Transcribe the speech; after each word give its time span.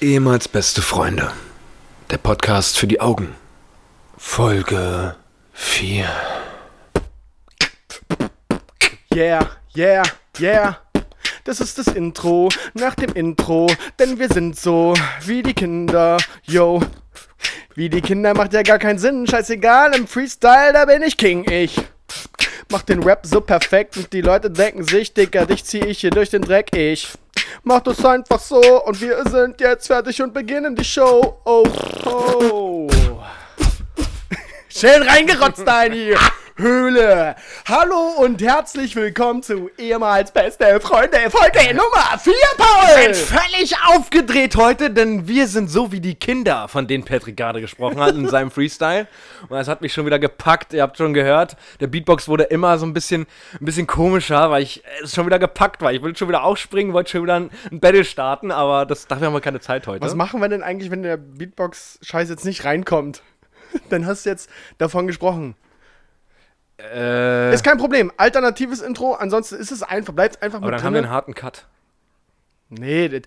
Ehemals 0.00 0.48
beste 0.48 0.80
Freunde. 0.80 1.30
Der 2.10 2.16
Podcast 2.16 2.78
für 2.78 2.86
die 2.86 3.02
Augen. 3.02 3.34
Folge 4.16 5.14
4. 5.52 6.08
Yeah, 9.14 9.50
yeah, 9.76 10.02
yeah. 10.38 10.78
Das 11.44 11.60
ist 11.60 11.76
das 11.76 11.88
Intro 11.88 12.48
nach 12.72 12.94
dem 12.94 13.12
Intro, 13.12 13.66
denn 13.98 14.18
wir 14.18 14.30
sind 14.30 14.58
so 14.58 14.94
wie 15.26 15.42
die 15.42 15.52
Kinder, 15.52 16.16
yo. 16.44 16.80
Wie 17.74 17.90
die 17.90 18.00
Kinder 18.00 18.32
macht 18.32 18.54
ja 18.54 18.62
gar 18.62 18.78
keinen 18.78 18.98
Sinn, 18.98 19.26
scheißegal, 19.26 19.94
im 19.94 20.06
Freestyle, 20.06 20.72
da 20.72 20.86
bin 20.86 21.02
ich 21.02 21.18
King, 21.18 21.44
ich. 21.50 21.76
Mach 22.70 22.82
den 22.82 23.02
Rap 23.02 23.26
so 23.26 23.42
perfekt 23.42 23.98
und 23.98 24.10
die 24.14 24.22
Leute 24.22 24.50
denken 24.50 24.82
sich, 24.82 25.12
Dicker, 25.12 25.44
dich 25.44 25.62
zieh 25.66 25.80
ich 25.80 25.98
hier 26.00 26.10
durch 26.10 26.30
den 26.30 26.40
Dreck, 26.40 26.74
ich. 26.74 27.08
Mach 27.62 27.80
das 27.80 28.04
einfach 28.04 28.40
so 28.40 28.60
und 28.84 29.00
wir 29.00 29.22
sind 29.28 29.60
jetzt 29.60 29.86
fertig 29.86 30.20
und 30.22 30.32
beginnen 30.32 30.74
die 30.74 30.84
Show. 30.84 31.40
Oh, 31.44 31.64
oh. 32.06 32.88
Schön 34.68 35.02
reingerotzt 35.02 35.62
da 35.66 35.84
in 35.84 35.92
die 35.92 36.16
Höhle. 36.60 37.36
Hallo 37.66 38.16
und 38.18 38.42
herzlich 38.42 38.94
willkommen 38.94 39.42
zu 39.42 39.70
ehemals 39.78 40.30
beste 40.30 40.78
Freunde 40.80 41.30
Folge 41.30 41.74
Nummer 41.74 42.18
4, 42.18 42.34
Paul. 42.58 43.14
sind 43.14 43.16
völlig 43.16 43.74
aufgedreht 43.88 44.56
heute, 44.56 44.90
denn 44.90 45.26
wir 45.26 45.46
sind 45.46 45.70
so 45.70 45.90
wie 45.90 46.00
die 46.00 46.16
Kinder, 46.16 46.68
von 46.68 46.86
denen 46.86 47.04
Patrick 47.04 47.38
gerade 47.38 47.62
gesprochen 47.62 47.98
hat 48.00 48.14
in 48.14 48.28
seinem 48.28 48.50
Freestyle. 48.50 49.06
Und 49.48 49.56
das 49.56 49.68
hat 49.68 49.80
mich 49.80 49.94
schon 49.94 50.04
wieder 50.04 50.18
gepackt. 50.18 50.74
Ihr 50.74 50.82
habt 50.82 50.98
schon 50.98 51.14
gehört, 51.14 51.56
der 51.80 51.86
Beatbox 51.86 52.28
wurde 52.28 52.44
immer 52.44 52.76
so 52.78 52.84
ein 52.84 52.92
bisschen, 52.92 53.26
ein 53.58 53.64
bisschen 53.64 53.86
komischer, 53.86 54.50
weil 54.50 54.62
ich 54.62 54.82
es 55.02 55.14
schon 55.14 55.24
wieder 55.24 55.38
gepackt 55.38 55.80
war. 55.80 55.94
Ich 55.94 56.02
wollte 56.02 56.18
schon 56.18 56.28
wieder 56.28 56.44
aufspringen, 56.44 56.92
wollte 56.92 57.12
schon 57.12 57.22
wieder 57.22 57.36
ein, 57.36 57.50
ein 57.72 57.80
Battle 57.80 58.04
starten, 58.04 58.50
aber 58.50 58.84
das, 58.84 59.06
dafür 59.06 59.28
haben 59.28 59.34
wir 59.34 59.40
keine 59.40 59.60
Zeit 59.60 59.86
heute. 59.86 60.04
Was 60.04 60.14
machen 60.14 60.42
wir 60.42 60.48
denn 60.50 60.62
eigentlich, 60.62 60.90
wenn 60.90 61.02
der 61.02 61.16
Beatbox-Scheiß 61.16 62.28
jetzt 62.28 62.44
nicht 62.44 62.66
reinkommt? 62.66 63.22
Dann 63.88 64.04
hast 64.04 64.26
du 64.26 64.30
jetzt 64.30 64.50
davon 64.76 65.06
gesprochen. 65.06 65.54
Äh, 66.94 67.54
Ist 67.54 67.64
kein 67.64 67.78
Problem. 67.78 68.12
Alternatives 68.16 68.80
Intro, 68.80 69.14
ansonsten 69.14 69.56
ist 69.56 69.70
es 69.70 69.82
einfach, 69.82 70.12
bleibt 70.12 70.42
einfach 70.42 70.58
aber 70.58 70.66
mit 70.66 70.74
dann 70.78 70.84
haben 70.84 70.94
wir 70.94 71.00
drin. 71.00 71.06
einen 71.06 71.14
harten 71.14 71.34
Cut. 71.34 71.66
Nee, 72.72 73.08
das, 73.08 73.22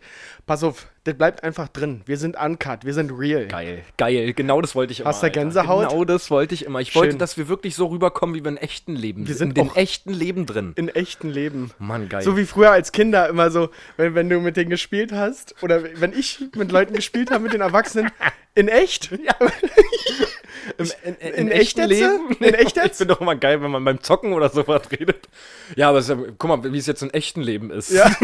pass 0.45 0.63
auf, 0.63 0.87
das 1.03 1.15
bleibt 1.15 1.43
einfach 1.43 1.67
drin. 1.67 2.01
Wir 2.05 2.17
sind 2.17 2.37
uncut, 2.41 2.85
wir 2.85 2.93
sind 2.93 3.11
real. 3.11 3.47
Geil, 3.47 3.83
geil. 3.97 4.31
Genau 4.31 4.61
das 4.61 4.73
wollte 4.73 4.93
ich 4.93 5.01
immer. 5.01 5.09
Hast 5.09 5.21
du 5.21 5.29
Gänsehaut? 5.29 5.89
Genau 5.89 6.05
das 6.05 6.31
wollte 6.31 6.55
ich 6.55 6.63
immer. 6.63 6.79
Ich 6.79 6.93
Schön. 6.93 7.01
wollte, 7.01 7.17
dass 7.17 7.35
wir 7.35 7.49
wirklich 7.49 7.75
so 7.75 7.87
rüberkommen, 7.87 8.35
wie 8.35 8.43
wir 8.43 8.51
in 8.51 8.55
echten 8.57 8.95
Leben 8.95 9.27
Wir 9.27 9.35
sind 9.35 9.57
in 9.57 9.65
dem 9.65 9.75
echten 9.75 10.13
Leben 10.13 10.45
drin. 10.45 10.71
In 10.77 10.87
echten 10.87 11.29
Leben. 11.29 11.71
Mann, 11.77 12.07
geil. 12.07 12.21
So 12.21 12.37
wie 12.37 12.45
früher 12.45 12.71
als 12.71 12.93
Kinder 12.93 13.27
immer 13.27 13.51
so, 13.51 13.69
wenn, 13.97 14.15
wenn 14.15 14.29
du 14.29 14.39
mit 14.39 14.55
denen 14.55 14.69
gespielt 14.69 15.11
hast 15.11 15.61
oder 15.61 15.83
wenn 15.99 16.13
ich 16.13 16.39
mit 16.55 16.71
Leuten 16.71 16.93
gespielt 16.93 17.29
habe, 17.29 17.43
mit 17.43 17.51
den 17.51 17.61
Erwachsenen, 17.61 18.11
in 18.55 18.69
echt? 18.69 19.09
Ja. 19.23 19.35
Im, 20.77 20.91
in, 21.03 21.15
in 21.33 21.51
echt 21.51 21.77
jetzt? 21.77 21.91
In 22.39 22.53
echt 22.53 22.75
jetzt? 22.75 22.91
Ich 22.91 22.97
finde 22.97 23.13
doch 23.13 23.21
immer 23.21 23.35
geil, 23.35 23.61
wenn 23.61 23.71
man 23.71 23.83
beim 23.83 24.01
Zocken 24.01 24.33
oder 24.33 24.49
so 24.49 24.67
was 24.67 24.91
redet. 24.91 25.27
Ja, 25.75 25.89
aber 25.89 25.99
ja, 25.99 26.15
guck 26.37 26.47
mal, 26.47 26.73
wie 26.73 26.77
es 26.77 26.85
jetzt 26.87 27.01
in 27.03 27.09
echten 27.11 27.41
Leben 27.41 27.71
ist. 27.71 27.91
Ja. 27.91 28.09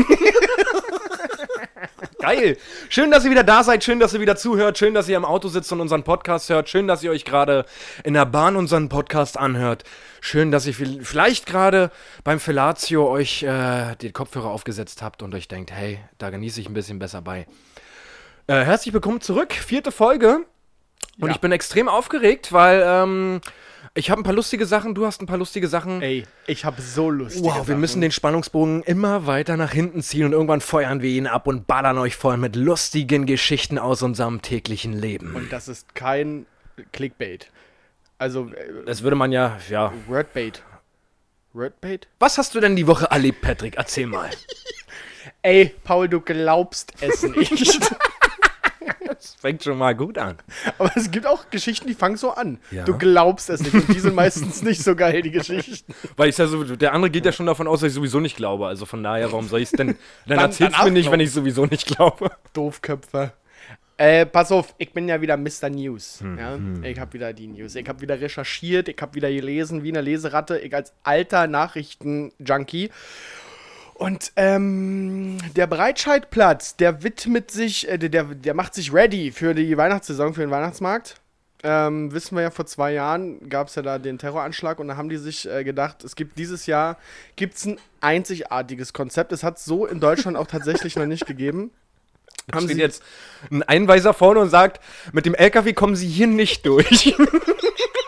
Geil. 2.22 2.58
Schön, 2.90 3.12
dass 3.12 3.24
ihr 3.24 3.32
wieder 3.32 3.46
da 3.46 3.64
seid. 3.64 3.82
Schön, 3.84 4.00
dass 4.02 4.14
ihr 4.14 4.20
wieder 4.20 4.36
zuhört. 4.36 4.78
Schön, 4.78 4.94
dass 4.94 5.08
ihr 5.08 5.16
im 5.16 5.24
Auto 5.24 5.48
sitzt 5.48 5.72
und 5.72 5.80
unseren 5.80 6.04
Podcast 6.04 6.50
hört. 6.50 6.68
Schön, 6.68 6.86
dass 6.86 7.02
ihr 7.02 7.12
euch 7.12 7.24
gerade 7.24 7.66
in 8.04 8.14
der 8.14 8.26
Bahn 8.26 8.58
unseren 8.58 8.90
Podcast 8.90 9.38
anhört. 9.38 9.86
Schön, 10.20 10.52
dass 10.52 10.66
ihr 10.68 10.74
viel- 10.74 11.04
vielleicht 11.06 11.46
gerade 11.46 11.92
beim 12.26 12.42
Fellatio 12.42 13.08
euch 13.10 13.44
äh, 13.44 13.96
die 14.02 14.12
Kopfhörer 14.12 14.50
aufgesetzt 14.50 15.02
habt 15.02 15.24
und 15.24 15.34
euch 15.34 15.48
denkt, 15.48 15.72
hey, 15.72 16.00
da 16.18 16.30
genieße 16.30 16.60
ich 16.60 16.68
ein 16.68 16.74
bisschen 16.74 17.00
besser 17.00 17.22
bei. 17.22 17.48
Äh, 18.48 18.66
herzlich 18.66 18.94
willkommen 18.94 19.22
zurück. 19.22 19.54
Vierte 19.54 19.92
Folge. 19.94 20.42
Und 21.20 21.28
Ja. 21.30 21.36
ich 21.36 21.42
bin 21.42 21.52
extrem 21.52 21.88
aufgeregt, 21.90 22.54
weil 22.54 22.82
ähm, 22.86 23.42
ich 23.94 24.10
habe 24.10 24.22
ein 24.22 24.24
paar 24.24 24.34
lustige 24.34 24.66
Sachen, 24.66 24.96
du 24.96 25.06
hast 25.06 25.22
ein 25.22 25.26
paar 25.26 25.38
lustige 25.38 25.68
Sachen. 25.68 26.02
Ey, 26.02 26.26
ich 26.48 26.64
habe 26.64 26.82
so 26.82 27.10
Lust. 27.10 27.44
Wow, 27.44 27.68
wir 27.68 27.76
müssen 27.76 28.02
den 28.02 28.12
Spannungsbogen 28.12 28.84
immer 28.84 29.26
weiter 29.28 29.58
nach 29.58 29.72
hinten 29.72 30.02
ziehen 30.02 30.26
und 30.26 30.32
irgendwann 30.34 30.62
feuern 30.62 31.02
wir 31.02 31.10
ihn 31.10 31.28
ab 31.28 31.48
und 31.48 31.68
ballern 31.68 31.98
euch 31.98 32.16
voll 32.16 32.38
mit 32.38 32.56
lustigen 32.56 33.26
Geschichten 33.26 33.78
aus 33.78 34.02
unserem 34.02 34.42
täglichen 34.42 34.94
Leben. 34.94 35.36
Und 35.36 35.52
das 35.52 35.68
ist 35.68 35.94
kein 35.96 36.46
Clickbait. 36.94 37.50
Also, 38.18 38.50
äh, 38.50 38.86
Das 38.86 39.02
würde 39.04 39.16
man 39.16 39.32
ja, 39.32 39.58
ja. 39.70 39.92
Wordbait. 40.08 40.64
Wordbait? 41.54 42.08
Was 42.20 42.38
hast 42.38 42.54
du 42.56 42.60
denn 42.60 42.76
die 42.76 42.86
Woche 42.88 43.08
erlebt, 43.10 43.42
Patrick? 43.42 43.76
Erzähl 43.78 44.06
mal. 44.08 44.30
Ey, 45.42 45.74
Paul, 45.84 46.08
du 46.08 46.22
glaubst 46.22 46.94
es 47.02 47.24
nicht. 47.24 47.80
Das 49.06 49.36
fängt 49.36 49.64
schon 49.64 49.78
mal 49.78 49.96
gut 49.96 50.18
an. 50.18 50.38
Aber 50.78 50.92
es 50.96 51.12
gibt 51.12 51.26
auch 51.26 51.50
Geschichten, 51.50 51.88
die 51.88 51.94
fangen 51.94 52.16
so 52.18 52.32
an. 52.32 52.60
Ja. 52.72 52.86
Du 52.86 52.98
glaubst 52.98 53.50
es 53.50 53.62
nicht. 53.62 53.74
Und 53.74 53.88
die 53.90 54.00
sind 54.00 54.16
meistens 54.16 54.62
nicht 54.62 54.82
so 54.84 54.96
geil, 54.96 55.22
die 55.22 55.32
Geschichten. 55.32 55.94
Weil 56.18 56.30
ich 56.30 56.38
ja 56.38 56.48
so, 56.48 56.64
der 56.64 56.94
andere 56.94 57.10
geht 57.12 57.26
ja 57.26 57.32
schon 57.32 57.46
davon 57.46 57.68
aus, 57.68 57.82
dass 57.82 57.90
ich 57.90 57.94
sowieso 57.96 58.20
nicht 58.20 58.38
glaube. 58.38 58.68
Also 58.68 58.86
von 58.86 59.04
daher, 59.04 59.32
warum 59.32 59.48
soll 59.48 59.60
ich 59.62 59.72
es 59.72 59.72
denn? 59.72 59.88
Dann, 60.26 60.38
Dann- 60.38 60.40
erzähl's 60.40 60.74
dann 60.78 60.86
mir 60.86 60.92
nicht, 60.92 61.12
wenn 61.12 61.20
ich 61.20 61.32
sowieso 61.32 61.66
nicht 61.66 61.88
glaube. 61.88 62.32
Doofköpfe. 62.54 63.34
Äh, 63.98 64.26
pass 64.26 64.50
auf, 64.54 64.74
ich 64.78 64.94
bin 64.94 65.10
ja 65.10 65.20
wieder 65.20 65.36
Mr. 65.36 65.70
News. 65.70 66.22
Hm, 66.22 66.38
ja? 66.40 66.58
Ich 66.88 66.98
habe 66.98 67.12
wieder 67.12 67.34
die 67.34 67.48
News. 67.48 67.76
Ich 67.76 67.88
habe 67.90 68.00
wieder 68.00 68.22
recherchiert, 68.22 68.88
ich 68.88 68.96
habe 69.02 69.14
wieder 69.16 69.30
gelesen 69.30 69.84
wie 69.84 69.90
eine 69.90 70.00
Leseratte. 70.00 70.58
Ich 70.60 70.74
als 70.74 70.94
alter 71.04 71.48
Nachrichten-Junkie. 71.48 72.92
Und 74.00 74.32
ähm, 74.38 75.40
der 75.58 75.68
Breitscheidplatz, 75.68 76.78
der 76.78 77.04
widmet 77.04 77.52
sich, 77.52 77.86
äh, 77.90 77.98
der, 77.98 78.24
der, 78.24 78.54
macht 78.54 78.74
sich 78.74 78.94
ready 78.94 79.30
für 79.34 79.54
die 79.54 79.76
Weihnachtssaison, 79.76 80.34
für 80.34 80.40
den 80.40 80.52
Weihnachtsmarkt. 80.52 81.16
Ähm, 81.64 82.14
wissen 82.14 82.38
wir 82.38 82.44
ja, 82.44 82.50
vor 82.50 82.66
zwei 82.66 82.94
Jahren 82.94 83.50
gab 83.50 83.68
es 83.68 83.76
ja 83.76 83.82
da 83.82 84.00
den 84.00 84.18
Terroranschlag 84.18 84.80
und 84.80 84.88
da 84.88 84.96
haben 84.96 85.10
die 85.10 85.18
sich 85.18 85.50
äh, 85.50 85.66
gedacht, 85.66 86.06
es 86.06 86.16
gibt 86.16 86.38
dieses 86.38 86.66
Jahr 86.66 86.98
gibt's 87.36 87.66
ein 87.66 87.78
einzigartiges 88.00 88.94
Konzept. 88.94 89.34
Es 89.34 89.44
hat 89.44 89.60
so 89.60 89.86
in 89.86 90.00
Deutschland 90.00 90.38
auch 90.38 90.48
tatsächlich 90.48 90.96
noch 90.96 91.06
nicht 91.06 91.26
gegeben. 91.26 91.72
Haben 92.54 92.68
steht 92.68 92.78
jetzt 92.78 93.04
ein 93.52 93.64
Einweiser 93.64 94.14
vorne 94.14 94.40
und 94.40 94.50
sagt, 94.50 94.80
mit 95.12 95.26
dem 95.26 95.36
LKW 95.36 95.74
kommen 95.74 95.98
Sie 95.98 96.08
hier 96.08 96.28
nicht 96.28 96.66
durch. 96.66 97.18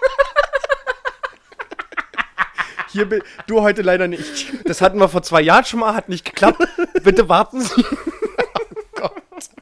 Hier, 2.91 3.07
bi- 3.07 3.22
du 3.47 3.62
heute 3.62 3.81
leider 3.81 4.07
nicht. 4.07 4.53
Das 4.66 4.81
hatten 4.81 5.00
wir 5.00 5.07
vor 5.09 5.24
zwei 5.24 5.41
Jahren 5.41 5.66
schon 5.66 5.79
mal, 5.79 5.94
hat 5.96 6.09
nicht 6.09 6.25
geklappt. 6.25 6.62
Bitte 7.03 7.29
warten 7.29 7.62
Sie. 7.62 7.85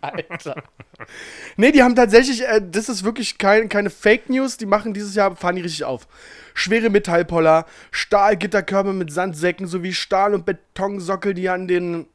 Alter. 0.02 0.64
Nee, 1.56 1.72
die 1.72 1.84
haben 1.84 1.96
tatsächlich, 1.96 2.46
äh, 2.46 2.62
das 2.62 2.90
ist 2.90 3.04
wirklich 3.04 3.38
kein, 3.38 3.70
keine 3.70 3.90
Fake 3.90 4.30
News, 4.30 4.58
die 4.58 4.66
machen 4.66 4.94
dieses 4.94 5.16
Jahr, 5.16 5.36
fahren 5.36 5.56
die 5.56 5.62
richtig 5.62 5.84
auf. 5.86 6.08
Schwere 6.54 6.90
Metallpoller, 6.90 7.66
Stahlgitterkörbe 7.92 8.94
mit 8.94 9.12
Sandsäcken 9.12 9.68
sowie 9.68 9.94
Stahl- 9.94 10.34
und 10.34 10.46
Betonsockel, 10.46 11.34
die 11.34 11.48
an 11.50 11.68
den 11.68 12.08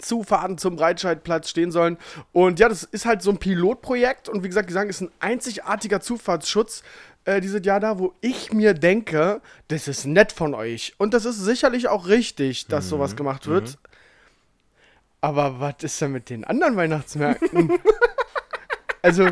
Zufahrten 0.00 0.56
zum 0.58 0.76
Breitscheidplatz 0.76 1.50
stehen 1.50 1.70
sollen. 1.70 1.98
Und 2.32 2.58
ja, 2.58 2.68
das 2.68 2.82
ist 2.84 3.04
halt 3.06 3.22
so 3.22 3.30
ein 3.30 3.38
Pilotprojekt 3.38 4.28
und 4.28 4.42
wie 4.42 4.48
gesagt, 4.48 4.68
die 4.70 4.74
sagen, 4.74 4.88
ist 4.90 5.02
ein 5.02 5.10
einzigartiger 5.20 6.00
Zufahrtsschutz 6.00 6.82
äh, 7.24 7.40
dieses 7.40 7.64
Jahr 7.64 7.80
da, 7.80 7.98
wo 7.98 8.14
ich 8.20 8.52
mir 8.52 8.74
denke, 8.74 9.40
das 9.68 9.88
ist 9.88 10.04
nett 10.04 10.32
von 10.32 10.54
euch. 10.54 10.94
Und 10.98 11.14
das 11.14 11.24
ist 11.24 11.38
sicherlich 11.38 11.88
auch 11.88 12.06
richtig, 12.06 12.66
dass 12.66 12.88
sowas 12.88 13.16
gemacht 13.16 13.46
wird. 13.46 13.78
Aber 15.20 15.58
was 15.58 15.76
ist 15.80 16.00
denn 16.00 16.12
mit 16.12 16.28
den 16.28 16.44
anderen 16.44 16.76
Weihnachtsmärkten? 16.76 17.78
also, 19.02 19.24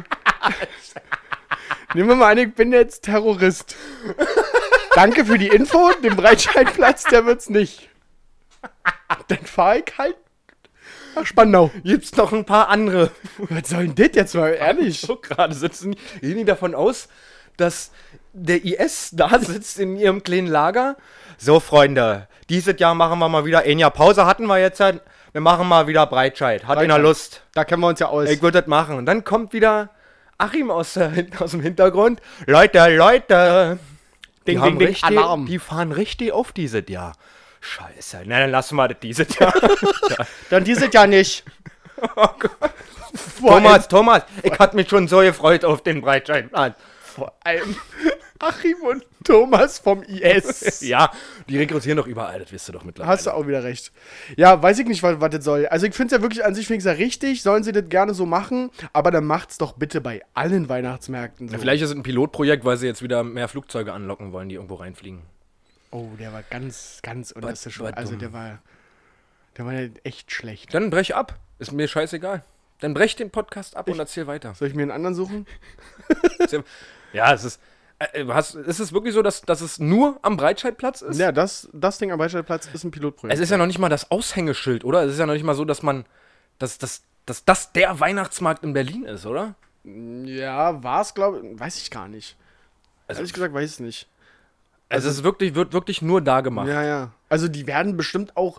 nehmen 1.94 2.08
wir 2.08 2.16
mal 2.16 2.32
an, 2.32 2.38
ich 2.38 2.54
bin 2.54 2.72
jetzt 2.72 3.02
Terrorist. 3.02 3.76
Danke 4.94 5.26
für 5.26 5.38
die 5.38 5.48
Info, 5.48 5.92
den 6.02 6.16
Breitscheidplatz, 6.16 7.04
der 7.04 7.26
wird's 7.26 7.50
nicht. 7.50 7.90
Dann 9.28 9.44
fahr 9.44 9.76
ich 9.76 9.98
halt 9.98 10.16
nach 11.14 11.26
Spandau. 11.26 11.70
Gibt's 11.84 12.16
noch 12.16 12.32
ein 12.32 12.44
paar 12.44 12.68
andere. 12.68 13.10
Was 13.38 13.68
soll 13.68 13.88
denn 13.88 13.94
das 13.94 14.16
jetzt 14.16 14.34
mal, 14.34 14.54
ehrlich? 14.54 15.00
so 15.00 15.16
gerade 15.16 15.54
sitzen, 15.54 15.94
gehen 16.20 16.38
die 16.38 16.44
davon 16.44 16.74
aus, 16.74 17.08
dass 17.56 17.90
der 18.32 18.64
IS 18.64 19.10
da 19.12 19.38
sitzt 19.40 19.78
in 19.78 19.96
ihrem 19.96 20.22
kleinen 20.22 20.46
Lager. 20.46 20.96
So, 21.38 21.60
Freunde, 21.60 22.28
dieses 22.48 22.78
Jahr 22.78 22.94
machen 22.94 23.18
wir 23.18 23.28
mal 23.28 23.44
wieder, 23.44 23.60
ein 23.60 23.78
Jahr 23.78 23.90
Pause 23.90 24.26
hatten 24.26 24.46
wir 24.46 24.58
jetzt, 24.58 24.80
halt. 24.80 25.00
wir 25.32 25.40
machen 25.40 25.66
mal 25.66 25.86
wieder 25.86 26.06
Breitscheid. 26.06 26.66
Hat 26.66 26.78
einer. 26.78 26.98
Lust? 26.98 27.42
Da 27.54 27.64
kennen 27.64 27.82
wir 27.82 27.88
uns 27.88 28.00
ja 28.00 28.08
aus. 28.08 28.28
Ich 28.28 28.42
würde 28.42 28.60
das 28.60 28.68
machen. 28.68 28.96
Und 28.96 29.06
dann 29.06 29.24
kommt 29.24 29.52
wieder 29.52 29.90
Achim 30.38 30.70
aus, 30.70 30.94
der, 30.94 31.12
aus 31.38 31.52
dem 31.52 31.60
Hintergrund. 31.60 32.20
Leute, 32.46 32.94
Leute. 32.96 33.78
Ding, 34.46 34.56
die, 34.56 34.58
haben 34.58 34.70
ding, 34.70 34.78
ding, 34.78 34.88
richtig, 34.88 35.04
Alarm. 35.04 35.46
die 35.46 35.58
fahren 35.58 35.92
richtig 35.92 36.32
auf 36.32 36.52
dieses 36.52 36.82
Jahr. 36.88 37.12
Scheiße, 37.60 38.22
na 38.26 38.40
dann 38.40 38.50
lassen 38.50 38.74
wir 38.74 38.88
das 38.88 38.98
dieses 39.00 39.38
Jahr. 39.38 39.54
Dann 40.50 40.64
dieses 40.64 40.92
Jahr 40.92 41.06
nicht. 41.06 41.44
Thomas, 43.38 43.86
Thomas, 43.86 44.22
ich 44.42 44.58
hatte 44.58 44.74
mich 44.74 44.88
schon 44.88 45.06
so 45.06 45.18
gefreut 45.18 45.64
auf 45.64 45.80
den 45.82 46.00
Breitscheidplan. 46.00 46.74
Vor 47.14 47.32
allem, 47.44 47.76
Achim 48.38 48.76
und 48.82 49.04
Thomas 49.22 49.78
vom 49.78 50.02
IS. 50.02 50.80
Ja, 50.92 51.12
die 51.48 51.58
rekrutieren 51.58 51.96
doch 51.96 52.06
überall, 52.06 52.40
das 52.40 52.50
wisst 52.50 52.68
ihr 52.68 52.72
doch 52.72 52.84
mittlerweile. 52.84 53.12
Hast 53.12 53.26
du 53.26 53.30
auch 53.30 53.46
wieder 53.46 53.62
recht. 53.62 53.92
Ja, 54.36 54.60
weiß 54.62 54.78
ich 54.80 54.86
nicht, 54.86 55.02
was, 55.02 55.20
was 55.20 55.30
das 55.30 55.44
soll. 55.44 55.66
Also 55.66 55.86
ich 55.86 55.94
finde 55.94 56.14
es 56.14 56.18
ja 56.18 56.22
wirklich 56.22 56.44
an 56.44 56.54
sich 56.54 56.66
finde 56.66 56.84
ja 56.84 56.92
richtig, 56.92 57.42
sollen 57.42 57.62
sie 57.62 57.72
das 57.72 57.88
gerne 57.88 58.14
so 58.14 58.26
machen, 58.26 58.70
aber 58.92 59.10
dann 59.10 59.24
macht's 59.26 59.58
doch 59.58 59.74
bitte 59.74 60.00
bei 60.00 60.22
allen 60.34 60.68
Weihnachtsmärkten 60.68 61.48
so. 61.48 61.54
Ja, 61.54 61.60
vielleicht 61.60 61.82
ist 61.82 61.90
es 61.90 61.96
ein 61.96 62.02
Pilotprojekt, 62.02 62.64
weil 62.64 62.76
sie 62.78 62.86
jetzt 62.86 63.02
wieder 63.02 63.22
mehr 63.22 63.48
Flugzeuge 63.48 63.92
anlocken 63.92 64.32
wollen, 64.32 64.48
die 64.48 64.54
irgendwo 64.56 64.74
reinfliegen. 64.76 65.22
oh, 65.90 66.08
der 66.18 66.32
war 66.32 66.42
ganz, 66.42 67.00
ganz 67.02 67.30
unterste 67.30 67.70
Also 67.94 68.16
der 68.16 68.32
war, 68.32 68.58
der 69.56 69.66
war 69.66 69.74
echt 70.04 70.32
schlecht. 70.32 70.72
Dann 70.74 70.90
brech 70.90 71.14
ab. 71.14 71.38
Ist 71.58 71.72
mir 71.72 71.86
scheißegal. 71.86 72.42
Dann 72.80 72.94
brech 72.94 73.14
den 73.14 73.30
Podcast 73.30 73.76
ab 73.76 73.88
und 73.88 73.98
erzähl 74.00 74.26
weiter. 74.26 74.54
Soll 74.54 74.66
ich 74.66 74.74
mir 74.74 74.82
einen 74.82 74.90
anderen 74.90 75.14
suchen? 75.14 75.46
Ja, 77.12 77.32
es 77.32 77.44
ist. 77.44 77.60
Äh, 77.98 78.24
hast, 78.28 78.54
ist 78.54 78.80
es 78.80 78.92
wirklich 78.92 79.14
so, 79.14 79.22
dass, 79.22 79.42
dass 79.42 79.60
es 79.60 79.78
nur 79.78 80.18
am 80.22 80.36
Breitscheidplatz 80.36 81.02
ist? 81.02 81.18
Ja, 81.18 81.30
das, 81.32 81.68
das 81.72 81.98
Ding 81.98 82.10
am 82.12 82.18
Beispielplatz 82.18 82.68
ist 82.72 82.84
ein 82.84 82.90
Pilotprojekt. 82.90 83.34
Es 83.34 83.40
ist 83.40 83.50
ja 83.50 83.56
noch 83.58 83.66
nicht 83.66 83.78
mal 83.78 83.88
das 83.88 84.10
Aushängeschild, 84.10 84.84
oder? 84.84 85.02
Es 85.04 85.12
ist 85.12 85.18
ja 85.18 85.26
noch 85.26 85.34
nicht 85.34 85.44
mal 85.44 85.54
so, 85.54 85.64
dass 85.64 85.82
man. 85.82 86.04
Dass, 86.58 86.78
dass, 86.78 87.02
dass 87.26 87.44
das 87.44 87.72
der 87.72 87.98
Weihnachtsmarkt 88.00 88.62
in 88.64 88.72
Berlin 88.72 89.04
ist, 89.04 89.26
oder? 89.26 89.54
ja, 89.84 90.80
war 90.84 91.00
es, 91.00 91.12
glaube 91.12 91.40
ich, 91.44 91.58
weiß 91.58 91.78
ich 91.78 91.90
gar 91.90 92.06
nicht. 92.08 92.36
Also- 93.08 93.20
Ehrlich 93.20 93.32
gesagt, 93.32 93.52
weiß 93.52 93.72
ich 93.74 93.80
nicht. 93.80 94.08
Also, 94.88 95.08
es 95.08 95.16
ist 95.16 95.24
wirklich, 95.24 95.54
wird 95.54 95.72
wirklich 95.72 96.02
nur 96.02 96.20
da 96.20 96.40
gemacht. 96.42 96.68
Ja, 96.68 96.82
ja. 96.84 97.10
Also 97.28 97.48
die 97.48 97.66
werden 97.66 97.96
bestimmt 97.96 98.36
auch 98.36 98.58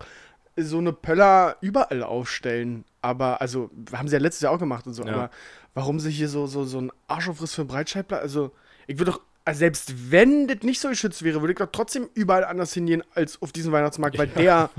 so 0.58 0.80
eine 0.80 0.92
Pöller 0.92 1.58
überall 1.62 2.02
aufstellen. 2.04 2.86
Aber, 3.04 3.42
also, 3.42 3.70
haben 3.94 4.08
sie 4.08 4.16
ja 4.16 4.22
letztes 4.22 4.42
Jahr 4.42 4.54
auch 4.54 4.60
gemacht 4.60 4.88
und 4.88 4.94
so. 4.94 5.04
Ja. 5.04 5.14
Aber 5.14 5.30
warum 5.74 6.00
sie 6.00 6.10
hier 6.10 6.30
so, 6.30 6.48
so, 6.48 6.64
so 6.64 6.80
ein 6.80 6.92
Arschaufriss 7.08 7.54
für 7.54 7.62
einen 7.62 7.68
Breitscheidplatz? 7.68 8.22
Also, 8.22 8.52
ich 8.88 8.98
würde 8.98 9.12
doch, 9.12 9.22
also 9.46 9.60
selbst 9.60 10.12
wenn 10.12 10.48
das 10.48 10.62
nicht 10.62 10.80
so 10.80 10.90
geschützt 10.90 11.22
wäre, 11.24 11.42
würde 11.42 11.54
ich 11.54 11.60
doch 11.60 11.70
trotzdem 11.72 12.10
überall 12.14 12.46
anders 12.46 12.74
hingehen 12.74 13.04
als 13.14 13.42
auf 13.42 13.52
diesen 13.52 13.72
Weihnachtsmarkt, 13.72 14.18
weil 14.18 14.28
der 14.28 14.70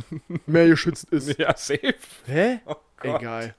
mehr 0.46 0.66
geschützt 0.66 1.10
ist. 1.10 1.38
Ja, 1.38 1.54
safe. 1.56 1.94
Hä? 2.26 2.60
Gott. 2.64 3.20
Egal. 3.20 3.54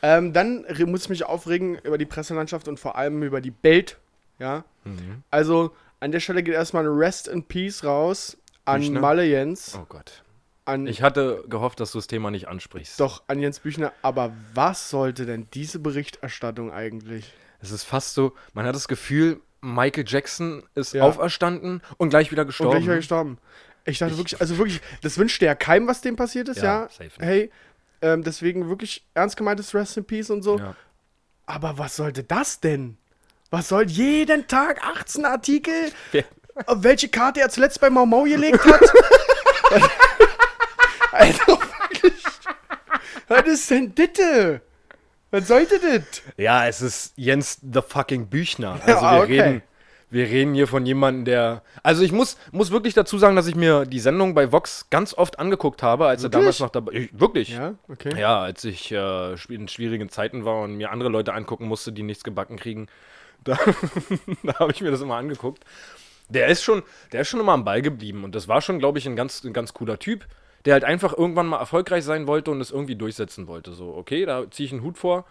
Ähm, 0.00 0.32
dann 0.32 0.64
muss 0.86 1.02
ich 1.02 1.08
mich 1.10 1.24
aufregen 1.24 1.78
über 1.78 1.98
die 1.98 2.06
Presselandschaft 2.06 2.66
und 2.66 2.80
vor 2.80 2.96
allem 2.96 3.22
über 3.22 3.40
die 3.40 3.50
Bild. 3.50 3.98
Ja. 4.38 4.64
Mhm. 4.84 5.22
Also 5.30 5.76
an 6.00 6.10
der 6.12 6.20
Stelle 6.20 6.42
geht 6.42 6.54
erstmal 6.54 6.84
ein 6.84 6.92
Rest 6.92 7.28
in 7.28 7.44
Peace 7.44 7.84
raus 7.84 8.36
an? 8.64 8.92
Malle 8.94 9.24
Jens. 9.24 9.78
Oh 9.80 9.86
Gott. 9.88 10.22
An, 10.64 10.86
Ich 10.86 11.02
hatte 11.02 11.44
gehofft, 11.48 11.80
dass 11.80 11.92
du 11.92 11.98
das 11.98 12.06
Thema 12.06 12.30
nicht 12.30 12.46
ansprichst. 12.48 13.00
doch, 13.00 13.22
an 13.26 13.40
Jens 13.40 13.58
Büchner. 13.60 13.92
Aber 14.02 14.32
was 14.54 14.90
sollte 14.90 15.26
denn 15.26 15.48
diese 15.54 15.78
Berichterstattung 15.80 16.72
eigentlich? 16.72 17.32
Es 17.60 17.70
ist 17.72 17.84
fast 17.84 18.14
so, 18.14 18.32
man 18.54 18.64
hat 18.66 18.74
das 18.74 18.86
Gefühl, 18.88 19.40
Michael 19.60 20.04
Jackson 20.06 20.62
ist 20.74 20.94
Ja. 20.94 21.02
auferstanden 21.04 21.82
und 21.96 22.10
gleich 22.10 22.30
wieder 22.30 22.42
Und 22.42 22.48
gestorben. 22.48 22.72
gleich 22.72 22.86
war 22.86 22.94
er 22.94 22.98
gestorben. 22.98 23.38
Ich 23.84 23.98
dachte 23.98 24.16
wirklich, 24.16 24.40
also 24.40 24.58
wirklich, 24.58 24.80
das 25.02 25.18
wünschte 25.18 25.44
ja 25.46 25.54
keinem, 25.56 25.88
was 25.88 26.00
dem 26.00 26.14
passiert 26.16 26.48
ist, 26.48 26.58
Ja, 26.62 26.88
ja. 26.98 27.06
Hey, 27.18 27.50
ähm, 28.00 28.22
deswegen 28.22 28.68
wirklich 28.68 29.04
ernst 29.14 29.36
gemeintes 29.36 29.74
Rest 29.74 29.96
in 29.96 30.04
Peace 30.04 30.30
und 30.30 30.42
so. 30.42 30.58
Ja. 30.58 30.74
Aber 31.46 31.78
was 31.78 31.96
sollte 31.96 32.22
das 32.22 32.60
denn? 32.60 32.96
Was 33.50 33.68
soll 33.68 33.88
jeden 33.88 34.46
Tag 34.46 34.82
18 34.84 35.24
Artikel? 35.24 35.92
Auf 36.66 36.82
welche 36.84 37.08
Karte 37.08 37.40
er 37.40 37.48
zuletzt 37.48 37.80
bei 37.80 37.90
Mau 37.90 38.06
Mau 38.06 38.22
gelegt 38.24 38.64
hat? 38.64 38.80
Alter, 41.12 41.46
wirklich. 41.46 42.24
Was 43.28 43.46
ist 43.46 43.70
denn 43.70 43.94
ditte? 43.94 44.62
Was 45.30 45.48
sollte 45.48 45.78
das? 45.78 46.22
Ja, 46.36 46.66
es 46.66 46.82
ist 46.82 47.14
Jens 47.16 47.58
the 47.62 47.80
fucking 47.86 48.26
Büchner. 48.26 48.78
Also 48.86 49.02
wir 49.02 49.22
okay. 49.22 49.40
reden, 49.40 49.62
wir 50.10 50.26
reden 50.26 50.54
hier 50.54 50.68
von 50.68 50.84
jemandem, 50.84 51.24
der. 51.24 51.62
Also 51.82 52.02
ich 52.02 52.12
muss, 52.12 52.36
muss 52.50 52.70
wirklich 52.70 52.92
dazu 52.92 53.16
sagen, 53.18 53.34
dass 53.34 53.46
ich 53.46 53.54
mir 53.54 53.86
die 53.86 53.98
Sendung 53.98 54.34
bei 54.34 54.52
Vox 54.52 54.90
ganz 54.90 55.14
oft 55.14 55.38
angeguckt 55.38 55.82
habe, 55.82 56.06
als 56.06 56.20
er 56.20 56.24
Wirklich? 56.24 56.40
damals 56.40 56.60
noch 56.60 56.68
dabei. 56.68 56.92
Ich, 56.92 57.18
wirklich. 57.18 57.48
Ja, 57.48 57.74
okay. 57.88 58.20
Ja, 58.20 58.42
als 58.42 58.62
ich 58.64 58.92
äh, 58.92 59.34
in 59.48 59.68
schwierigen 59.68 60.10
Zeiten 60.10 60.44
war 60.44 60.60
und 60.60 60.76
mir 60.76 60.90
andere 60.90 61.08
Leute 61.08 61.32
angucken 61.32 61.66
musste, 61.66 61.92
die 61.92 62.02
nichts 62.02 62.24
gebacken 62.24 62.58
kriegen, 62.58 62.88
da, 63.44 63.58
da 64.42 64.58
habe 64.58 64.72
ich 64.72 64.82
mir 64.82 64.90
das 64.90 65.00
immer 65.00 65.16
angeguckt. 65.16 65.64
Der 66.28 66.48
ist 66.48 66.62
schon, 66.62 66.82
der 67.12 67.22
ist 67.22 67.28
schon 67.28 67.40
immer 67.40 67.52
am 67.52 67.64
Ball 67.64 67.80
geblieben 67.80 68.22
und 68.24 68.34
das 68.34 68.48
war 68.48 68.60
schon, 68.60 68.78
glaube 68.78 68.98
ich, 68.98 69.06
ein 69.06 69.16
ganz, 69.16 69.42
ein 69.44 69.54
ganz 69.54 69.72
cooler 69.72 69.98
Typ, 69.98 70.26
der 70.64 70.74
halt 70.74 70.84
einfach 70.84 71.16
irgendwann 71.16 71.46
mal 71.46 71.58
erfolgreich 71.58 72.04
sein 72.04 72.26
wollte 72.26 72.50
und 72.50 72.60
es 72.60 72.70
irgendwie 72.70 72.96
durchsetzen 72.96 73.46
wollte. 73.46 73.72
So, 73.72 73.94
okay, 73.94 74.24
da 74.24 74.50
ziehe 74.50 74.66
ich 74.66 74.72
einen 74.72 74.82
Hut 74.82 74.98
vor. 74.98 75.24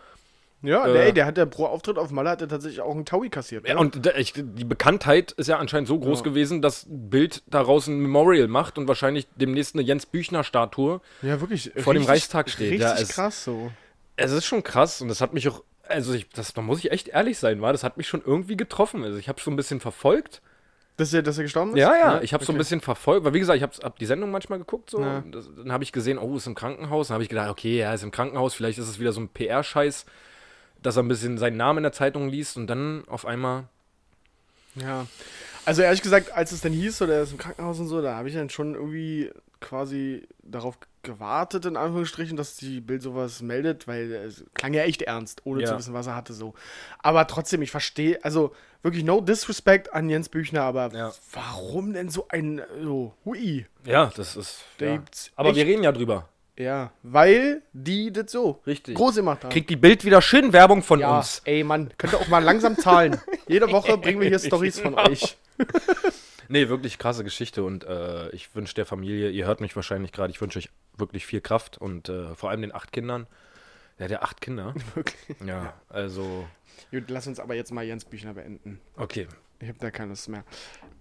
Ja, 0.63 0.85
Äh. 0.87 0.93
der, 0.93 1.03
ey, 1.05 1.13
der 1.13 1.25
hat 1.25 1.37
ja 1.39 1.45
pro 1.47 1.65
Auftritt 1.65 1.97
auf 1.97 2.11
Malle 2.11 2.29
hat 2.29 2.41
er 2.41 2.47
tatsächlich 2.47 2.81
auch 2.81 2.93
einen 2.93 3.05
Taui 3.05 3.29
kassiert. 3.29 3.67
Ja, 3.67 3.73
ne? 3.73 3.79
und 3.79 4.05
da- 4.05 4.13
ich, 4.15 4.33
die 4.35 4.63
Bekanntheit 4.63 5.31
ist 5.31 5.47
ja 5.47 5.57
anscheinend 5.57 5.87
so 5.87 5.97
groß 5.97 6.19
Ja. 6.19 6.23
gewesen, 6.25 6.61
dass 6.61 6.85
Bild 6.87 7.41
daraus 7.47 7.87
ein 7.87 7.99
Memorial 7.99 8.47
macht 8.47 8.77
und 8.77 8.87
wahrscheinlich 8.87 9.27
demnächst 9.35 9.73
eine 9.73 9.81
Jens 9.83 10.05
Büchner-Statue. 10.05 11.01
ja, 11.23 11.41
wirklich. 11.41 11.71
vor 11.77 11.93
dem 11.95 12.03
Reichstag 12.03 12.49
steht, 12.49 12.73
Richtig 12.73 12.81
ja, 12.87 12.95
es- 12.95 13.09
krass 13.09 13.43
so. 13.43 13.71
Es 14.17 14.31
ist 14.31 14.45
schon 14.45 14.61
krass 14.61 15.01
und 15.01 15.07
das 15.07 15.19
hat 15.19 15.33
mich 15.33 15.47
auch, 15.49 15.63
also 15.87 16.13
ich, 16.13 16.29
das, 16.29 16.53
da 16.53 16.61
muss 16.61 16.77
ich 16.79 16.91
echt 16.91 17.07
ehrlich 17.07 17.39
sein, 17.39 17.59
war, 17.61 17.71
das 17.71 17.83
hat 17.83 17.97
mich 17.97 18.07
schon 18.07 18.21
irgendwie 18.23 18.55
getroffen. 18.57 19.03
Also 19.03 19.17
ich 19.17 19.29
habe 19.29 19.41
so 19.41 19.49
ein 19.49 19.55
bisschen 19.55 19.79
verfolgt. 19.79 20.41
Dass 21.01 21.12
er, 21.15 21.24
dass 21.24 21.36
er 21.39 21.45
gestorben 21.45 21.71
ist? 21.71 21.80
Ja, 21.80 21.95
ja, 21.95 22.21
ich 22.21 22.31
habe 22.31 22.45
so 22.45 22.51
ein 22.51 22.56
okay. 22.56 22.59
bisschen 22.59 22.80
verfolgt, 22.80 23.25
weil 23.25 23.33
wie 23.33 23.39
gesagt, 23.39 23.57
ich 23.57 23.63
habe 23.63 23.74
hab 23.81 23.98
die 23.98 24.06
Sendung 24.06 24.30
manchmal 24.30 24.59
geguckt, 24.59 24.92
so. 24.92 25.01
Ja. 25.01 25.24
Das, 25.31 25.50
dann 25.57 25.71
habe 25.71 25.83
ich 25.83 25.92
gesehen, 25.92 26.19
oh, 26.19 26.38
ist 26.38 26.45
im 26.45 26.53
Krankenhaus. 26.53 27.07
Dann 27.07 27.15
habe 27.15 27.24
ich 27.24 27.30
gedacht, 27.30 27.50
okay, 27.50 27.80
er 27.80 27.95
ist 27.95 28.03
im 28.03 28.12
Krankenhaus, 28.12 28.53
vielleicht 28.53 28.77
ist 28.77 28.88
es 28.88 29.00
wieder 29.00 29.12
so 29.12 29.19
ein 29.19 29.27
PR-Scheiß, 29.27 30.06
dass 30.83 30.98
er 30.98 31.01
ein 31.01 31.07
bisschen 31.07 31.39
seinen 31.39 31.57
Namen 31.57 31.77
in 31.77 31.83
der 31.83 31.92
Zeitung 31.92 32.30
liest 32.30 32.56
und 32.56 32.68
dann 32.68 33.03
auf 33.07 33.25
einmal. 33.25 33.63
Ja. 34.75 35.07
Also 35.65 35.81
ehrlich 35.81 36.03
gesagt, 36.03 36.31
als 36.33 36.51
es 36.51 36.62
dann 36.62 36.71
hieß, 36.71 37.01
oder 37.01 37.15
er 37.15 37.24
ist 37.24 37.31
im 37.31 37.39
Krankenhaus 37.39 37.80
und 37.80 37.88
so, 37.88 38.00
da 38.03 38.15
habe 38.15 38.30
ich 38.30 38.36
dann 38.36 38.51
schon 38.51 38.75
irgendwie 38.75 39.31
quasi 39.61 40.27
darauf 40.43 40.77
gewartet, 41.03 41.65
in 41.65 41.77
Anführungsstrichen, 41.77 42.35
dass 42.37 42.57
die 42.57 42.81
Bild 42.81 43.01
sowas 43.01 43.41
meldet, 43.41 43.87
weil 43.87 44.11
es 44.11 44.43
klang 44.53 44.73
ja 44.73 44.83
echt 44.83 45.01
ernst, 45.03 45.41
ohne 45.45 45.61
Ja. 45.61 45.67
zu 45.69 45.77
wissen, 45.77 45.93
was 45.93 46.07
er 46.07 46.15
hatte 46.15 46.33
so. 46.33 46.53
Aber 46.99 47.25
trotzdem, 47.27 47.61
ich 47.61 47.71
verstehe, 47.71 48.23
also 48.23 48.53
wirklich 48.83 49.03
no 49.03 49.21
disrespect 49.21 49.93
an 49.93 50.09
Jens 50.09 50.29
Büchner, 50.29 50.63
aber 50.63 50.91
Ja. 50.93 51.11
warum 51.31 51.93
denn 51.93 52.09
so 52.09 52.27
ein, 52.29 52.61
so, 52.83 53.13
hui? 53.25 53.65
Ja, 53.85 54.11
das 54.15 54.35
ist. 54.35 54.63
Ja. 54.79 55.01
Aber 55.35 55.55
wir 55.55 55.65
reden 55.65 55.83
ja 55.83 55.91
drüber. 55.91 56.27
Ja, 56.57 56.91
weil 57.01 57.63
die 57.73 58.11
das 58.11 58.31
so 58.31 58.61
Richtig. 58.67 58.95
groß 58.95 59.15
gemacht 59.15 59.43
haben. 59.43 59.51
Kriegt 59.51 59.69
die 59.71 59.75
Bild 59.77 60.03
wieder 60.05 60.21
schön 60.21 60.53
Werbung 60.53 60.83
von 60.83 61.01
uns. 61.03 61.41
ey 61.45 61.63
Mann, 61.63 61.91
könnt 61.97 62.13
ihr 62.13 62.19
auch 62.19 62.27
mal 62.27 62.43
langsam 62.43 62.77
zahlen. 62.77 63.19
Jede 63.47 63.71
Woche 63.71 63.97
bringen 63.97 64.19
wir 64.21 64.27
hier 64.27 64.37
Stories 64.37 64.79
von 64.79 64.95
Genau. 64.95 65.09
euch. 65.09 65.37
Nee, 66.51 66.68
wirklich 66.68 66.98
krasse 66.98 67.24
Geschichte 67.24 67.63
und 67.63 67.86
äh, 67.86 68.30
ich 68.31 68.53
wünsche 68.53 68.75
der 68.75 68.86
Familie, 68.86 69.30
ihr 69.30 69.45
hört 69.45 69.62
mich 69.62 69.74
wahrscheinlich 69.77 70.12
gerade, 70.12 70.31
ich 70.31 70.42
wünsche 70.42 70.59
euch 70.59 70.69
wirklich 70.98 71.25
viel 71.25 71.39
Kraft 71.39 71.77
und 71.77 72.09
äh, 72.09 72.36
vor 72.36 72.50
allem 72.50 72.62
den 72.62 72.75
acht 72.75 72.92
Kindern. 72.92 73.25
Der 73.98 74.06
hat 74.06 74.12
ja 74.12 74.21
acht 74.21 74.42
Kinder. 74.42 74.74
Wirklich. 74.95 75.38
Ja, 75.46 75.74
also, 75.88 76.46
Gut, 76.91 77.10
lass 77.10 77.25
uns 77.27 77.39
aber 77.39 77.55
jetzt 77.55 77.72
mal 77.72 77.86
Jens 77.86 78.03
Büchner 78.03 78.34
beenden. 78.34 78.81
okay. 78.98 79.27
Ich 79.60 79.67
habe 79.70 79.77
da 79.79 79.91
keine 79.91 80.10
Lust 80.10 80.27
mehr. 80.27 80.43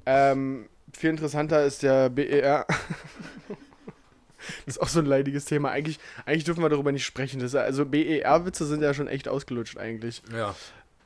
Ähm, 0.07 0.69
viel 0.93 1.11
interessanter 1.11 1.65
ist 1.65 1.83
der 1.83 2.11
BER. 2.11 2.67
das 4.67 4.77
ist 4.77 4.79
auch 4.81 4.89
so 4.89 5.01
ein 5.01 5.07
leidiges 5.07 5.47
Thema. 5.47 5.71
Eigentlich, 5.71 5.99
eigentlich 6.27 6.45
dürfen 6.45 6.63
wir 6.63 6.69
darüber 6.69 6.93
nicht 6.93 7.07
sprechen. 7.07 7.41
Das, 7.41 7.55
also 7.55 7.87
BER-Witze 7.87 8.67
sind 8.67 8.83
ja 8.83 8.93
schon 8.93 9.09
echt 9.09 9.29
ausgelutscht 9.29 9.79
eigentlich. 9.79 10.23
Ja. 10.31 10.55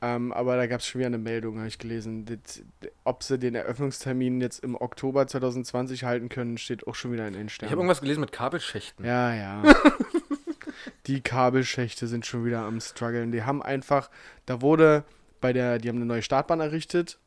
Ähm, 0.01 0.33
aber 0.33 0.57
da 0.57 0.67
gab 0.67 0.81
es 0.81 0.87
schon 0.87 0.99
wieder 0.99 1.07
eine 1.07 1.17
Meldung, 1.17 1.57
habe 1.57 1.67
ich 1.67 1.79
gelesen. 1.79 2.25
Das, 2.25 2.61
ob 3.03 3.23
sie 3.23 3.39
den 3.39 3.55
Eröffnungstermin 3.55 4.41
jetzt 4.41 4.63
im 4.63 4.75
Oktober 4.75 5.25
2020 5.25 6.03
halten 6.03 6.29
können, 6.29 6.57
steht 6.57 6.85
auch 6.87 6.95
schon 6.95 7.11
wieder 7.13 7.27
in 7.27 7.33
den 7.33 7.47
Ich 7.47 7.53
Sternen. 7.53 7.71
habe 7.71 7.81
irgendwas 7.81 8.01
gelesen 8.01 8.21
mit 8.21 8.31
Kabelschächten. 8.31 9.05
Ja, 9.05 9.33
ja. 9.33 9.63
die 11.07 11.21
Kabelschächte 11.21 12.07
sind 12.07 12.25
schon 12.25 12.45
wieder 12.45 12.61
am 12.61 12.79
struggeln. 12.81 13.31
Die 13.31 13.43
haben 13.43 13.61
einfach, 13.63 14.09
da 14.45 14.61
wurde 14.61 15.03
bei 15.41 15.53
der, 15.53 15.77
die 15.77 15.89
haben 15.89 15.97
eine 15.97 16.05
neue 16.05 16.21
Startbahn 16.21 16.59
errichtet 16.59 17.19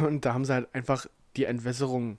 und 0.00 0.24
da 0.24 0.34
haben 0.34 0.44
sie 0.44 0.52
halt 0.52 0.68
einfach 0.74 1.06
die 1.36 1.44
Entwässerung, 1.44 2.18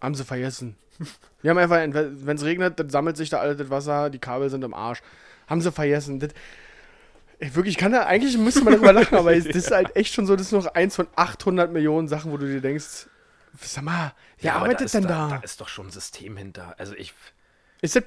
haben 0.00 0.14
sie 0.14 0.24
vergessen. 0.24 0.76
Die 1.42 1.50
haben 1.50 1.58
einfach, 1.58 1.76
wenn 1.76 2.36
es 2.36 2.44
regnet, 2.44 2.80
dann 2.80 2.88
sammelt 2.88 3.18
sich 3.18 3.28
da 3.28 3.38
alles 3.38 3.58
das 3.58 3.68
Wasser, 3.68 4.08
die 4.08 4.18
Kabel 4.18 4.48
sind 4.48 4.64
im 4.64 4.72
Arsch. 4.72 5.02
Haben 5.46 5.60
sie 5.60 5.70
vergessen. 5.70 6.18
Das, 6.20 6.30
ey, 7.38 7.54
wirklich, 7.54 7.74
ich 7.74 7.78
kann 7.78 7.92
da, 7.92 8.04
eigentlich 8.06 8.36
müsste 8.38 8.62
man 8.64 8.74
darüber 8.74 8.92
lachen, 8.92 9.16
aber 9.16 9.34
das 9.36 9.46
ist 9.46 9.70
halt 9.70 9.94
echt 9.96 10.14
schon 10.14 10.26
so, 10.26 10.36
das 10.36 10.46
ist 10.48 10.52
noch 10.52 10.66
eins 10.74 10.96
von 10.96 11.06
800 11.16 11.72
Millionen 11.72 12.08
Sachen, 12.08 12.32
wo 12.32 12.36
du 12.36 12.46
dir 12.46 12.60
denkst, 12.60 13.06
sag 13.60 13.84
mal, 13.84 14.12
wer 14.40 14.54
aber 14.54 14.64
arbeitet 14.64 14.86
ist 14.86 14.94
denn 14.94 15.02
da? 15.04 15.28
da? 15.28 15.36
Da 15.36 15.42
ist 15.42 15.60
doch 15.60 15.68
schon 15.68 15.86
ein 15.86 15.90
System 15.92 16.36
hinter. 16.36 16.74
Also 16.78 16.94
ich. 16.94 17.14
Ist 17.82 17.94
das, 17.96 18.04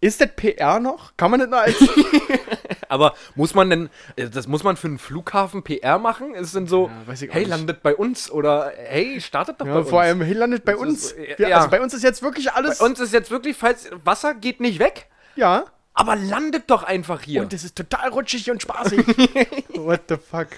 ist 0.00 0.20
das 0.20 0.28
PR 0.36 0.78
noch? 0.80 1.16
Kann 1.16 1.30
man 1.30 1.40
das 1.40 1.48
noch 1.48 1.58
als. 1.58 1.76
Aber 2.88 3.14
muss 3.36 3.54
man 3.54 3.70
denn, 3.70 3.88
äh, 4.16 4.28
das 4.28 4.48
muss 4.48 4.64
man 4.64 4.76
für 4.76 4.88
einen 4.88 4.98
Flughafen 4.98 5.62
PR 5.62 5.98
machen? 5.98 6.34
Ist 6.34 6.48
es 6.48 6.52
denn 6.52 6.66
so, 6.66 6.88
Ja, 7.06 7.14
hey, 7.30 7.40
nicht. 7.42 7.48
landet 7.48 7.82
bei 7.82 7.94
uns 7.94 8.30
oder 8.30 8.72
hey, 8.76 9.20
startet 9.20 9.60
doch 9.60 9.66
bei 9.66 9.70
Ja, 9.72 9.78
uns. 9.78 9.88
vor 9.88 10.00
allem, 10.00 10.20
hey, 10.22 10.32
landet 10.34 10.64
bei 10.64 10.72
Das 10.72 10.80
uns. 10.80 11.12
ist 11.12 11.16
ja, 11.16 11.34
ja, 11.38 11.48
ja. 11.48 11.56
Also 11.58 11.70
bei 11.70 11.80
uns 11.80 11.94
ist 11.94 12.02
jetzt 12.02 12.22
wirklich 12.22 12.52
alles. 12.52 12.78
bei 12.78 12.84
uns 12.86 12.98
ist 12.98 13.12
jetzt 13.12 13.30
wirklich, 13.30 13.56
falls 13.56 13.88
Wasser 14.04 14.34
geht 14.34 14.60
nicht 14.60 14.80
weg, 14.80 15.06
ja. 15.36 15.66
Aber 16.00 16.16
landet 16.16 16.70
doch 16.70 16.82
einfach 16.82 17.20
hier. 17.20 17.42
Und 17.42 17.52
es 17.52 17.62
ist 17.62 17.76
total 17.76 18.08
rutschig 18.08 18.50
und 18.50 18.62
spaßig. 18.62 19.06
What 19.74 20.02
the 20.08 20.16
fuck? 20.16 20.48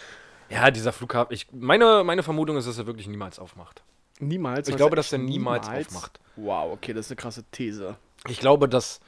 Ja, 0.49 0.70
dieser 0.70 0.92
Flughafen. 0.92 1.34
Ich, 1.34 1.49
meine, 1.52 2.04
meine 2.04 2.22
Vermutung 2.22 2.56
ist, 2.56 2.68
dass 2.68 2.78
er 2.78 2.87
wirklich 2.87 3.08
niemals 3.08 3.40
aufmacht. 3.40 3.82
Niemals. 4.20 4.68
Ich 4.68 4.76
glaube, 4.76 4.94
dass 4.94 5.12
er 5.12 5.18
niemals 5.18 5.68
aufmacht. 5.68 6.20
Wow, 6.37 6.72
okay, 6.72 6.92
das 6.92 7.06
ist 7.06 7.11
eine 7.11 7.16
krasse 7.16 7.44
These. 7.50 7.96
Ich 8.28 8.38
glaube, 8.38 8.68
dass 8.68 9.00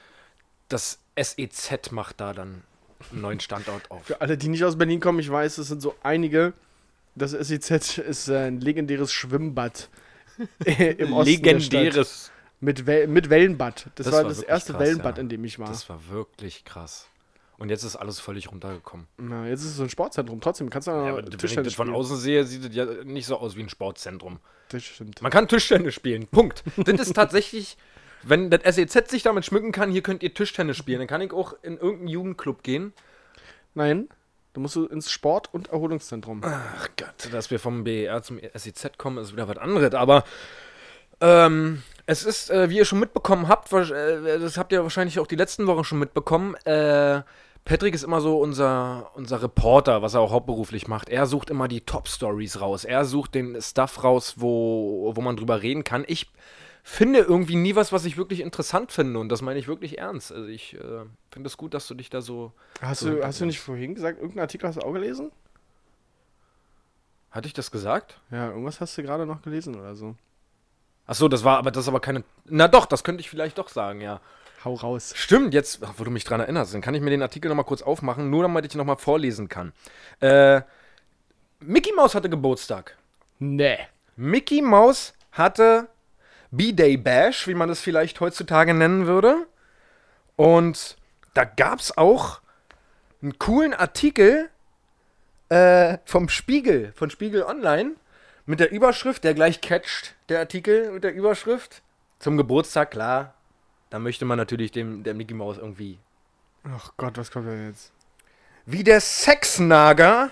das 0.68 0.98
SEZ 1.16 1.92
macht 1.92 2.20
da 2.20 2.32
dann 2.32 2.64
einen 3.12 3.20
neuen 3.20 3.40
Standort 3.40 3.90
auf. 3.92 4.04
Für 4.04 4.20
alle, 4.20 4.36
die 4.36 4.48
nicht 4.48 4.64
aus 4.64 4.76
Berlin 4.76 4.98
kommen, 4.98 5.20
ich 5.20 5.30
weiß, 5.30 5.58
es 5.58 5.68
sind 5.68 5.82
so 5.82 5.94
einige. 6.02 6.52
Das 7.14 7.30
SEZ 7.30 7.98
ist 7.98 8.28
ein 8.28 8.60
legendäres 8.60 9.12
Schwimmbad 9.12 9.88
im 10.64 11.12
Osten 11.12 11.42
der 11.42 11.60
Stadt. 11.60 11.72
Legendäres. 11.72 12.32
Mit, 12.64 12.86
Wel 12.86 13.06
mit 13.06 13.30
Wellenbad. 13.30 13.86
Das, 13.94 14.06
Das 14.06 14.12
war 14.12 14.22
war 14.22 14.28
das 14.28 14.42
erste 14.42 14.72
krass, 14.72 14.80
Wellenbad, 14.82 15.16
ja. 15.16 15.20
in 15.22 15.28
dem 15.28 15.44
ich 15.44 15.58
war. 15.58 15.68
Das 15.68 15.88
war 15.88 16.08
wirklich 16.08 16.64
krass. 16.64 17.08
Und 17.56 17.68
jetzt 17.68 17.84
ist 17.84 17.94
alles 17.94 18.18
völlig 18.18 18.50
runtergekommen. 18.50 19.06
Na, 19.16 19.46
jetzt 19.46 19.60
ist 19.60 19.70
es 19.70 19.76
so 19.76 19.84
ein 19.84 19.90
Sportzentrum. 19.90 20.40
Trotzdem 20.40 20.70
kannst 20.70 20.88
du 20.88 20.92
Ja, 20.92 21.04
ja, 21.04 21.08
aber 21.10 21.18
wenn 21.18 21.28
ich 21.28 21.36
Tischtennis 21.36 21.72
das 21.72 21.74
von 21.74 21.94
außen 21.94 22.16
sehe, 22.16 22.44
sieht 22.44 22.64
es 22.64 22.74
ja 22.74 22.84
nicht 23.04 23.26
so 23.26 23.36
aus 23.36 23.54
wie 23.56 23.62
ein 23.62 23.68
Sportzentrum. 23.68 24.40
Das 24.70 24.82
stimmt. 24.82 25.22
Man 25.22 25.30
kann 25.30 25.46
Tischtennis 25.46 25.94
spielen. 25.94 26.26
Punkt. 26.26 26.64
das 26.76 27.00
ist 27.00 27.14
tatsächlich, 27.14 27.76
wenn 28.22 28.50
das 28.50 28.74
SEZ 28.74 29.10
sich 29.10 29.22
damit 29.22 29.44
schmücken 29.44 29.70
kann, 29.70 29.90
hier 29.92 30.02
könnt 30.02 30.22
ihr 30.22 30.34
Tischtennis 30.34 30.76
spielen. 30.76 30.98
Dann 30.98 31.08
kann 31.08 31.20
ich 31.20 31.32
auch 31.32 31.54
in 31.62 31.76
irgendeinen 31.76 32.08
Jugendclub 32.08 32.62
gehen. 32.62 32.92
Nein, 33.74 34.08
da 34.54 34.60
musst 34.60 34.74
du 34.76 34.86
ins 34.86 35.10
Sport- 35.10 35.52
und 35.52 35.68
Erholungszentrum. 35.68 36.40
Ach 36.44 36.88
Gott, 36.96 37.32
dass 37.32 37.50
wir 37.50 37.60
vom 37.60 37.84
BER 37.84 38.22
zum 38.22 38.40
SEZ 38.54 38.98
kommen, 38.98 39.18
ist 39.18 39.32
wieder 39.32 39.48
was 39.48 39.58
anderes. 39.58 39.94
Aber 39.94 40.24
ähm, 41.24 41.82
es 42.06 42.24
ist, 42.24 42.50
äh, 42.50 42.68
wie 42.68 42.76
ihr 42.76 42.84
schon 42.84 43.00
mitbekommen 43.00 43.48
habt, 43.48 43.72
äh, 43.72 44.38
das 44.38 44.58
habt 44.58 44.72
ihr 44.72 44.82
wahrscheinlich 44.82 45.18
auch 45.18 45.26
die 45.26 45.36
letzten 45.36 45.66
Wochen 45.66 45.84
schon 45.84 45.98
mitbekommen, 45.98 46.54
äh, 46.64 47.22
Patrick 47.64 47.94
ist 47.94 48.04
immer 48.04 48.20
so 48.20 48.38
unser, 48.38 49.10
unser 49.14 49.42
Reporter, 49.42 50.02
was 50.02 50.12
er 50.12 50.20
auch 50.20 50.32
hauptberuflich 50.32 50.86
macht. 50.86 51.08
Er 51.08 51.26
sucht 51.26 51.48
immer 51.48 51.66
die 51.66 51.80
Top-Stories 51.80 52.60
raus. 52.60 52.84
Er 52.84 53.06
sucht 53.06 53.34
den 53.34 53.60
Stuff 53.62 54.04
raus, 54.04 54.34
wo, 54.36 55.12
wo 55.14 55.20
man 55.22 55.36
drüber 55.36 55.62
reden 55.62 55.82
kann. 55.82 56.04
Ich 56.06 56.30
finde 56.82 57.20
irgendwie 57.20 57.56
nie 57.56 57.74
was, 57.74 57.90
was 57.90 58.04
ich 58.04 58.18
wirklich 58.18 58.40
interessant 58.40 58.92
finde. 58.92 59.18
Und 59.18 59.30
das 59.30 59.40
meine 59.40 59.58
ich 59.58 59.66
wirklich 59.66 59.96
ernst. 59.96 60.30
Also 60.30 60.46
ich 60.46 60.74
äh, 60.74 61.06
finde 61.30 61.46
es 61.46 61.56
gut, 61.56 61.72
dass 61.72 61.86
du 61.88 61.94
dich 61.94 62.10
da 62.10 62.20
so. 62.20 62.52
Hast 62.82 63.00
So, 63.00 63.08
du, 63.10 63.24
hast 63.24 63.40
du 63.40 63.46
nicht 63.46 63.60
vorhin 63.60 63.94
gesagt, 63.94 64.18
irgendeinen 64.18 64.42
Artikel 64.42 64.68
hast 64.68 64.76
du 64.76 64.82
auch 64.82 64.92
gelesen? 64.92 65.32
Hatte 67.30 67.46
ich 67.46 67.54
das 67.54 67.70
gesagt? 67.70 68.20
Ja, 68.30 68.50
irgendwas 68.50 68.82
hast 68.82 68.98
du 68.98 69.02
gerade 69.02 69.24
noch 69.24 69.40
gelesen 69.40 69.74
oder 69.74 69.94
so. 69.94 70.16
Ach 71.06 71.14
so, 71.14 71.28
das 71.28 71.44
war 71.44 71.58
aber 71.58 71.70
das 71.70 71.84
ist 71.84 71.88
aber 71.88 72.00
keine. 72.00 72.24
Na 72.46 72.68
doch, 72.68 72.86
das 72.86 73.04
könnte 73.04 73.20
ich 73.20 73.30
vielleicht 73.30 73.58
doch 73.58 73.68
sagen, 73.68 74.00
ja. 74.00 74.20
Hau 74.64 74.74
raus. 74.74 75.12
Stimmt, 75.14 75.52
jetzt, 75.52 75.80
wo 75.98 76.04
du 76.04 76.10
mich 76.10 76.24
dran 76.24 76.40
erinnerst, 76.40 76.72
dann 76.72 76.80
kann 76.80 76.94
ich 76.94 77.02
mir 77.02 77.10
den 77.10 77.20
Artikel 77.20 77.48
nochmal 77.48 77.66
kurz 77.66 77.82
aufmachen, 77.82 78.30
nur 78.30 78.44
damit 78.44 78.64
ich 78.64 78.74
ihn 78.74 78.78
nochmal 78.78 78.96
vorlesen 78.96 79.48
kann. 79.48 79.74
Äh, 80.20 80.62
Mickey 81.60 81.92
Mouse 81.94 82.14
hatte 82.14 82.30
Geburtstag. 82.30 82.96
Nee. 83.38 83.78
Mickey 84.16 84.62
Mouse 84.62 85.12
hatte 85.32 85.88
B-Day 86.50 86.96
Bash, 86.96 87.46
wie 87.46 87.54
man 87.54 87.68
das 87.68 87.80
vielleicht 87.80 88.20
heutzutage 88.20 88.72
nennen 88.72 89.06
würde. 89.06 89.46
Und 90.36 90.96
da 91.34 91.44
gab 91.44 91.80
es 91.80 91.96
auch 91.98 92.40
einen 93.22 93.38
coolen 93.38 93.74
Artikel 93.74 94.48
äh, 95.48 95.98
vom 96.04 96.28
Spiegel, 96.28 96.92
von 96.94 97.10
Spiegel 97.10 97.42
Online, 97.42 97.92
mit 98.46 98.60
der 98.60 98.70
Überschrift, 98.70 99.24
der 99.24 99.34
gleich 99.34 99.60
catcht, 99.60 100.14
der 100.28 100.40
Artikel 100.40 100.92
mit 100.92 101.04
der 101.04 101.14
Überschrift. 101.14 101.82
Zum 102.18 102.36
Geburtstag, 102.36 102.90
klar. 102.90 103.34
Da 103.90 103.98
möchte 103.98 104.24
man 104.24 104.38
natürlich 104.38 104.72
dem 104.72 105.02
der 105.04 105.14
Mickey 105.14 105.34
Mouse 105.34 105.58
irgendwie. 105.58 105.98
Ach 106.64 106.92
Gott, 106.96 107.16
was 107.16 107.30
kommt 107.30 107.46
denn 107.46 107.68
jetzt? 107.68 107.92
Wie 108.66 108.82
der 108.82 109.00
Sexnager 109.00 110.30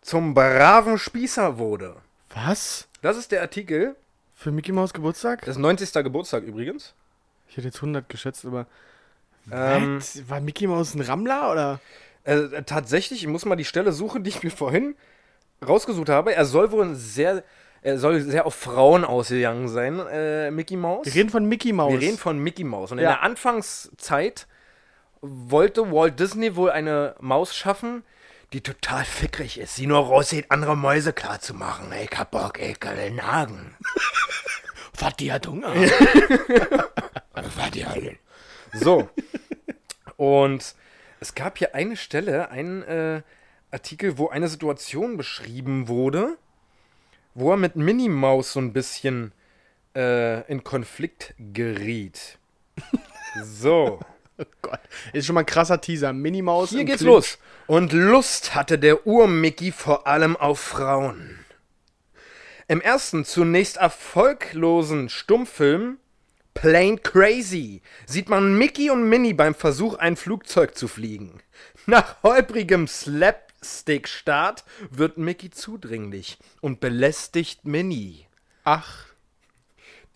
zum 0.00 0.34
braven 0.34 0.98
Spießer 0.98 1.58
wurde. 1.58 1.96
Was? 2.34 2.88
Das 3.02 3.16
ist 3.16 3.30
der 3.30 3.42
Artikel. 3.42 3.94
Für 4.34 4.50
Mickey 4.50 4.72
Mouse 4.72 4.94
Geburtstag? 4.94 5.40
Das 5.40 5.56
ist 5.56 5.58
90. 5.58 5.92
Geburtstag 6.04 6.44
übrigens. 6.44 6.94
Ich 7.48 7.56
hätte 7.56 7.68
jetzt 7.68 7.76
100 7.76 8.08
geschätzt, 8.08 8.44
aber. 8.44 8.66
Ähm? 9.50 10.00
War 10.28 10.40
Mickey 10.40 10.66
Mouse 10.66 10.94
ein 10.94 11.00
Rammler 11.00 11.50
oder? 11.50 11.80
Äh, 12.24 12.62
tatsächlich, 12.64 13.22
ich 13.22 13.28
muss 13.28 13.44
mal 13.44 13.56
die 13.56 13.64
Stelle 13.64 13.92
suchen, 13.92 14.22
die 14.22 14.30
ich 14.30 14.42
mir 14.42 14.50
vorhin 14.50 14.94
rausgesucht 15.66 16.08
habe. 16.08 16.34
Er 16.34 16.44
soll 16.44 16.70
wohl 16.72 16.84
ein 16.84 16.94
sehr, 16.96 17.42
er 17.82 17.98
soll 17.98 18.20
sehr 18.20 18.46
auf 18.46 18.54
Frauen 18.54 19.04
ausgegangen 19.04 19.68
sein, 19.68 19.98
äh, 20.10 20.50
Mickey 20.50 20.76
Mouse. 20.76 21.06
Wir 21.06 21.14
reden 21.14 21.30
von 21.30 21.44
Mickey 21.46 21.72
Mouse. 21.72 21.92
Wir 21.92 22.00
reden 22.00 22.18
von 22.18 22.38
Mickey 22.38 22.64
Mouse. 22.64 22.92
Und 22.92 22.98
in 22.98 23.04
Ja. 23.04 23.10
der 23.12 23.22
Anfangszeit 23.22 24.46
wollte 25.20 25.90
Walt 25.92 26.18
Disney 26.20 26.54
wohl 26.56 26.70
eine 26.70 27.14
Maus 27.20 27.54
schaffen, 27.56 28.04
die 28.52 28.60
total 28.62 29.04
fickrig 29.04 29.58
ist, 29.58 29.76
die 29.78 29.86
nur 29.86 29.98
raussieht, 29.98 30.46
andere 30.50 30.76
Mäuse 30.76 31.12
klar 31.12 31.40
zu 31.40 31.54
machen. 31.54 31.92
Ich 32.02 32.16
hab 32.18 32.30
Bock, 32.30 32.58
ich 32.60 32.78
den 32.78 33.16
Nagen. 33.16 33.74
Was 34.98 35.16
die 35.16 35.32
hat 35.32 35.46
Hunger. 35.46 35.74
Was 37.34 37.70
die 37.72 37.86
halten. 37.86 38.18
So. 38.72 39.08
Und 40.16 40.74
es 41.20 41.34
gab 41.34 41.58
hier 41.58 41.74
eine 41.74 41.96
Stelle, 41.96 42.50
einen 42.50 42.82
äh, 42.82 43.22
Artikel, 43.70 44.18
wo 44.18 44.28
eine 44.28 44.48
Situation 44.48 45.16
beschrieben 45.16 45.88
wurde, 45.88 46.38
wo 47.34 47.52
er 47.52 47.56
mit 47.56 47.76
Minnie 47.76 48.08
Maus 48.08 48.52
so 48.52 48.60
ein 48.60 48.72
bisschen 48.72 49.32
äh, 49.94 50.40
in 50.50 50.64
Konflikt 50.64 51.34
geriet. 51.38 52.38
So. 53.44 54.00
Gott. 54.62 54.80
Ist 55.12 55.26
schon 55.26 55.34
mal 55.34 55.40
ein 55.42 55.46
krasser 55.46 55.80
Teaser. 55.80 56.12
Minnie 56.12 56.42
Maus. 56.42 56.70
Hier 56.70 56.84
geht's 56.84 57.02
Clinch. 57.02 57.14
los. 57.14 57.38
Und 57.66 57.92
Lust 57.92 58.54
hatte 58.54 58.78
der 58.78 59.06
Ur-Mickey 59.06 59.70
vor 59.70 60.06
allem 60.06 60.34
auf 60.34 60.58
Frauen. 60.58 61.38
Im 62.66 62.80
ersten, 62.80 63.24
zunächst 63.24 63.76
erfolglosen 63.76 65.08
Stummfilm 65.08 65.98
Plain 66.60 67.00
Crazy 67.00 67.82
sieht 68.04 68.28
man 68.28 68.58
Mickey 68.58 68.90
und 68.90 69.08
Minnie 69.08 69.32
beim 69.32 69.54
Versuch, 69.54 69.94
ein 69.94 70.16
Flugzeug 70.16 70.76
zu 70.76 70.88
fliegen. 70.88 71.40
Nach 71.86 72.20
holprigem 72.24 72.88
Slapstick-Start 73.62 74.64
wird 74.90 75.18
Mickey 75.18 75.50
zudringlich 75.50 76.38
und 76.60 76.80
belästigt 76.80 77.64
Minnie 77.64 78.26
Ach. 78.64 79.06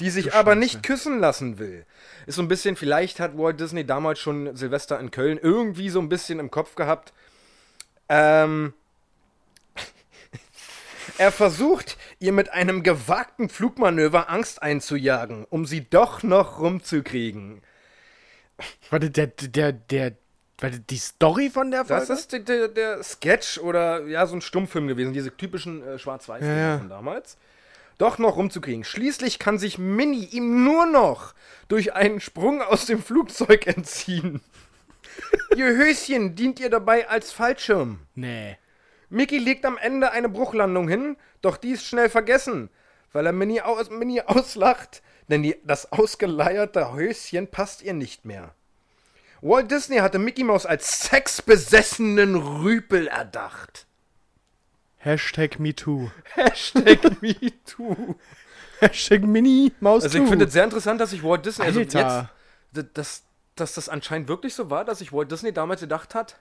die 0.01 0.11
sich 0.11 0.27
Du 0.27 0.35
aber 0.35 0.53
Scheiße. 0.53 0.59
nicht 0.61 0.83
küssen 0.83 1.19
lassen 1.19 1.59
will. 1.59 1.87
Ist 2.27 2.37
so 2.37 2.43
ein 2.43 2.49
bisschen, 2.49 2.77
vielleicht 2.77 3.21
hat 3.21 3.37
Walt 3.37 3.61
Disney 3.61 3.85
damals 3.85 4.19
schon 4.19 4.55
Silvester 4.57 4.99
in 5.01 5.11
Köln 5.11 5.39
irgendwie 5.39 5.91
so 5.91 6.01
ein 6.01 6.09
bisschen 6.09 6.39
im 6.39 6.51
Kopf 6.51 6.75
gehabt. 6.75 7.13
Ähm, 8.09 8.75
er 11.19 11.33
versucht, 11.33 11.97
ihr 12.21 12.33
mit 12.33 12.51
einem 12.51 12.83
gewagten 12.83 13.49
Flugmanöver 13.49 14.31
Angst 14.31 14.63
einzujagen, 14.63 15.47
um 15.51 15.67
sie 15.67 15.89
doch 15.89 16.23
noch 16.23 16.61
rumzukriegen. 16.61 17.63
Warte, 18.91 19.11
der, 19.11 19.29
der, 19.29 19.73
der, 19.73 20.13
die 20.71 20.99
Story 20.99 21.51
von 21.51 21.71
der 21.71 21.85
Folge? 21.85 22.07
Das 22.07 22.19
ist 22.19 22.33
der, 22.33 22.69
der, 22.69 23.03
Sketch 23.03 23.59
oder 23.59 24.07
ja, 24.07 24.27
so 24.27 24.37
ein 24.37 24.41
Stummfilm 24.41 24.89
gewesen, 24.89 25.13
diese 25.13 25.37
typischen 25.37 25.83
äh, 25.83 25.99
schwarz-weiß 25.99 26.43
Ja, 26.43 26.57
ja. 26.57 26.79
von 26.79 26.89
damals. 26.89 27.37
Doch 27.99 28.19
noch 28.19 28.37
rumzukriegen. 28.37 28.85
Schließlich 28.85 29.39
kann 29.39 29.59
sich 29.59 29.79
Minnie 29.79 30.25
ihm 30.25 30.65
nur 30.65 30.87
noch 30.87 31.35
durch 31.69 31.95
einen 31.95 32.21
Sprung 32.21 32.63
aus 32.63 32.87
dem 32.87 33.03
Flugzeug 33.03 33.67
entziehen. 33.67 34.41
ihr 35.57 35.67
Höschen 35.67 36.35
dient 36.35 36.61
ihr 36.61 36.71
dabei 36.71 37.09
als 37.09 37.33
Fallschirm. 37.33 38.01
Nee. 38.15 38.57
Mickey 39.09 39.39
legt 39.39 39.67
am 39.67 39.77
Ende 39.77 40.11
eine 40.11 40.29
Bruchlandung 40.29 40.89
hin, 40.89 41.17
doch 41.43 41.59
die 41.59 41.73
ist 41.73 41.85
schnell 41.85 42.09
vergessen, 42.09 42.71
weil 43.13 43.27
er 43.27 43.33
Minnie, 43.33 43.61
aus, 43.61 43.91
Minnie 43.91 44.23
auslacht, 44.23 45.03
denn 45.29 45.43
die, 45.43 45.57
das 45.65 45.93
ausgeleierte 45.93 46.95
Höschen 46.95 47.47
passt 47.49 47.83
ihr 47.83 47.93
nicht 47.93 48.25
mehr. 48.25 48.55
Walt 49.43 49.71
Disney 49.73 49.97
hatte 49.97 50.19
Mickey 50.21 50.45
Mouse 50.45 50.67
als 50.67 51.03
sexbesessenen 51.03 52.37
Rüpel 52.37 53.09
erdacht. 53.09 53.87
Hashtag 54.99 55.59
MeToo. 55.59 56.11
Hashtag 56.35 57.01
MeToo. 57.23 58.15
Hashtag 58.79 59.23
Minnie 59.23 59.73
Maus 59.81 60.05
Also 60.05 60.19
ich 60.19 60.29
finde 60.29 60.45
es 60.45 60.53
sehr 60.53 60.63
interessant, 60.65 61.01
dass 61.01 61.11
sich 61.11 61.25
Walt 61.25 61.45
Disney, 61.45 61.65
also 61.67 61.81
Alter. 61.81 62.31
jetzt, 62.73 62.87
dass, 62.97 63.23
dass 63.57 63.75
das 63.75 63.89
anscheinend 63.89 64.29
wirklich 64.29 64.55
so 64.55 64.71
war, 64.71 64.85
dass 64.85 65.01
sich 65.01 65.13
Walt 65.13 65.31
Disney 65.31 65.53
damals 65.53 65.81
gedacht 65.81 66.15
hat, 66.15 66.37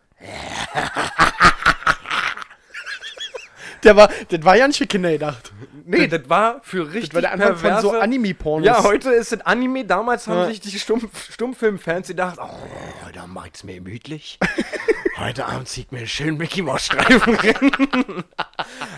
Der 3.84 3.96
war, 3.96 4.10
das 4.30 4.44
war 4.44 4.56
ja 4.58 4.68
nicht 4.68 4.78
für 4.78 4.88
Kinder 4.88 5.12
gedacht. 5.12 5.52
nee, 5.86 6.08
das 6.08 6.30
war 6.30 6.62
für 6.64 6.88
richtig 6.94 7.10
Das 7.10 7.14
war 7.16 7.22
der 7.22 7.32
Anfang 7.34 7.56
von 7.58 7.82
so 7.82 7.90
perverse- 7.92 8.02
Anime-Pornos. 8.02 8.66
Ja, 8.68 8.84
heute 8.84 9.10
ist 9.12 9.34
es 9.34 9.42
Anime. 9.42 9.86
Damals 9.86 10.28
haben 10.28 10.38
Ja. 10.40 10.46
sich 10.48 10.60
die 10.60 10.78
Stumpf 10.80 11.32
Stummfilm-Fans 11.34 12.08
gedacht, 12.08 12.38
oh, 12.42 12.50
heute 13.06 13.26
macht's 13.28 13.64
mir 13.64 13.76
gemütlich. 13.76 14.38
heute 15.18 15.46
Abend 15.46 15.68
zieht 15.68 15.92
mir 15.92 16.06
schönen 16.08 16.38
Mickey 16.38 16.62
Mouse 16.62 16.86
Streifen 16.86 17.36
rein. 17.36 17.72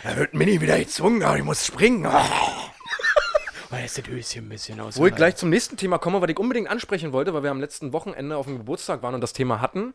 da 0.04 0.18
wird 0.18 0.34
Minnie 0.34 0.60
wieder 0.62 0.78
gezwungen, 0.78 1.24
aber 1.24 1.38
ich 1.38 1.44
muss 1.44 1.66
springen. 1.66 2.06
Oh. 2.06 2.12
Weil 3.70 3.86
ist 3.86 3.98
das 3.98 4.06
Höschen 4.08 4.46
ein 4.46 4.50
bisschen 4.50 4.80
aus. 4.80 4.98
Wo 4.98 5.08
ich 5.08 5.16
gleich 5.16 5.36
zum 5.36 5.50
nächsten 5.50 5.78
Thema 5.78 5.98
komme, 5.98 6.22
was 6.22 6.30
ich 6.30 6.38
unbedingt 6.38 6.70
ansprechen 6.70 7.12
wollte, 7.12 7.34
weil 7.34 7.42
wir 7.44 7.50
am 7.52 7.60
letzten 7.60 7.92
Wochenende 7.92 8.38
auf 8.38 8.46
dem 8.46 8.58
Geburtstag 8.60 9.02
waren 9.02 9.16
und 9.16 9.22
das 9.22 9.34
Thema 9.34 9.62
hatten. 9.62 9.94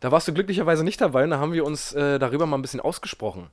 Da 0.00 0.10
warst 0.12 0.28
du 0.28 0.32
glücklicherweise 0.32 0.82
nicht 0.84 1.00
dabei 1.00 1.24
und 1.24 1.30
da 1.30 1.38
haben 1.38 1.52
wir 1.52 1.64
uns 1.66 1.92
äh, 1.92 2.18
darüber 2.18 2.46
mal 2.46 2.56
ein 2.56 2.62
bisschen 2.62 2.80
ausgesprochen. 2.80 3.48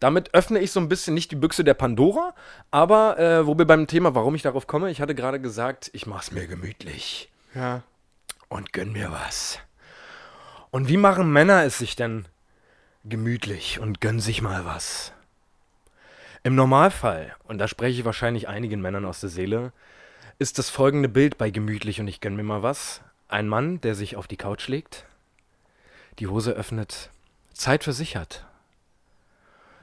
Damit 0.00 0.34
öffne 0.34 0.58
ich 0.60 0.72
so 0.72 0.80
ein 0.80 0.88
bisschen 0.88 1.14
nicht 1.14 1.30
die 1.30 1.36
Büchse 1.36 1.64
der 1.64 1.74
Pandora, 1.74 2.34
aber 2.70 3.18
äh, 3.18 3.46
wo 3.46 3.56
wir 3.56 3.66
beim 3.66 3.86
Thema, 3.86 4.14
warum 4.14 4.34
ich 4.34 4.42
darauf 4.42 4.66
komme, 4.66 4.90
ich 4.90 5.00
hatte 5.00 5.14
gerade 5.14 5.40
gesagt, 5.40 5.90
ich 5.92 6.06
mach's 6.06 6.30
mir 6.30 6.46
gemütlich 6.46 7.30
Ja. 7.54 7.82
und 8.48 8.72
gönn 8.72 8.92
mir 8.92 9.10
was. 9.12 9.58
Und 10.70 10.88
wie 10.88 10.96
machen 10.96 11.32
Männer 11.32 11.62
es 11.64 11.78
sich 11.78 11.94
denn 11.96 12.26
gemütlich 13.04 13.78
und 13.78 14.00
gönnen 14.00 14.20
sich 14.20 14.42
mal 14.42 14.64
was? 14.64 15.12
Im 16.42 16.54
Normalfall, 16.56 17.34
und 17.44 17.58
da 17.58 17.68
spreche 17.68 18.00
ich 18.00 18.04
wahrscheinlich 18.04 18.48
einigen 18.48 18.80
Männern 18.82 19.04
aus 19.06 19.20
der 19.20 19.30
Seele, 19.30 19.72
ist 20.38 20.58
das 20.58 20.68
folgende 20.68 21.08
Bild 21.08 21.38
bei 21.38 21.50
gemütlich 21.50 22.00
und 22.00 22.08
ich 22.08 22.20
gönn 22.20 22.36
mir 22.36 22.42
mal 22.42 22.62
was. 22.62 23.00
Ein 23.28 23.48
Mann, 23.48 23.80
der 23.80 23.94
sich 23.94 24.16
auf 24.16 24.26
die 24.26 24.36
Couch 24.36 24.68
legt, 24.68 25.06
die 26.18 26.26
Hose 26.26 26.52
öffnet, 26.52 27.10
Zeit 27.52 27.84
für 27.84 27.92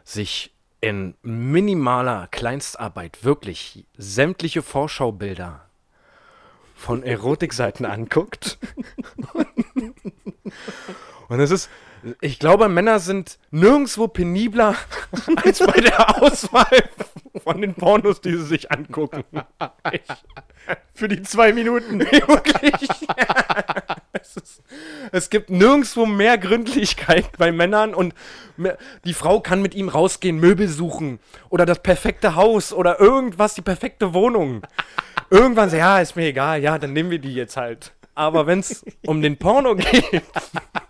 sich 0.03 0.53
in 0.81 1.15
minimaler 1.21 2.27
Kleinstarbeit 2.31 3.23
wirklich 3.23 3.85
sämtliche 3.97 4.61
Vorschaubilder 4.61 5.69
von 6.75 7.03
Erotikseiten 7.03 7.85
anguckt. 7.85 8.57
Und 11.29 11.39
es 11.39 11.51
ist, 11.51 11.69
ich 12.19 12.39
glaube, 12.39 12.67
Männer 12.67 12.99
sind 12.99 13.37
nirgendwo 13.51 14.07
penibler 14.07 14.75
als 15.37 15.59
bei 15.59 15.79
der 15.79 16.21
Auswahl 16.21 16.89
von 17.43 17.61
den 17.61 17.75
Pornos, 17.75 18.19
die 18.21 18.35
sie 18.35 18.45
sich 18.45 18.71
angucken. 18.71 19.23
Für 20.93 21.07
die 21.07 21.21
zwei 21.21 21.53
Minuten. 21.53 21.99
Wirklich. 22.01 22.89
Es, 24.21 24.37
ist, 24.37 24.63
es 25.11 25.29
gibt 25.29 25.49
nirgendwo 25.49 26.05
mehr 26.05 26.37
Gründlichkeit 26.37 27.37
bei 27.37 27.51
Männern 27.51 27.93
und 27.93 28.13
die 29.05 29.13
Frau 29.13 29.39
kann 29.39 29.61
mit 29.61 29.75
ihm 29.75 29.89
rausgehen, 29.89 30.39
Möbel 30.39 30.67
suchen 30.67 31.19
oder 31.49 31.65
das 31.65 31.81
perfekte 31.81 32.35
Haus 32.35 32.73
oder 32.73 32.99
irgendwas, 32.99 33.55
die 33.55 33.61
perfekte 33.61 34.13
Wohnung. 34.13 34.61
Irgendwann 35.29 35.69
so, 35.69 35.77
ja, 35.77 35.99
ist 35.99 36.15
mir 36.15 36.27
egal, 36.27 36.61
ja, 36.61 36.77
dann 36.77 36.93
nehmen 36.93 37.11
wir 37.11 37.19
die 37.19 37.33
jetzt 37.33 37.57
halt. 37.57 37.93
Aber 38.13 38.45
wenn 38.45 38.59
es 38.59 38.83
um 39.05 39.21
den 39.21 39.37
Porno 39.37 39.75
geht, 39.75 40.23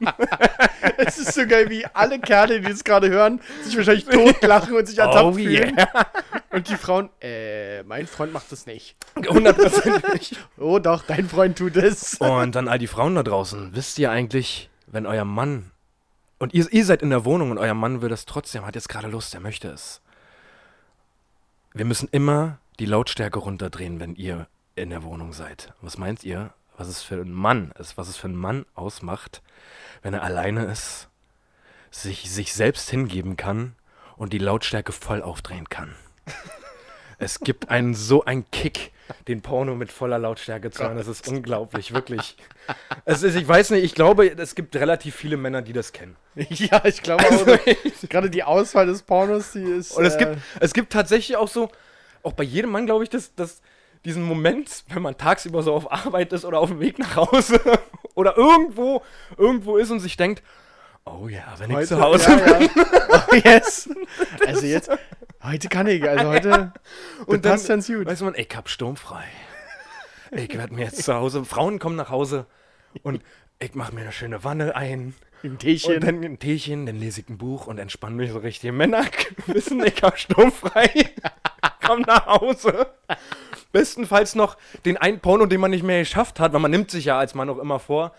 Es 0.98 1.18
ist 1.18 1.34
so 1.34 1.46
geil, 1.46 1.70
wie 1.70 1.86
alle 1.94 2.20
Kerle, 2.20 2.62
die 2.62 2.70
das 2.70 2.84
gerade 2.84 3.10
hören, 3.10 3.40
sich 3.64 3.76
wahrscheinlich 3.78 4.06
totlachen 4.06 4.76
und 4.76 4.88
sich 4.88 4.98
ertappt 4.98 5.26
oh 5.26 5.34
fühlen. 5.34 5.76
Und 6.52 6.70
die 6.70 6.76
Frauen, 6.76 7.10
äh, 7.22 7.84
mein 7.84 8.08
Freund 8.08 8.34
macht 8.34 8.52
das 8.52 8.66
nicht. 8.66 8.96
hundertprozentig. 9.16 10.36
Oh 10.58 10.80
doch, 10.80 11.04
dein 11.04 11.28
Freund 11.28 11.58
tut 11.58 11.78
es. 11.78 12.16
Und 12.16 12.56
dann 12.56 12.68
all 12.68 12.80
die 12.80 12.88
Frauen 12.88 13.16
da 13.16 13.24
draußen, 13.24 13.74
wisst 13.74 13.98
ihr 14.00 14.12
eigentlich, 14.12 14.70
wenn 14.88 15.06
euer 15.06 15.26
Mann 15.26 15.72
und 16.42 16.56
ihr, 16.56 16.68
ihr 16.74 16.86
seid 16.86 17.04
in 17.04 17.12
der 17.12 17.24
Wohnung 17.24 17.52
und 17.52 17.60
euer 17.60 17.76
Mann 17.76 18.02
will 18.02 18.10
das 18.10 18.26
trotzdem, 18.26 18.66
hat 18.66 18.74
jetzt 18.74 18.90
gerade 18.90 19.08
Lust, 19.08 19.36
er 19.36 19.40
möchte 19.40 19.70
es. 19.70 20.02
Wir 21.72 21.86
müssen 21.86 22.10
immer 22.12 22.58
die 22.80 22.88
Lautstärke 22.88 23.38
runterdrehen, 23.38 24.00
wenn 24.00 24.16
ihr 24.16 24.48
in 24.76 24.90
der 24.90 25.04
Wohnung 25.04 25.34
seid. 25.34 25.74
Was 25.82 26.00
meint 26.00 26.24
ihr, 26.24 26.52
was 26.78 26.88
es 26.88 27.04
für 27.04 27.22
ein 27.22 27.32
Mann 27.32 27.72
ist, 27.78 27.96
was 27.96 28.08
es 28.08 28.18
für 28.18 28.28
ein 28.28 28.36
Mann 28.36 28.66
ausmacht, 28.74 29.44
wenn 30.02 30.16
er 30.16 30.24
alleine 30.24 30.66
ist, 30.66 31.10
sich, 31.92 32.32
sich 32.32 32.54
selbst 32.56 32.90
hingeben 32.90 33.38
kann 33.38 33.76
und 34.18 34.34
die 34.34 34.40
Lautstärke 34.40 34.92
voll 34.92 35.22
aufdrehen 35.22 35.70
kann? 35.70 35.94
Es 37.18 37.40
gibt 37.40 37.70
einen 37.70 37.94
so 37.94 38.26
einen 38.26 38.50
Kick, 38.50 38.92
den 39.28 39.42
Porno 39.42 39.76
mit 39.76 39.92
voller 39.92 40.18
Lautstärke 40.18 40.72
zu 40.72 40.84
hören. 40.84 40.98
Das 40.98 41.08
ist 41.08 41.28
unglaublich, 41.28 41.94
wirklich. 41.94 42.36
Es 43.06 43.22
ist, 43.22 43.36
ich 43.36 43.48
weiß 43.48 43.72
nicht, 43.72 43.84
ich 43.84 43.94
glaube, 43.94 44.28
es 44.28 44.56
gibt 44.56 44.76
relativ 44.76 45.16
viele 45.16 45.38
Männer, 45.38 45.62
die 45.62 45.74
das 45.74 45.94
kennen. 45.94 46.16
Ja, 46.50 46.82
ich 46.86 47.04
glaube 47.04 47.26
auch. 47.26 47.46
gerade 48.10 48.30
die 48.30 48.44
Auswahl 48.44 48.88
des 48.88 49.04
Pornos, 49.04 49.52
die 49.52 49.64
ist. 49.64 49.92
Und 49.92 50.06
es 50.06 50.16
äh, 50.16 50.20
gibt, 50.20 50.38
es 50.60 50.74
gibt 50.74 50.94
tatsächlich 50.94 51.38
auch 51.38 51.48
so, 51.48 51.70
auch 52.24 52.34
bei 52.34 52.44
jedem 52.44 52.72
Mann, 52.72 52.86
glaube 52.86 53.04
ich, 53.04 53.10
das, 53.10 53.36
das, 53.36 53.62
diesen 54.06 54.24
Moment, 54.24 54.84
wenn 54.90 55.02
man 55.02 55.18
tagsüber 55.18 55.62
so 55.62 55.74
auf 55.74 55.92
Arbeit 55.92 56.34
ist 56.34 56.46
oder 56.46 56.60
auf 56.60 56.70
dem 56.70 56.80
Weg 56.80 56.98
nach 57.00 57.16
Hause 57.18 57.60
oder 58.16 58.38
irgendwo, 58.38 59.04
irgendwo 59.38 59.78
ist 59.78 59.92
und 59.92 60.00
sich 60.00 60.18
denkt, 60.18 60.42
oh 61.06 61.28
ja, 61.28 61.54
wenn 61.58 61.72
ich 61.72 61.88
zu 61.88 62.00
Hause 62.00 62.32
ja, 62.32 62.60
ja. 62.60 62.70
Oh, 63.10 63.36
yes. 63.36 63.90
Also 64.46 64.66
jetzt, 64.66 64.90
heute 65.44 65.70
kann 65.70 65.88
ich, 65.88 66.08
also 66.08 66.28
heute. 66.30 66.74
Und 67.26 67.46
das 67.46 67.52
passt 67.52 67.70
dann 67.70 67.78
ganz 67.78 67.88
gut. 67.88 68.06
weiß 68.06 68.22
man, 68.22 68.36
ich 68.36 68.50
hab 68.56 68.70
sturmfrei. 68.70 69.26
Ich 70.32 70.58
werde 70.58 70.74
mir 70.74 70.86
jetzt 70.86 71.04
zu 71.04 71.14
Hause, 71.14 71.44
Frauen 71.44 71.78
kommen 71.78 71.98
nach 71.98 72.10
Hause 72.10 72.46
und 73.04 73.22
ich 73.60 73.76
mache 73.76 73.94
mir 73.94 74.02
eine 74.02 74.14
schöne 74.14 74.46
Wanne 74.46 74.76
ein. 74.76 75.14
Im 75.44 75.58
Teechen. 75.58 75.96
Und 75.96 76.04
dann 76.04 76.24
ein 76.24 76.40
Teechen, 76.40 76.86
dann 76.86 76.98
lese 76.98 77.22
ich 77.22 77.30
ein 77.30 77.38
Buch 77.38 77.68
und 77.68 77.80
entspanne 77.80 78.16
mich 78.16 78.32
so 78.32 78.40
richtig. 78.40 78.72
Männer 78.72 79.04
wissen, 79.48 79.84
ich 79.84 80.02
hab 80.02 80.18
sturmfrei. 80.18 80.90
Komm 81.86 82.02
nach 82.02 82.28
Hause. 82.28 82.88
Bestenfalls 83.72 84.36
noch 84.36 84.56
den 84.86 84.98
einen 84.98 85.20
Porno, 85.20 85.48
den 85.48 85.60
man 85.60 85.72
nicht 85.72 85.84
mehr 85.84 86.00
geschafft 86.00 86.40
hat, 86.40 86.54
weil 86.54 86.60
man 86.60 86.72
nimmt 86.72 86.92
sich 86.92 87.06
ja 87.06 87.18
als 87.18 87.34
Mann 87.36 87.50
auch 87.50 87.58
immer 87.58 87.80
vor, 87.80 88.14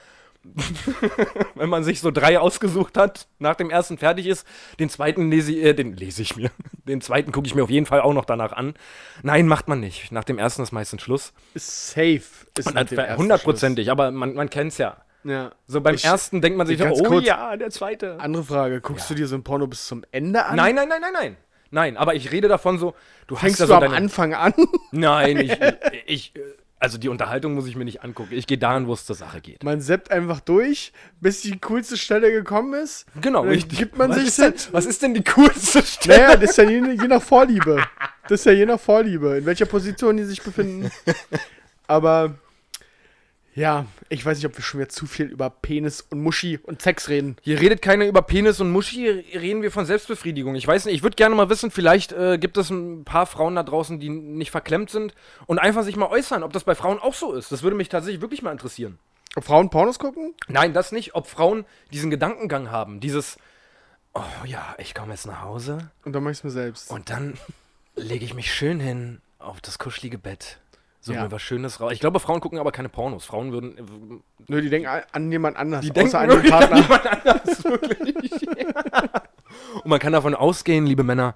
wenn 1.54 1.68
man 1.68 1.84
sich 1.84 2.00
so 2.00 2.10
drei 2.10 2.38
ausgesucht 2.38 2.96
hat, 2.96 3.26
nach 3.38 3.54
dem 3.54 3.70
ersten 3.70 3.98
fertig 3.98 4.26
ist, 4.26 4.46
den 4.78 4.88
zweiten 4.88 5.30
lese 5.30 5.52
ich, 5.52 5.64
äh, 5.64 5.72
den 5.74 5.96
lese 5.96 6.22
ich 6.22 6.36
mir. 6.36 6.50
Den 6.84 7.00
zweiten 7.00 7.30
gucke 7.30 7.46
ich 7.46 7.54
mir 7.54 7.62
auf 7.62 7.70
jeden 7.70 7.86
Fall 7.86 8.00
auch 8.00 8.12
noch 8.12 8.24
danach 8.24 8.52
an. 8.52 8.74
Nein, 9.22 9.46
macht 9.46 9.68
man 9.68 9.78
nicht. 9.78 10.10
Nach 10.10 10.24
dem 10.24 10.36
ersten 10.36 10.62
ist 10.62 10.72
meistens 10.72 11.00
Schluss. 11.02 11.32
ist 11.54 11.90
safe. 11.92 12.22
Ist 12.58 12.74
hundertprozentig, 13.16 13.88
aber 13.88 14.10
man, 14.10 14.34
man 14.34 14.50
kennt's 14.50 14.78
ja. 14.78 14.96
Ja. 15.22 15.52
So 15.68 15.80
beim 15.80 15.94
Ich- 15.94 16.04
ersten 16.04 16.40
denkt 16.40 16.58
man 16.58 16.66
sich, 16.66 16.78
ganz 16.80 16.98
oh 17.00 17.04
kurz- 17.04 17.24
ja, 17.24 17.56
der 17.56 17.70
zweite. 17.70 18.18
Andere 18.18 18.42
Frage, 18.42 18.80
guckst 18.80 19.08
du 19.08 19.14
dir 19.14 19.28
so 19.28 19.36
ein 19.36 19.44
Porno 19.44 19.68
bis 19.68 19.86
zum 19.86 20.02
Ende 20.10 20.44
an? 20.44 20.56
Nein, 20.56 20.74
nein, 20.74 20.88
nein, 20.88 21.00
nein, 21.00 21.12
nein. 21.12 21.36
Nein, 21.70 21.96
aber 21.96 22.14
ich 22.16 22.32
rede 22.32 22.48
davon 22.48 22.78
so, 22.80 22.94
du 23.28 23.36
Fängst 23.36 23.60
hast 23.60 23.60
ja 23.60 23.66
du 23.66 23.68
so 23.68 23.74
am 23.76 23.80
deine, 23.82 23.94
Anfang 23.96 24.34
an? 24.34 24.52
Nein, 24.90 25.36
ich, 25.38 25.52
ich, 26.06 26.34
also 26.82 26.98
die 26.98 27.08
Unterhaltung 27.08 27.54
muss 27.54 27.68
ich 27.68 27.76
mir 27.76 27.84
nicht 27.84 28.02
angucken. 28.02 28.30
Ich 28.32 28.48
gehe 28.48 28.58
dahin, 28.58 28.88
wo 28.88 28.92
es 28.92 29.06
zur 29.06 29.14
Sache 29.14 29.40
geht. 29.40 29.62
Man 29.62 29.80
seppt 29.80 30.10
einfach 30.10 30.40
durch, 30.40 30.92
bis 31.20 31.40
die 31.42 31.56
coolste 31.60 31.96
Stelle 31.96 32.32
gekommen 32.32 32.74
ist. 32.74 33.06
Genau, 33.20 33.42
Und 33.42 33.46
dann 33.46 33.54
richtig. 33.54 33.78
gibt 33.78 33.96
man 33.96 34.10
was 34.10 34.16
sich 34.16 34.26
ist 34.26 34.38
denn. 34.40 34.54
Was 34.72 34.86
ist 34.86 35.00
denn 35.00 35.14
die 35.14 35.22
coolste 35.22 35.84
Stelle? 35.84 36.22
Naja, 36.22 36.36
das 36.36 36.50
ist 36.50 36.56
ja 36.56 36.64
je, 36.64 36.80
je 37.00 37.06
nach 37.06 37.22
Vorliebe. 37.22 37.84
Das 38.24 38.40
ist 38.40 38.46
ja 38.46 38.52
je 38.52 38.66
nach 38.66 38.80
Vorliebe, 38.80 39.38
in 39.38 39.46
welcher 39.46 39.66
Position 39.66 40.16
die 40.16 40.24
sich 40.24 40.42
befinden. 40.42 40.90
Aber 41.86 42.34
ja, 43.54 43.86
ich 44.08 44.24
weiß 44.24 44.38
nicht, 44.38 44.46
ob 44.46 44.56
wir 44.56 44.62
schon 44.64 44.80
wieder 44.80 44.88
zu 44.88 45.06
viel 45.06 45.26
über 45.26 45.50
Penis 45.50 46.00
und 46.00 46.22
Muschi 46.22 46.58
und 46.62 46.80
Sex 46.80 47.08
reden. 47.08 47.36
Hier 47.42 47.60
redet 47.60 47.82
keiner 47.82 48.06
über 48.06 48.22
Penis 48.22 48.60
und 48.60 48.70
Muschi, 48.70 49.22
hier 49.30 49.40
reden 49.40 49.62
wir 49.62 49.70
von 49.70 49.84
Selbstbefriedigung. 49.84 50.54
Ich 50.54 50.66
weiß 50.66 50.86
nicht, 50.86 50.94
ich 50.94 51.02
würde 51.02 51.16
gerne 51.16 51.34
mal 51.34 51.50
wissen, 51.50 51.70
vielleicht 51.70 52.12
äh, 52.12 52.38
gibt 52.38 52.56
es 52.56 52.70
ein 52.70 53.04
paar 53.04 53.26
Frauen 53.26 53.54
da 53.56 53.62
draußen, 53.62 54.00
die 54.00 54.08
nicht 54.08 54.50
verklemmt 54.50 54.90
sind 54.90 55.14
und 55.46 55.58
einfach 55.58 55.82
sich 55.82 55.96
mal 55.96 56.08
äußern, 56.08 56.42
ob 56.42 56.52
das 56.52 56.64
bei 56.64 56.74
Frauen 56.74 56.98
auch 56.98 57.14
so 57.14 57.32
ist. 57.34 57.52
Das 57.52 57.62
würde 57.62 57.76
mich 57.76 57.88
tatsächlich 57.88 58.20
wirklich 58.22 58.42
mal 58.42 58.52
interessieren. 58.52 58.98
Ob 59.34 59.44
Frauen 59.44 59.70
Pornos 59.70 59.98
gucken? 59.98 60.34
Nein, 60.48 60.72
das 60.74 60.92
nicht. 60.92 61.14
Ob 61.14 61.26
Frauen 61.26 61.64
diesen 61.92 62.10
Gedankengang 62.10 62.70
haben, 62.70 63.00
dieses, 63.00 63.38
oh 64.14 64.20
ja, 64.46 64.74
ich 64.78 64.94
komme 64.94 65.12
jetzt 65.12 65.26
nach 65.26 65.42
Hause 65.42 65.90
Und 66.04 66.12
dann 66.14 66.22
mach 66.22 66.30
ich's 66.30 66.44
mir 66.44 66.50
selbst. 66.50 66.90
und 66.90 67.10
dann 67.10 67.38
lege 67.96 68.24
ich 68.24 68.34
mich 68.34 68.52
schön 68.52 68.80
hin 68.80 69.20
auf 69.38 69.60
das 69.60 69.78
kuschelige 69.78 70.18
Bett. 70.18 70.58
So 71.04 71.12
Ja. 71.12 71.28
was 71.32 71.42
Schönes 71.42 71.80
raus. 71.80 71.90
Ich 71.92 71.98
glaube, 71.98 72.20
Frauen 72.20 72.40
gucken 72.40 72.60
aber 72.60 72.70
keine 72.70 72.88
Pornos. 72.88 73.24
Frauen 73.24 73.50
würden. 73.52 73.76
äh, 73.76 73.82
Nö, 74.46 74.62
die 74.62 74.70
denken 74.70 74.86
an- 74.88 75.02
an 75.10 75.32
jemand 75.32 75.56
anders, 75.56 75.80
Die 75.80 75.90
denken 75.90 76.14
an 76.14 76.28
den 76.28 76.36
wirklich 76.36 76.52
an 76.52 76.60
Partner. 76.60 76.78
jemand 76.80 77.06
anders, 77.26 77.64
wirklich. 77.64 78.32
Und 79.82 79.86
man 79.86 79.98
kann 79.98 80.12
davon 80.12 80.34
ausgehen, 80.36 80.86
liebe 80.86 81.02
Männer, 81.02 81.34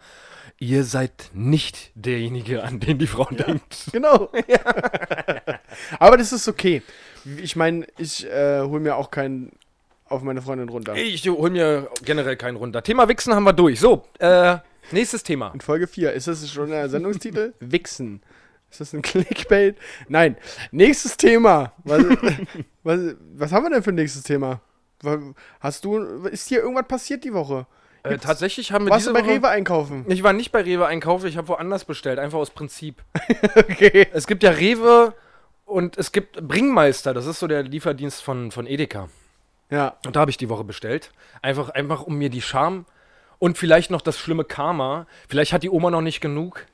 ihr 0.60 0.84
seid 0.84 1.30
nicht 1.34 1.90
derjenige, 1.96 2.62
an 2.62 2.78
den 2.78 2.98
die 2.98 3.08
Frau 3.08 3.24
denkt. 3.24 3.88
Genau. 3.92 4.30
Aber 5.98 6.16
das 6.16 6.32
ist 6.32 6.46
okay. 6.48 6.82
Ich 7.42 7.56
meine, 7.56 7.86
ich 7.98 8.24
äh, 8.26 8.60
hole 8.62 8.80
mir 8.80 8.96
auch 8.96 9.10
keinen 9.10 9.50
auf 10.08 10.22
meine 10.22 10.40
Freundin 10.42 10.68
runter. 10.68 10.94
Ich 10.94 11.28
hol 11.28 11.50
mir 11.50 11.90
generell 12.04 12.36
keinen 12.36 12.56
runter. 12.56 12.82
Thema 12.82 13.08
Wichsen 13.08 13.34
haben 13.34 13.42
wir 13.44 13.52
durch. 13.52 13.80
So, 13.80 14.04
äh, 14.20 14.58
nächstes 14.92 15.24
Thema. 15.24 15.50
In 15.52 15.60
Folge 15.60 15.88
4. 15.88 16.12
Ist 16.12 16.28
das 16.28 16.48
schon 16.48 16.70
der 16.70 16.88
Sendungstitel? 16.88 17.54
Wichsen. 17.60 18.22
Ist 18.80 18.92
das 18.92 18.92
ein 18.94 19.02
Clickbait? 19.02 19.76
Nein. 20.08 20.36
Nächstes 20.70 21.16
Thema. 21.16 21.72
Was, 21.84 22.02
was, 22.82 23.00
was 23.34 23.52
haben 23.52 23.64
wir 23.64 23.70
denn 23.70 23.82
für 23.82 23.90
ein 23.92 23.94
nächstes 23.96 24.22
Thema? 24.22 24.60
Hast 25.60 25.84
du, 25.84 25.96
ist 26.26 26.48
hier 26.48 26.60
irgendwas 26.60 26.86
passiert 26.88 27.24
die 27.24 27.32
Woche? 27.32 27.66
Äh, 28.02 28.18
tatsächlich 28.18 28.72
haben 28.72 28.84
wir 28.86 28.90
Warst 28.90 29.06
diese 29.06 29.12
du 29.12 29.14
bei 29.20 29.24
Woche- 29.26 29.34
Rewe 29.36 29.48
einkaufen? 29.48 30.04
Ich 30.08 30.22
war 30.22 30.32
nicht 30.32 30.52
bei 30.52 30.62
Rewe 30.62 30.86
einkaufen, 30.86 31.26
ich 31.26 31.36
habe 31.36 31.48
woanders 31.48 31.84
bestellt, 31.84 32.18
einfach 32.18 32.38
aus 32.38 32.50
Prinzip. 32.50 33.02
Okay. 33.56 34.06
Es 34.12 34.26
gibt 34.26 34.42
ja 34.42 34.50
Rewe 34.50 35.14
und 35.64 35.96
es 35.98 36.12
gibt 36.12 36.46
Bringmeister, 36.46 37.12
das 37.14 37.26
ist 37.26 37.40
so 37.40 37.46
der 37.46 37.62
Lieferdienst 37.62 38.22
von, 38.22 38.50
von 38.52 38.66
Edeka. 38.66 39.08
Ja. 39.70 39.96
Und 40.06 40.14
da 40.16 40.20
habe 40.20 40.30
ich 40.30 40.36
die 40.36 40.48
Woche 40.48 40.64
bestellt. 40.64 41.10
Einfach, 41.42 41.70
einfach 41.70 42.02
um 42.02 42.16
mir 42.16 42.30
die 42.30 42.42
Scham 42.42 42.86
und 43.38 43.58
vielleicht 43.58 43.90
noch 43.90 44.00
das 44.00 44.18
schlimme 44.18 44.44
Karma. 44.44 45.06
Vielleicht 45.28 45.52
hat 45.52 45.62
die 45.62 45.70
Oma 45.70 45.90
noch 45.90 46.00
nicht 46.02 46.20
genug. 46.20 46.66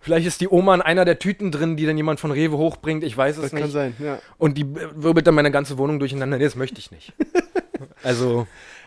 Vielleicht 0.00 0.26
ist 0.26 0.40
die 0.40 0.48
Oma 0.48 0.74
in 0.74 0.80
einer 0.82 1.04
der 1.04 1.18
Tüten 1.18 1.50
drin, 1.50 1.76
die 1.76 1.84
dann 1.86 1.96
jemand 1.96 2.20
von 2.20 2.30
Rewe 2.30 2.56
hochbringt. 2.56 3.02
Ich 3.04 3.16
weiß 3.16 3.36
es 3.36 3.42
Das 3.42 3.52
nicht. 3.52 3.62
kann 3.62 3.70
sein, 3.70 3.96
ja. 3.98 4.18
Und 4.38 4.56
die 4.56 4.66
wirbelt 4.74 5.26
dann 5.26 5.34
meine 5.34 5.50
ganze 5.50 5.76
Wohnung 5.78 5.98
durcheinander. 5.98 6.38
Nee, 6.38 6.44
das 6.44 6.56
möchte 6.56 6.78
ich 6.78 6.90
nicht. 6.90 7.12
also, 8.02 8.46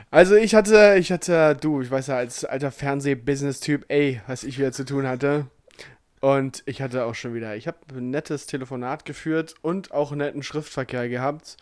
Also 0.09 0.35
ich 0.35 0.55
hatte, 0.55 0.95
ich 0.97 1.11
hatte, 1.11 1.55
du, 1.59 1.81
ich 1.81 1.91
weiß 1.91 2.07
ja, 2.07 2.17
als 2.17 2.45
alter 2.45 2.71
Fernseh-Business-Typ, 2.71 3.85
ey, 3.89 4.21
was 4.27 4.43
ich 4.43 4.57
wieder 4.57 4.71
zu 4.71 4.85
tun 4.85 5.07
hatte. 5.07 5.47
Und 6.21 6.61
ich 6.65 6.81
hatte 6.81 7.05
auch 7.05 7.15
schon 7.15 7.33
wieder, 7.33 7.55
ich 7.55 7.67
habe 7.67 7.77
ein 7.93 8.11
nettes 8.11 8.45
Telefonat 8.45 9.05
geführt 9.05 9.55
und 9.61 9.91
auch 9.91 10.11
einen 10.11 10.19
netten 10.19 10.43
Schriftverkehr 10.43 11.09
gehabt. 11.09 11.57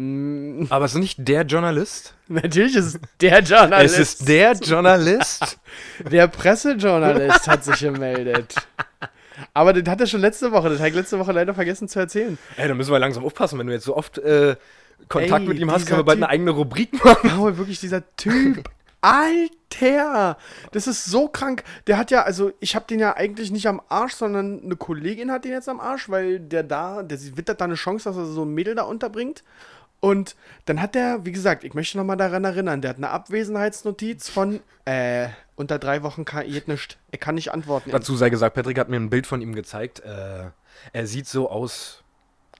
Mm, 0.00 0.66
Aber 0.70 0.86
es 0.86 0.94
ist 0.94 1.00
nicht 1.00 1.28
der 1.28 1.42
Journalist. 1.42 2.14
natürlich 2.28 2.74
ist 2.74 2.86
es 2.86 3.00
der 3.20 3.40
Journalist. 3.40 3.98
Es 3.98 4.12
ist 4.14 4.28
der 4.28 4.52
Journalist. 4.54 5.58
Der 6.10 6.26
Pressejournalist 6.26 7.46
hat 7.46 7.64
sich 7.64 7.80
gemeldet. 7.80 8.54
Aber 9.52 9.72
den 9.74 9.88
hat 9.88 10.00
er 10.00 10.06
schon 10.06 10.20
letzte 10.20 10.52
Woche, 10.52 10.70
das 10.70 10.78
habe 10.78 10.88
ich 10.88 10.94
letzte 10.94 11.18
Woche 11.18 11.32
leider 11.32 11.54
vergessen 11.54 11.86
zu 11.88 11.98
erzählen. 11.98 12.38
Ey, 12.56 12.66
da 12.68 12.74
müssen 12.74 12.90
wir 12.90 12.98
langsam 12.98 13.24
aufpassen, 13.24 13.58
wenn 13.58 13.66
du 13.66 13.72
jetzt 13.74 13.84
so 13.84 13.96
oft 13.96 14.18
äh, 14.18 14.56
Kontakt 15.08 15.42
Ey, 15.42 15.48
mit 15.48 15.58
ihm 15.58 15.70
hast, 15.70 15.86
können 15.86 16.00
wir 16.00 16.04
bald 16.04 16.18
Typ- 16.18 16.24
eine 16.24 16.28
eigene 16.30 16.50
Rubrik 16.50 17.04
machen. 17.04 17.30
Paul, 17.36 17.58
wirklich 17.58 17.78
dieser 17.80 18.02
Typ. 18.16 18.64
Alter, 19.02 20.36
das 20.72 20.86
ist 20.86 21.04
so 21.06 21.28
krank. 21.28 21.62
Der 21.86 21.98
hat 21.98 22.10
ja, 22.10 22.22
also 22.22 22.52
ich 22.60 22.74
habe 22.74 22.86
den 22.88 23.00
ja 23.00 23.16
eigentlich 23.16 23.50
nicht 23.50 23.66
am 23.66 23.80
Arsch, 23.88 24.14
sondern 24.14 24.62
eine 24.62 24.76
Kollegin 24.76 25.30
hat 25.30 25.44
den 25.44 25.52
jetzt 25.52 25.68
am 25.68 25.80
Arsch, 25.80 26.08
weil 26.08 26.40
der 26.40 26.62
da, 26.62 27.02
der 27.02 27.18
wittert 27.36 27.60
da 27.60 27.66
eine 27.66 27.74
Chance, 27.74 28.08
dass 28.08 28.16
er 28.16 28.26
so 28.26 28.44
ein 28.44 28.52
Mädel 28.54 28.74
da 28.74 28.82
unterbringt. 28.82 29.42
Und 30.00 30.34
dann 30.64 30.80
hat 30.80 30.94
der, 30.94 31.24
wie 31.26 31.32
gesagt, 31.32 31.62
ich 31.62 31.74
möchte 31.74 31.98
nochmal 31.98 32.16
daran 32.16 32.42
erinnern, 32.44 32.80
der 32.80 32.90
hat 32.90 32.96
eine 32.96 33.10
Abwesenheitsnotiz 33.10 34.30
von, 34.30 34.60
äh, 34.86 35.28
unter 35.56 35.78
drei 35.78 36.02
Wochen 36.02 36.24
kann 36.24 36.46
geht 36.46 36.68
nicht. 36.68 36.98
Er 37.10 37.18
kann 37.18 37.34
nicht 37.34 37.52
antworten. 37.52 37.90
Dazu 37.90 38.16
sei 38.16 38.30
gesagt, 38.30 38.54
Patrick 38.54 38.78
hat 38.78 38.88
mir 38.88 38.96
ein 38.96 39.10
Bild 39.10 39.26
von 39.26 39.42
ihm 39.42 39.54
gezeigt. 39.54 40.00
Äh, 40.00 40.44
er 40.94 41.06
sieht 41.06 41.26
so 41.26 41.50
aus, 41.50 42.02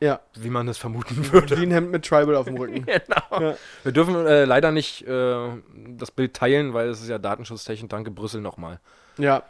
Ja, 0.00 0.20
wie 0.34 0.50
man 0.50 0.68
es 0.68 0.76
vermuten 0.76 1.32
würde. 1.32 1.56
wie 1.58 1.62
ein 1.62 1.70
Hemd 1.70 1.90
mit 1.90 2.04
Tribal 2.04 2.34
auf 2.36 2.44
dem 2.44 2.58
Rücken. 2.58 2.84
Genau. 2.86 3.40
Ja. 3.50 3.54
Wir 3.84 3.92
dürfen 3.92 4.14
äh, 4.26 4.44
leider 4.44 4.70
nicht 4.70 5.06
äh, 5.08 5.48
das 5.96 6.10
Bild 6.10 6.34
teilen, 6.34 6.74
weil 6.74 6.88
es 6.90 7.00
ist 7.00 7.08
ja 7.08 7.18
datenschutztechnisch. 7.18 7.88
Danke 7.88 8.10
Brüssel 8.10 8.42
nochmal. 8.42 8.80
Ja. 9.16 9.44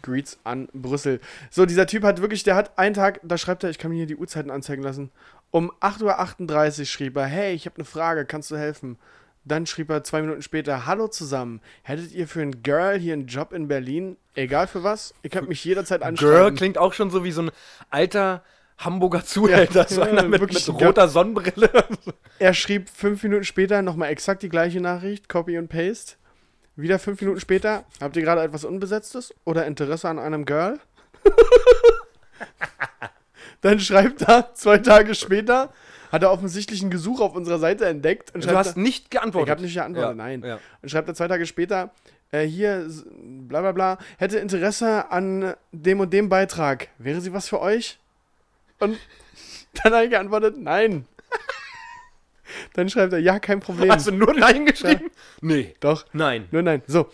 Greets 0.00 0.38
an 0.44 0.68
Brüssel. 0.72 1.20
So, 1.50 1.66
dieser 1.66 1.86
Typ 1.86 2.02
hat 2.04 2.20
wirklich, 2.20 2.42
der 2.44 2.56
hat 2.56 2.78
einen 2.78 2.94
Tag, 2.94 3.20
da 3.22 3.38
schreibt 3.38 3.64
er, 3.64 3.70
ich 3.70 3.78
kann 3.78 3.90
mir 3.90 3.96
hier 3.96 4.06
die 4.06 4.16
Uhrzeiten 4.16 4.50
anzeigen 4.50 4.82
lassen. 4.82 5.10
Um 5.54 5.70
8.38 5.80 6.80
Uhr 6.80 6.84
schrieb 6.84 7.16
er, 7.16 7.26
hey, 7.26 7.54
ich 7.54 7.64
habe 7.66 7.76
eine 7.76 7.84
Frage, 7.84 8.24
kannst 8.24 8.50
du 8.50 8.56
helfen? 8.56 8.98
Dann 9.44 9.66
schrieb 9.66 9.88
er 9.88 10.02
zwei 10.02 10.20
Minuten 10.20 10.42
später, 10.42 10.84
hallo 10.84 11.06
zusammen, 11.06 11.60
hättet 11.84 12.10
ihr 12.10 12.26
für 12.26 12.42
ein 12.42 12.64
Girl 12.64 12.98
hier 12.98 13.12
einen 13.12 13.28
Job 13.28 13.52
in 13.52 13.68
Berlin? 13.68 14.16
Egal 14.34 14.66
für 14.66 14.82
was, 14.82 15.14
ihr 15.22 15.30
könnt 15.30 15.48
mich 15.48 15.64
jederzeit 15.64 16.00
Girl 16.00 16.08
anschreiben. 16.08 16.56
klingt 16.56 16.76
auch 16.76 16.92
schon 16.92 17.08
so 17.10 17.22
wie 17.22 17.30
so 17.30 17.42
ein 17.42 17.50
alter 17.88 18.42
Hamburger 18.78 19.24
Zuhälter. 19.24 19.86
so 19.88 20.00
ja, 20.00 20.08
einer 20.08 20.24
mit, 20.24 20.40
wirklich 20.40 20.66
mit 20.66 20.76
ein 20.76 20.86
roter 20.86 21.06
Sonnenbrille. 21.06 21.70
Er 22.40 22.52
schrieb 22.52 22.90
fünf 22.90 23.22
Minuten 23.22 23.44
später 23.44 23.80
nochmal 23.80 24.10
exakt 24.10 24.42
die 24.42 24.48
gleiche 24.48 24.80
Nachricht, 24.80 25.28
Copy 25.28 25.56
und 25.56 25.68
Paste. 25.68 26.16
Wieder 26.74 26.98
fünf 26.98 27.20
Minuten 27.20 27.38
später, 27.38 27.84
habt 28.00 28.16
ihr 28.16 28.24
gerade 28.24 28.42
etwas 28.42 28.64
Unbesetztes 28.64 29.32
oder 29.44 29.66
Interesse 29.66 30.08
an 30.08 30.18
einem 30.18 30.46
Girl? 30.46 30.80
Dann 33.64 33.80
schreibt 33.80 34.20
er, 34.22 34.50
zwei 34.54 34.76
Tage 34.76 35.14
später, 35.14 35.72
hat 36.12 36.22
er 36.22 36.30
offensichtlich 36.30 36.82
ein 36.82 36.90
Gesuch 36.90 37.20
auf 37.22 37.34
unserer 37.34 37.58
Seite 37.58 37.86
entdeckt. 37.86 38.34
Und 38.34 38.44
Du 38.44 38.54
hast 38.54 38.76
er, 38.76 38.82
nicht 38.82 39.10
geantwortet. 39.10 39.48
ich 39.48 39.50
habe 39.52 39.62
nicht 39.62 39.74
geantwortet, 39.74 40.10
Ja, 40.10 40.14
nein. 40.14 40.42
ja. 40.44 40.58
Und 40.82 40.90
schreibt 40.90 41.08
er 41.08 41.14
zwei 41.14 41.28
Tage 41.28 41.46
später, 41.46 41.90
äh, 42.30 42.42
hier, 42.42 42.86
bla 43.48 43.62
bla 43.62 43.72
bla, 43.72 43.98
hätte 44.18 44.38
Interesse 44.38 45.10
an 45.10 45.54
dem 45.72 46.00
und 46.00 46.12
dem 46.12 46.28
Beitrag. 46.28 46.88
Wäre 46.98 47.22
sie 47.22 47.32
was 47.32 47.48
für 47.48 47.60
euch? 47.62 47.98
Und 48.80 48.98
dann 49.82 49.94
habe 49.94 50.04
ich 50.04 50.10
geantwortet, 50.10 50.56
nein. 50.58 51.06
Dann 52.74 52.90
schreibt 52.90 53.14
er, 53.14 53.18
ja, 53.18 53.38
kein 53.38 53.60
Problem. 53.60 53.90
Hast 53.90 54.06
du 54.06 54.12
nur 54.12 54.34
Nein 54.34 54.66
geschrieben? 54.66 55.10
Nee. 55.40 55.74
Doch. 55.80 56.04
Nein. 56.12 56.46
Nur 56.50 56.60
nein. 56.62 56.82
So. 56.86 57.10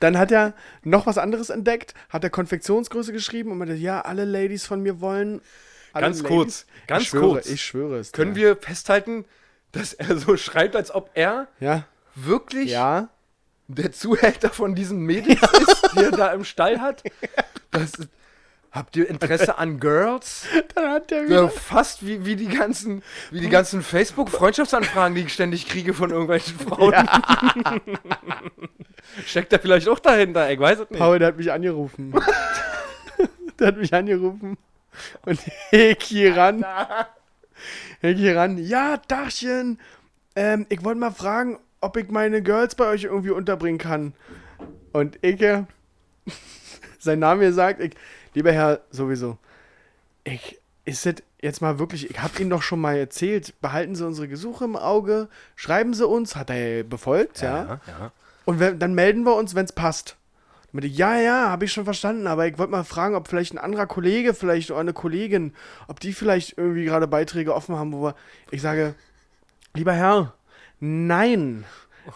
Dann 0.00 0.16
hat 0.18 0.30
er 0.32 0.54
noch 0.82 1.06
was 1.06 1.18
anderes 1.18 1.50
entdeckt, 1.50 1.94
hat 2.08 2.24
er 2.24 2.30
Konfektionsgröße 2.30 3.12
geschrieben 3.12 3.50
und 3.52 3.58
meinte, 3.58 3.74
ja, 3.74 4.00
alle 4.00 4.24
Ladies 4.24 4.66
von 4.66 4.80
mir 4.82 5.00
wollen. 5.00 5.40
Ganz 5.94 6.22
kurz, 6.22 6.66
ganz 6.86 7.02
ich 7.04 7.08
schwöre, 7.08 7.28
kurz. 7.28 7.46
Ich 7.48 7.62
schwöre 7.62 7.98
es. 7.98 8.12
Können 8.12 8.36
wir 8.36 8.56
festhalten, 8.56 9.24
dass 9.72 9.94
er 9.94 10.16
so 10.18 10.36
schreibt, 10.36 10.76
als 10.76 10.94
ob 10.94 11.10
er 11.14 11.48
Ja. 11.60 11.84
wirklich 12.14 12.70
Ja. 12.70 13.08
der 13.66 13.92
Zuhälter 13.92 14.50
von 14.50 14.74
diesen 14.74 14.98
Mädels 15.00 15.40
ist, 15.42 15.90
die 15.94 16.04
er 16.04 16.10
da 16.10 16.28
im 16.32 16.44
Stall 16.44 16.80
hat? 16.80 17.02
Das 17.70 17.82
ist, 17.94 18.08
habt 18.70 18.96
ihr 18.96 19.08
Interesse 19.08 19.58
an 19.58 19.80
Girls? 19.80 20.46
Dann 20.74 20.90
hat 20.90 21.12
er 21.12 21.22
Ja, 21.22 21.26
wieder. 21.28 21.50
fast 21.50 22.06
wie, 22.06 22.24
wie 22.24 22.36
die 22.36 22.48
ganzen, 22.48 23.02
wie 23.30 23.40
die 23.40 23.48
ganzen 23.48 23.82
Facebook-Freundschaftsanfragen, 23.82 25.14
die 25.14 25.22
ich 25.22 25.32
ständig 25.32 25.68
kriege 25.68 25.94
von 25.94 26.10
irgendwelchen 26.10 26.58
Frauen. 26.58 26.94
Steckt 29.26 29.52
er 29.52 29.58
vielleicht 29.60 29.88
auch 29.88 29.98
dahinter? 29.98 30.50
Ich 30.50 30.58
weiß 30.58 30.80
es 30.80 30.90
nicht. 30.90 30.98
Paul, 30.98 31.18
der 31.18 31.28
hat 31.28 31.36
mich 31.36 31.50
angerufen. 31.50 32.12
der 33.58 33.66
hat 33.68 33.76
mich 33.76 33.92
angerufen. 33.94 34.58
Und 35.24 35.40
ich 35.70 36.02
hier 36.02 36.36
ran. 36.36 36.64
Ich 38.02 38.16
hier 38.18 38.36
ran. 38.36 38.58
Ja, 38.58 38.98
Dachchen. 39.08 39.80
Ähm, 40.36 40.66
ich 40.68 40.84
wollte 40.84 41.00
mal 41.00 41.10
fragen, 41.10 41.58
ob 41.80 41.96
ich 41.96 42.10
meine 42.10 42.42
Girls 42.42 42.74
bei 42.74 42.86
euch 42.86 43.04
irgendwie 43.04 43.30
unterbringen 43.30 43.78
kann. 43.78 44.12
Und 44.92 45.18
ich, 45.22 45.40
äh, 45.40 45.64
sein 46.98 47.20
Name 47.20 47.52
sagt, 47.52 47.80
ich, 47.80 47.92
lieber 48.34 48.52
Herr, 48.52 48.80
sowieso, 48.90 49.38
ich, 50.24 50.58
ist 50.84 51.06
das 51.06 51.16
jetzt 51.40 51.60
mal 51.60 51.78
wirklich, 51.78 52.10
ich 52.10 52.20
habe 52.20 52.40
Ihnen 52.40 52.50
doch 52.50 52.62
schon 52.62 52.80
mal 52.80 52.96
erzählt, 52.96 53.60
behalten 53.60 53.94
Sie 53.94 54.06
unsere 54.06 54.28
Gesuche 54.28 54.64
im 54.64 54.76
Auge, 54.76 55.28
schreiben 55.56 55.94
Sie 55.94 56.06
uns, 56.06 56.36
hat 56.36 56.50
er 56.50 56.84
befolgt, 56.84 57.40
ja. 57.42 57.64
ja, 57.64 57.80
ja. 57.86 58.12
Und 58.44 58.60
wenn, 58.60 58.78
dann 58.78 58.94
melden 58.94 59.24
wir 59.24 59.36
uns, 59.36 59.54
wenn 59.54 59.64
es 59.64 59.72
passt. 59.72 60.16
Meinte, 60.72 60.88
ja, 60.88 61.18
ja, 61.18 61.48
habe 61.48 61.64
ich 61.64 61.72
schon 61.72 61.84
verstanden, 61.84 62.26
aber 62.26 62.46
ich 62.46 62.58
wollte 62.58 62.72
mal 62.72 62.84
fragen, 62.84 63.14
ob 63.14 63.26
vielleicht 63.26 63.54
ein 63.54 63.58
anderer 63.58 63.86
Kollege, 63.86 64.34
vielleicht 64.34 64.70
oder 64.70 64.80
eine 64.80 64.92
Kollegin, 64.92 65.54
ob 65.86 65.98
die 65.98 66.12
vielleicht 66.12 66.58
irgendwie 66.58 66.84
gerade 66.84 67.06
Beiträge 67.06 67.54
offen 67.54 67.76
haben, 67.76 67.92
wo 67.92 68.02
wir. 68.04 68.14
Ich 68.50 68.60
sage, 68.60 68.94
lieber 69.74 69.94
Herr, 69.94 70.34
nein, 70.78 71.64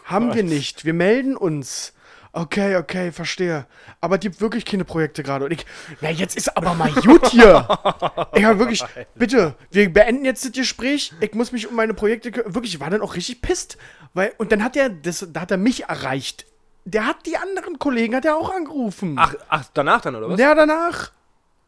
haben 0.04 0.34
wir 0.34 0.42
nicht. 0.42 0.84
Wir 0.84 0.92
melden 0.92 1.36
uns. 1.36 1.94
Okay, 2.34 2.76
okay, 2.76 3.12
verstehe. 3.12 3.66
Aber 4.00 4.14
es 4.14 4.20
gibt 4.20 4.40
wirklich 4.40 4.64
keine 4.64 4.84
Projekte 4.84 5.22
gerade. 5.22 5.44
Und 5.44 5.50
ich, 5.50 5.66
na, 6.00 6.08
jetzt 6.10 6.34
ist 6.36 6.56
aber 6.56 6.72
mal 6.74 6.90
gut 6.92 7.26
hier. 7.28 7.68
ich 8.34 8.44
habe 8.44 8.58
wirklich, 8.58 8.82
bitte, 9.14 9.54
wir 9.70 9.92
beenden 9.92 10.24
jetzt 10.24 10.44
das 10.44 10.52
Gespräch. 10.52 11.12
Ich 11.20 11.34
muss 11.34 11.52
mich 11.52 11.68
um 11.68 11.74
meine 11.76 11.92
Projekte 11.92 12.30
kü- 12.30 12.54
Wirklich, 12.54 12.74
ich 12.74 12.80
war 12.80 12.88
dann 12.88 13.02
auch 13.02 13.16
richtig 13.16 13.42
pisst. 13.42 13.76
Weil, 14.14 14.32
und 14.38 14.50
dann 14.50 14.64
hat 14.64 14.76
er, 14.76 14.88
das, 14.88 15.26
da 15.30 15.42
hat 15.42 15.50
er 15.50 15.58
mich 15.58 15.84
erreicht. 15.84 16.46
Der 16.86 17.06
hat 17.06 17.26
die 17.26 17.36
anderen 17.36 17.78
Kollegen, 17.78 18.16
hat 18.16 18.24
er 18.24 18.36
auch 18.36 18.54
angerufen. 18.54 19.16
Ach, 19.18 19.34
ach, 19.50 19.64
danach 19.74 20.00
dann, 20.00 20.16
oder 20.16 20.30
was? 20.30 20.40
Ja, 20.40 20.54
danach. 20.54 21.12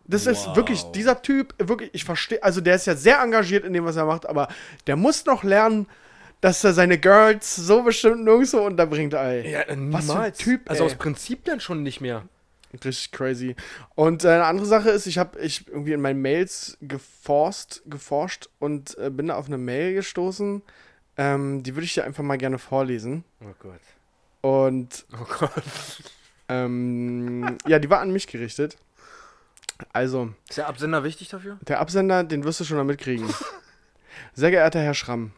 Das 0.07 0.27
ist 0.27 0.47
Wow. 0.49 0.57
wirklich, 0.57 0.83
dieser 0.93 1.21
Typ, 1.23 1.55
wirklich, 1.59 1.91
ich 1.93 2.05
verstehe, 2.05 2.43
also 2.43 2.61
der 2.61 2.75
ist 2.77 2.87
ja 2.87 2.95
sehr 2.97 3.21
engagiert 3.21 3.65
in 3.65 3.73
dem, 3.75 3.85
was 3.85 3.97
er 3.97 4.05
macht, 4.07 4.27
aber 4.27 4.49
der 4.87 4.97
muss 4.97 5.25
noch 5.25 5.45
lernen, 5.45 5.87
dass 6.45 6.63
er 6.63 6.75
seine 6.75 6.99
Girls 6.99 7.57
so 7.57 7.83
bestimmt 7.83 8.23
nirgendwo 8.25 8.59
unterbringt, 8.59 9.15
ey. 9.15 9.51
Ja, 9.51 9.61
äh, 9.63 9.67
Was 9.69 10.05
für 10.05 10.13
ein 10.13 10.17
niemals. 10.19 10.37
Typ, 10.39 10.69
Also 10.69 10.85
ey. 10.85 10.91
aus 10.91 10.97
Prinzip 10.97 11.43
dann 11.47 11.59
schon 11.61 11.83
nicht 11.83 12.03
mehr. 12.03 12.25
Richtig 12.85 13.13
crazy. 13.13 13.57
Und 13.95 14.25
äh, 14.25 14.29
eine 14.29 14.45
andere 14.45 14.67
Sache 14.67 14.91
ist, 14.91 15.07
ich 15.07 15.17
habe 15.17 15.39
ich 15.41 15.67
irgendwie 15.69 15.93
in 15.95 16.03
meinen 16.03 16.21
Mails 16.21 16.77
geforst, 16.83 17.83
geforscht 17.87 18.51
und 18.59 18.99
äh, 18.99 19.09
bin 19.09 19.29
da 19.29 19.37
auf 19.37 19.47
eine 19.47 19.57
Mail 19.57 19.95
gestoßen. 19.95 20.61
Ähm, 21.17 21.63
die 21.63 21.75
würde 21.77 21.87
ich 21.87 21.95
dir 21.95 22.05
einfach 22.05 22.23
mal 22.25 22.37
gerne 22.37 22.59
vorlesen. 22.59 23.25
Oh 23.41 23.55
Gott. 23.59 23.81
Und 24.43 25.07
Oh 25.19 25.25
Gott. 25.39 25.63
ähm, 26.51 27.57
ja, 27.67 27.79
die 27.79 27.89
war 27.89 28.01
an 28.01 28.11
mich 28.13 28.27
gerichtet. 28.27 28.77
Also, 29.95 30.35
Ist 30.49 30.59
der 30.59 30.69
Absender 30.69 31.05
wichtig 31.05 31.29
dafür? 31.31 31.59
Der 31.67 31.81
Absender, 31.81 32.23
den 32.23 32.45
wirst 32.45 32.61
du 32.61 32.65
schon 32.65 32.77
noch 32.77 32.85
mitkriegen. 32.85 33.33
Sehr 34.35 34.51
geehrter 34.51 34.81
Herr 34.81 34.95
Schramm, 34.95 35.33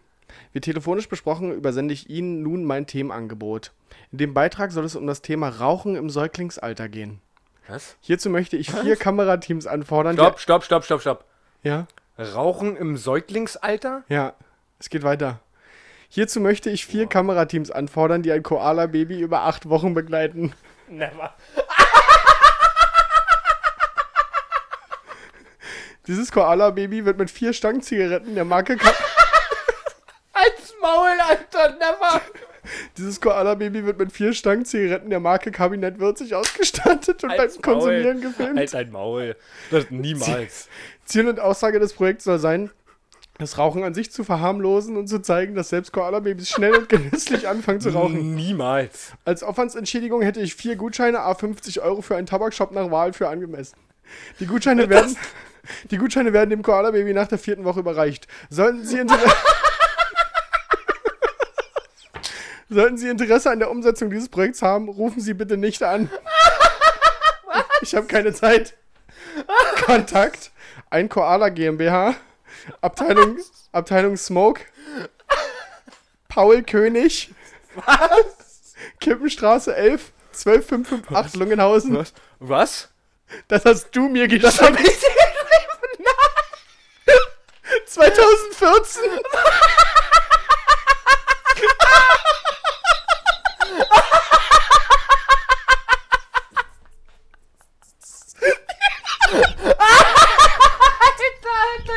wie 0.53 0.61
telefonisch 0.61 1.09
besprochen, 1.09 1.53
übersende 1.53 1.95
ich 1.95 2.09
Ihnen 2.11 2.43
nun 2.43 2.65
mein 2.65 2.87
Themenangebot. 2.87 3.73
In 4.13 4.19
dem 4.19 4.35
Beitrag 4.35 4.73
soll 4.73 4.85
es 4.85 4.97
um 4.97 5.07
das 5.07 5.23
Thema 5.23 5.49
Rauchen 5.49 5.97
im 5.97 6.11
Säuglingsalter 6.11 6.89
gehen. 6.89 7.21
Was? 7.69 7.97
Hierzu 8.01 8.31
möchte 8.31 8.57
ich 8.57 8.71
vier 8.71 8.97
Kamerateams 8.97 9.67
anfordern. 9.67 10.15
Stopp, 10.15 10.39
stopp, 10.41 10.65
stopp, 10.65 10.85
stopp, 10.85 11.01
stopp. 11.01 11.25
Ja, 11.63 11.87
Rauchen 12.19 12.77
im 12.77 12.97
Säuglingsalter? 12.97 14.05
ja, 14.09 14.35
es 14.79 14.89
geht 14.89 15.03
weiter. 15.03 15.41
Hierzu 16.09 16.41
möchte 16.41 16.71
ich 16.71 16.87
vier 16.87 17.07
Kamerateams 17.09 17.71
anfordern, 17.71 18.23
die 18.23 18.31
ein 18.33 18.43
Koala-Baby 18.43 19.21
über 19.21 19.43
acht 19.43 19.69
Wochen 19.69 19.93
begleiten. 19.95 20.53
Never. 20.89 21.35
Dieses 26.07 26.31
Koala-Baby 26.31 27.05
wird 27.05 27.19
mit 27.19 27.31
vier 27.31 27.53
Stangen 27.53 27.83
Zigaretten 27.83 28.35
der 28.37 28.45
Marke 28.45 28.77
Ka 28.77 28.93
Maul, 30.87 31.21
Alter, 31.21 31.77
never. 31.79 32.21
Dieses 32.97 33.21
Koala-Baby 33.21 33.85
wird 33.85 33.99
mit 33.99 34.13
vier 34.13 34.33
Stangen 34.33 34.65
Zigaretten 34.65 35.11
der 35.11 35.19
Marke 35.19 35.51
Kabinett 35.51 35.99
Würzig 35.99 36.35
ausgestattet 36.35 37.25
und 37.25 37.31
Als 37.31 37.55
beim 37.55 37.63
Konsumieren 37.63 38.21
gefilmt. 38.21 38.59
Als 38.59 38.75
ein 38.75 38.91
Maul. 38.93 39.37
Das 39.71 39.91
niemals. 39.91 40.69
Ziel 41.05 41.29
und 41.29 41.41
Aussage 41.41 41.81
des 41.81 41.93
Projekts 41.93 42.25
soll 42.25 42.39
sein, 42.39 42.71
das 43.39 43.59
Rauchen 43.59 43.83
an 43.83 43.95
sich 43.95 44.13
zu 44.13 44.23
verharmlosen 44.23 44.97
und 44.97 45.09
zu 45.09 45.21
zeigen, 45.21 45.57
dass 45.57 45.71
selbst 45.71 45.93
Koala-Babys 45.93 46.49
schnell 46.51 46.75
und 46.75 46.89
genüsslich 46.89 47.49
anfangen 47.49 47.81
zu 47.81 47.91
rauchen. 47.91 48.35
Niemals. 48.35 49.13
Als 49.25 49.43
Aufwandsentschädigung 49.43 50.23
hätte 50.23 50.41
ich 50.41 50.55
vier 50.55 50.77
Gutscheine, 50.77 51.21
a 51.21 51.35
50 51.35 51.83
Euro 51.83 52.01
für 52.01 52.17
einen 52.17 52.27
Tabakshop 52.27 52.71
nach 52.73 52.91
Wahl 52.93 53.13
für 53.13 53.29
angemessen. 53.29 53.77
Die 54.39 54.47
Gutscheine 54.47 54.89
werden, 54.89 55.17
die 55.91 55.99
Gutscheine 55.99 56.33
werden 56.33 56.51
dem 56.51 56.63
Koala-Baby 56.63 57.13
nach 57.13 57.29
der 57.29 57.39
vierten 57.39 57.65
Woche 57.65 57.81
überreicht. 57.81 58.29
Sollten 58.51 58.85
Sie, 58.85 58.99
Inter 58.99 59.19
Sollten 62.69 62.99
Sie 62.99 63.09
Interesse 63.09 63.51
an 63.51 63.59
der 63.61 63.71
Umsetzung 63.71 64.11
dieses 64.11 64.29
Projekts 64.29 64.63
haben, 64.63 64.89
rufen 64.89 65.21
Sie 65.21 65.35
bitte 65.35 65.57
nicht 65.57 65.83
an. 65.83 66.11
Ich 67.81 67.95
habe 67.95 68.07
keine 68.07 68.33
Zeit. 68.33 68.75
Kontakt. 69.85 70.51
Ein 70.91 71.09
Koala 71.09 71.49
GmbH. 71.51 72.15
Abteilung, 72.81 73.39
Abteilung 73.73 74.17
Smoke. 74.17 74.63
Paul 76.29 76.63
König. 76.63 77.33
Was? 77.75 78.75
Kippenstraße 79.01 79.75
11, 79.75 80.13
12558 80.33 81.39
Lungenhausen. 81.39 81.97
Was? 81.97 82.13
Was? 82.41 82.89
Das 83.49 83.65
hast 83.65 83.91
du 83.93 84.09
mir 84.09 84.27
Das 84.39 84.61
hab 84.61 84.77
geschickt. 84.77 84.91
ich 84.91 85.01
dir 85.01 85.09
geschrieben. 85.09 86.05
Nein. 87.07 87.17
2014. 87.87 89.03
Alter, 99.79 99.79
halt 101.01 101.83
dein 101.87 101.87
Maul. 101.87 101.96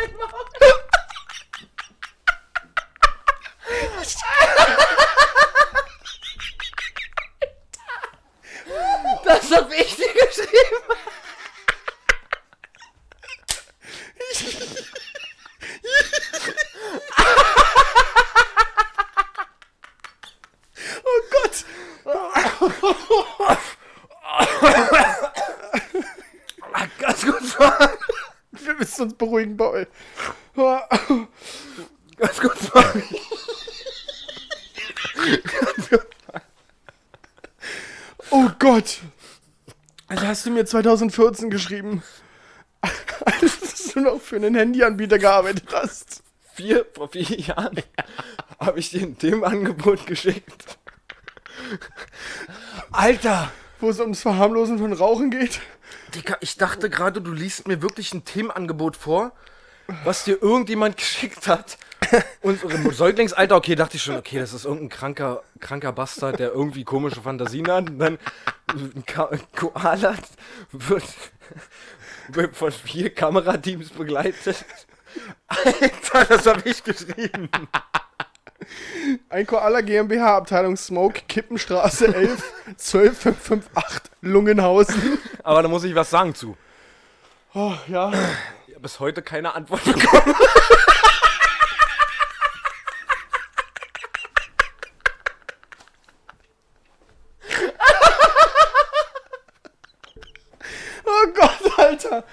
Das 9.24 9.52
hab 9.52 9.72
ich 9.72 9.96
dir 9.96 10.14
geschrieben. 10.14 10.84
Oh 21.04 21.22
Gott. 21.32 21.66
Ganz 27.00 27.26
kurz 27.26 27.58
mal. 27.60 27.98
Wir 28.52 28.74
müssen 28.74 29.04
uns 29.04 29.14
beruhigen, 29.30 29.58
Paul. 29.58 29.88
Ganz 32.18 32.40
kurz 32.40 32.74
mal. 32.74 33.04
Oh 38.32 38.50
Gott. 38.60 39.00
Also 40.08 40.28
hast 40.28 40.46
du 40.46 40.52
mir 40.52 40.66
2014 40.66 41.50
geschrieben, 41.50 42.04
als 43.26 43.92
du 43.94 44.02
noch 44.02 44.22
für 44.22 44.38
einen 44.38 44.56
Handyanbieter 44.56 45.20
gearbeitet 45.20 45.66
hast. 45.72 46.24
Vier, 46.54 46.86
vor 46.94 47.10
vier 47.10 47.40
Jahren 47.40 47.82
habe 48.60 48.80
ich 48.80 48.90
dir 48.90 49.02
ein 49.02 49.18
Themenangebot 49.18 50.06
geschickt. 50.06 50.78
Alter! 52.92 53.52
Wo 53.80 53.90
es 53.90 54.00
ums 54.00 54.22
Verharmlosen 54.22 54.78
von 54.78 54.92
Rauchen 54.92 55.32
geht. 55.32 55.62
Digga, 56.16 56.38
ich 56.42 56.58
dachte 56.58 56.90
gerade, 56.90 57.22
du 57.22 57.32
liest 57.32 57.68
mir 57.68 57.82
wirklich 57.82 58.14
ein 58.14 58.26
Themenangebot 58.26 58.96
vor, 58.96 59.32
was 60.04 60.24
dir 60.24 60.42
irgendjemand 60.42 60.98
geschickt 60.98 61.48
hat. 61.48 61.78
Unsere 62.42 62.92
Säuglingsalter, 62.92 63.56
okay, 63.56 63.76
dachte 63.76 63.98
ich 63.98 64.04
schon, 64.04 64.18
okay, 64.18 64.40
das 64.40 64.54
ist 64.54 64.66
irgendein 64.66 64.90
kranker, 64.90 65.44
kranker 65.60 65.92
Bastard, 65.92 66.40
der 66.40 66.52
irgendwie 66.52 66.84
komische 66.84 67.22
Fantasien 67.22 67.68
hat. 67.70 67.90
Und 67.90 68.00
dann 68.00 68.18
ein 68.68 69.04
Ka 69.06 69.30
Koala 69.56 70.16
wird 70.72 71.04
von 72.54 72.72
vier 72.72 73.14
Kamerateams 73.14 73.90
begleitet. 73.90 74.66
Alter, 75.48 76.26
das 76.26 76.46
habe 76.48 76.62
ich 76.68 76.84
geschrieben. 76.84 77.50
Ein 79.30 79.46
Koala 79.48 79.82
GmbH, 79.82 80.38
Abteilung 80.38 80.78
Smoke, 80.78 81.22
Kippenstraße 81.28 82.08
11, 82.16 82.44
12558 82.78 84.12
Lungenhausen. 84.22 85.18
Aber 85.44 85.62
da 85.64 85.68
muss 85.68 85.84
ich 85.84 85.96
was 85.96 86.10
sagen 86.10 86.36
zu. 86.36 86.58
Oh, 87.54 87.74
ja. 87.88 88.12
Ich 88.68 88.74
habe 88.76 88.82
bis 88.82 89.00
heute 89.00 89.22
keine 89.22 89.56
Antwort 89.56 89.84
bekommen. 89.84 90.36
Oh 101.06 101.28
Gott, 101.34 101.89
Alter. 102.06 102.24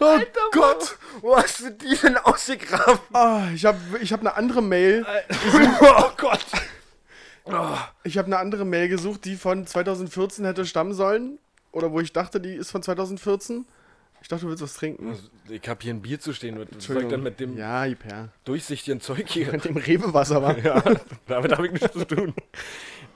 Oh 0.00 0.18
Gott. 0.52 0.96
Wo 1.20 1.36
hast 1.36 1.60
du 1.60 1.70
die 1.70 1.96
denn 1.96 2.16
ausgegraben? 2.16 3.00
Ah, 3.12 3.48
ich 3.54 3.64
habe 3.64 3.78
ich 4.00 4.12
hab 4.12 4.20
eine 4.20 4.34
andere 4.34 4.62
Mail. 4.62 5.04
Oh 5.80 6.10
Gott. 6.16 6.44
Ich 8.04 8.16
habe 8.18 8.26
eine 8.26 8.38
andere 8.38 8.64
Mail 8.64 8.88
gesucht, 8.88 9.24
die 9.24 9.36
von 9.36 9.66
2014 9.66 10.44
hätte 10.44 10.64
stammen 10.66 10.94
sollen. 10.94 11.38
Oder 11.72 11.92
wo 11.92 12.00
ich 12.00 12.12
dachte, 12.12 12.40
die 12.40 12.54
ist 12.54 12.70
von 12.70 12.82
2014. 12.82 13.66
Ich 14.22 14.28
dachte, 14.28 14.44
du 14.44 14.50
willst 14.50 14.62
was 14.62 14.74
trinken. 14.74 15.16
Ich 15.48 15.66
habe 15.68 15.80
hier 15.82 15.94
ein 15.94 16.02
Bier 16.02 16.20
zu 16.20 16.32
stehen. 16.32 16.58
Was 16.58 16.84
soll 16.84 17.02
ich 17.02 17.08
denn 17.08 17.22
mit 17.22 17.40
dem 17.40 17.56
Ja, 17.56 17.86
durchsichtigen 18.44 19.00
Zeug 19.00 19.28
hier? 19.28 19.50
Mit 19.52 19.64
dem 19.64 19.76
Rewe-Wasser 19.76 20.42
war. 20.42 20.56
Ja, 20.64 20.82
damit 21.26 21.52
habe 21.52 21.66
ich 21.66 21.72
nichts 21.72 21.92
zu 21.92 22.06
tun. 22.06 22.34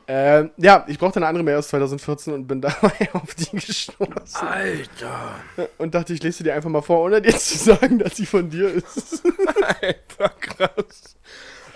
Ähm, 0.07 0.51
ja, 0.59 0.85
ich 0.87 0.99
brauchte 0.99 1.19
eine 1.19 1.27
andere 1.27 1.45
Mail 1.45 1.57
aus 1.57 1.69
2014 1.69 2.35
und 2.35 2.47
bin 2.47 2.61
dabei 2.63 3.09
auf 3.13 3.35
die 3.35 3.51
gestoßen. 3.57 4.47
Alter. 4.47 5.37
Und 5.79 5.95
dachte, 5.95 6.13
ich 6.13 6.23
lese 6.23 6.39
sie 6.39 6.45
dir 6.45 6.55
einfach 6.55 6.71
mal 6.71 6.83
vor, 6.83 7.03
ohne 7.03 7.23
dir 7.23 7.37
zu 7.37 7.57
sagen, 7.59 7.99
dass 7.99 8.17
sie 8.17 8.27
von 8.27 8.51
dir 8.51 8.69
ist. 8.71 9.23
Alter, 9.81 10.29
krass. 10.41 11.17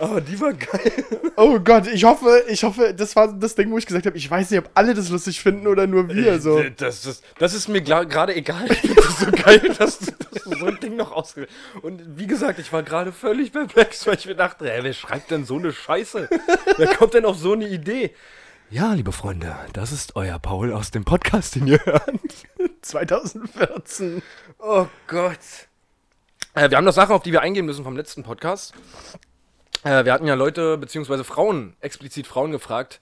Oh, 0.00 0.20
die 0.20 0.40
war 0.40 0.52
geil. 0.52 0.92
Oh 1.40 1.60
Gott, 1.60 1.86
ich 1.86 2.02
hoffe, 2.02 2.42
ich 2.48 2.64
hoffe, 2.64 2.92
das 2.94 3.14
war 3.14 3.32
das 3.32 3.54
Ding, 3.54 3.70
wo 3.70 3.78
ich 3.78 3.86
gesagt 3.86 4.06
habe, 4.06 4.16
ich 4.18 4.28
weiß 4.28 4.50
nicht, 4.50 4.58
ob 4.58 4.70
alle 4.74 4.92
das 4.92 5.08
lustig 5.08 5.40
finden 5.40 5.68
oder 5.68 5.86
nur 5.86 6.08
wir. 6.08 6.40
So. 6.40 6.58
Äh, 6.58 6.72
Das, 6.72 7.02
das, 7.02 7.22
das 7.38 7.54
ist 7.54 7.68
mir 7.68 7.80
gerade 7.80 8.34
egal. 8.34 8.68
Ich 8.72 8.92
das 8.94 9.20
so 9.20 9.30
geil, 9.44 9.60
dass, 9.78 10.00
du- 10.00 10.06
dass 10.32 10.42
du 10.42 10.58
so 10.58 10.66
ein 10.66 10.80
Ding 10.80 10.96
noch 10.96 11.12
ausge... 11.12 11.46
Und 11.82 12.18
wie 12.18 12.26
gesagt, 12.26 12.58
ich 12.58 12.72
war 12.72 12.82
gerade 12.82 13.12
völlig 13.12 13.52
perplex, 13.52 14.04
weil 14.08 14.16
ich 14.16 14.26
mir 14.26 14.34
dachte, 14.34 14.72
ey, 14.72 14.82
wer 14.82 14.92
schreibt 14.92 15.30
denn 15.30 15.44
so 15.44 15.58
eine 15.58 15.72
Scheiße? 15.72 16.28
Wer 16.76 16.94
kommt 16.96 17.14
denn 17.14 17.24
auf 17.24 17.38
so 17.38 17.52
eine 17.52 17.68
Idee? 17.68 18.12
Ja, 18.70 18.92
liebe 18.94 19.12
Freunde, 19.12 19.54
das 19.74 19.92
ist 19.92 20.16
euer 20.16 20.40
Paul 20.40 20.72
aus 20.72 20.90
dem 20.90 21.04
Podcast, 21.04 21.54
den 21.54 21.68
ihr 21.68 21.78
hört. 21.84 22.10
2014. 22.82 24.22
Oh 24.58 24.86
Gott. 25.06 25.38
Äh, 26.54 26.68
wir 26.70 26.76
haben 26.76 26.84
noch 26.84 26.92
Sachen, 26.92 27.12
auf 27.14 27.22
die 27.22 27.30
wir 27.32 27.42
eingehen 27.42 27.64
müssen 27.66 27.84
vom 27.84 27.96
letzten 27.96 28.24
Podcast. 28.24 28.72
Äh, 29.84 30.04
wir 30.04 30.12
hatten 30.12 30.26
ja 30.26 30.34
Leute, 30.34 30.76
beziehungsweise 30.78 31.24
Frauen, 31.24 31.76
explizit 31.80 32.26
Frauen 32.26 32.50
gefragt, 32.50 33.00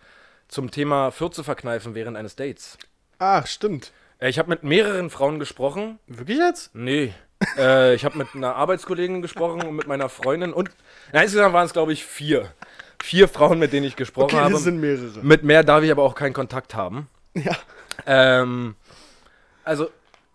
zum 0.49 0.71
Thema 0.71 1.11
Fürze 1.11 1.43
verkneifen 1.45 1.95
während 1.95 2.17
eines 2.17 2.37
Dates. 2.37 2.79
Ah, 3.19 3.45
stimmt. 3.47 3.93
Äh, 4.19 4.29
ich 4.29 4.39
habe 4.39 4.49
mit 4.51 4.63
mehreren 4.63 5.11
Frauen 5.11 5.39
gesprochen. 5.39 5.99
Wirklich 6.07 6.39
jetzt? 6.39 6.75
Nee. 6.75 7.15
äh, 7.59 7.95
ich 7.95 8.05
habe 8.05 8.17
mit 8.19 8.29
einer 8.35 8.57
Arbeitskollegin 8.57 9.23
gesprochen 9.23 9.63
und 9.63 9.75
mit 9.77 9.87
meiner 9.87 10.09
Freundin 10.09 10.53
und 10.53 10.71
na, 11.13 11.23
insgesamt 11.23 11.53
waren 11.55 11.67
es, 11.67 11.73
glaube 11.73 11.93
ich, 11.93 12.05
vier. 12.05 12.53
Vier 13.03 13.29
Frauen, 13.29 13.59
mit 13.59 13.73
denen 13.73 13.87
ich 13.87 13.95
gesprochen 13.97 14.35
Okay, 14.35 14.37
habe. 14.39 14.53
das 14.55 14.63
sind 14.65 14.81
mehrere. 14.81 15.21
Mit 15.23 15.43
mehr 15.45 15.63
darf 15.63 15.83
ich 15.83 15.91
aber 15.91 16.03
auch 16.03 16.15
keinen 16.15 16.33
Kontakt 16.33 16.75
haben. 16.75 17.09
Ja. 17.35 17.55
Ähm, 18.07 18.75
also, 19.65 19.91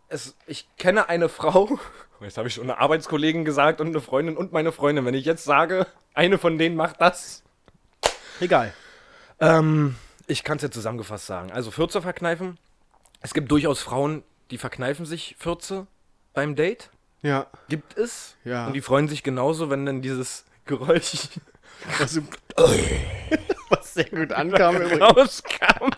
es, 0.09 0.35
ich 0.45 0.67
kenne 0.77 1.09
eine 1.09 1.27
Frau, 1.27 1.79
jetzt 2.25 2.37
habe 2.37 2.47
ich 2.47 2.53
schon 2.53 2.63
eine 2.63 2.79
Arbeitskollegin 2.79 3.45
gesagt 3.45 3.81
und 3.81 3.87
eine 3.87 4.01
Freundin 4.01 4.37
und 4.37 4.51
meine 4.51 4.71
Freundin. 4.71 5.05
Wenn 5.05 5.13
ich 5.13 5.25
jetzt 5.25 5.43
sage, 5.43 5.87
eine 6.13 6.37
von 6.37 6.57
denen 6.57 6.75
macht 6.75 7.01
das. 7.01 7.43
Egal. 8.39 8.73
Ähm, 9.39 9.95
ich 10.27 10.43
kann 10.43 10.57
es 10.57 10.63
jetzt 10.63 10.73
zusammengefasst 10.73 11.27
sagen. 11.27 11.51
Also, 11.51 11.71
Fürze 11.71 12.01
verkneifen. 12.01 12.57
Es 13.21 13.33
gibt 13.33 13.51
durchaus 13.51 13.81
Frauen, 13.81 14.23
die 14.49 14.57
verkneifen 14.57 15.05
sich 15.05 15.35
Fürze 15.37 15.87
beim 16.33 16.55
Date. 16.55 16.89
Ja. 17.21 17.47
Gibt 17.69 17.97
es. 17.97 18.35
Ja. 18.43 18.67
Und 18.67 18.73
die 18.73 18.81
freuen 18.81 19.07
sich 19.07 19.23
genauso, 19.23 19.69
wenn 19.69 19.85
dann 19.85 20.01
dieses 20.01 20.45
Geräusch 20.65 21.29
Was, 21.99 22.19
was 23.69 23.93
sehr 23.93 24.05
gut 24.05 24.31
ankam 24.33 24.75
rauskam. 24.77 25.89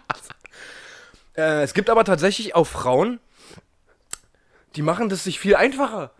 äh, 1.36 1.64
es 1.64 1.74
gibt 1.74 1.90
aber 1.90 2.06
tatsächlich 2.06 2.56
auch 2.56 2.66
Frauen, 2.66 3.20
die 4.76 4.82
machen 4.82 5.10
das 5.10 5.24
sich 5.24 5.40
viel 5.40 5.56
einfacher 5.56 6.12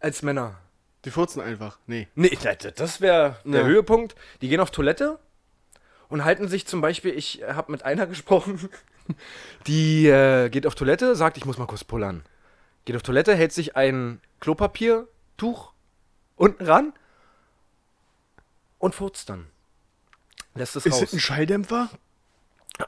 als 0.00 0.22
Männer. 0.22 0.56
Die 1.04 1.10
furzen 1.10 1.40
einfach. 1.40 1.78
Nee. 1.86 2.08
Nee, 2.14 2.36
das- 2.42 2.74
das 2.74 3.00
wäre 3.00 3.36
der 3.44 3.60
Ja. 3.62 3.66
Höhepunkt. 3.66 4.14
Die 4.40 4.48
gehen 4.48 4.60
auf 4.60 4.70
Toilette 4.70 5.18
und 6.08 6.24
halten 6.24 6.48
sich 6.48 6.66
zum 6.66 6.80
Beispiel, 6.80 7.12
ich 7.16 7.42
habe 7.46 7.72
mit 7.72 7.84
einer 7.84 8.06
gesprochen, 8.08 8.68
die 9.66 10.06
äh, 10.08 10.48
geht 10.50 10.66
auf 10.66 10.74
Toilette, 10.74 11.14
sagt, 11.16 11.36
ich 11.36 11.44
muss 11.44 11.58
mal 11.58 11.66
kurz 11.66 11.84
pullern. 11.84 12.24
Geht 12.84 12.96
auf 12.96 13.02
Toilette, 13.02 13.34
hält 13.34 13.52
sich 13.52 13.76
ein 13.76 14.20
Klopapiertuch 14.40 15.72
unten 16.36 16.64
ran 16.64 16.92
und 18.78 18.94
furzt 18.94 19.28
dann. 19.28 19.46
Lässt 20.54 20.76
es 20.76 20.86
Ist 20.86 20.92
raus. 20.94 21.00
das 21.00 21.12
ein 21.12 21.20
Schalldämpfer? 21.20 21.88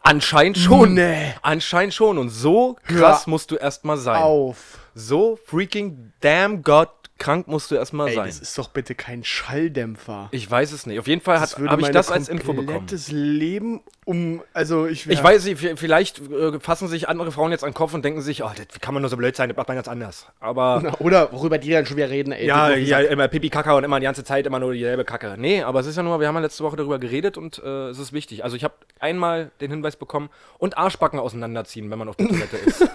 Anscheinend 0.02 0.56
schon. 0.58 0.94
Nee. 0.94 1.34
Anscheinend 1.42 1.94
schon. 1.94 2.18
Und 2.18 2.30
so 2.30 2.76
krass 2.84 3.26
musst 3.26 3.50
du 3.50 3.56
erstmal 3.56 3.96
sein. 3.96 4.22
Auf. 4.22 4.78
So 4.94 5.38
freaking 5.46 6.12
damn 6.20 6.62
God 6.62 6.88
krank 7.20 7.46
musst 7.46 7.70
du 7.70 7.76
erstmal 7.76 8.08
Ey, 8.08 8.14
sein. 8.16 8.26
das 8.26 8.40
ist 8.40 8.58
doch 8.58 8.68
bitte 8.68 8.96
kein 8.96 9.22
Schalldämpfer. 9.22 10.28
Ich 10.32 10.50
weiß 10.50 10.72
es 10.72 10.86
nicht. 10.86 10.98
Auf 10.98 11.06
jeden 11.06 11.20
Fall 11.20 11.38
habe 11.38 11.82
ich 11.82 11.90
das 11.90 12.10
als 12.10 12.28
Info 12.28 12.52
bekommen. 12.52 12.66
komplettes 12.66 13.12
Leben 13.12 13.82
um, 14.06 14.42
also 14.54 14.86
ich 14.86 15.08
Ich 15.08 15.22
weiß 15.22 15.44
nicht, 15.44 15.78
vielleicht 15.78 16.18
äh, 16.18 16.58
fassen 16.58 16.88
sich 16.88 17.08
andere 17.08 17.30
Frauen 17.30 17.52
jetzt 17.52 17.62
an 17.62 17.70
den 17.70 17.74
Kopf 17.74 17.94
und 17.94 18.04
denken 18.04 18.22
sich, 18.22 18.42
oh, 18.42 18.50
das 18.56 18.80
kann 18.80 18.94
man 18.94 19.02
nur 19.02 19.10
so 19.10 19.16
blöd 19.16 19.36
sein, 19.36 19.48
das 19.48 19.56
macht 19.56 19.68
man 19.68 19.76
ganz 19.76 19.86
anders. 19.86 20.26
Aber 20.40 20.80
Na, 20.82 20.94
Oder 20.98 21.30
worüber 21.32 21.58
die 21.58 21.70
dann 21.70 21.86
schon 21.86 21.96
wieder 21.96 22.10
reden, 22.10 22.32
ey. 22.32 22.46
ja, 22.46 22.74
ja, 22.74 22.98
immer 23.00 23.28
Pipi 23.28 23.50
Kaka 23.50 23.74
und 23.74 23.84
immer 23.84 24.00
die 24.00 24.04
ganze 24.06 24.24
Zeit 24.24 24.46
immer 24.46 24.58
nur 24.58 24.72
dieselbe 24.72 25.04
Kacke. 25.04 25.36
Nee, 25.38 25.62
aber 25.62 25.80
es 25.80 25.86
ist 25.86 25.96
ja 25.96 26.02
nur, 26.02 26.18
wir 26.18 26.26
haben 26.26 26.34
ja 26.34 26.40
letzte 26.40 26.64
Woche 26.64 26.76
darüber 26.76 26.98
geredet 26.98 27.36
und 27.36 27.62
äh, 27.62 27.88
es 27.90 27.98
ist 27.98 28.12
wichtig. 28.12 28.42
Also 28.42 28.56
ich 28.56 28.64
habe 28.64 28.74
einmal 28.98 29.52
den 29.60 29.70
Hinweis 29.70 29.94
bekommen 29.94 30.30
und 30.58 30.76
Arschbacken 30.78 31.20
auseinanderziehen, 31.20 31.90
wenn 31.90 31.98
man 31.98 32.08
auf 32.08 32.16
der 32.16 32.28
Toilette 32.28 32.56
ist. 32.56 32.80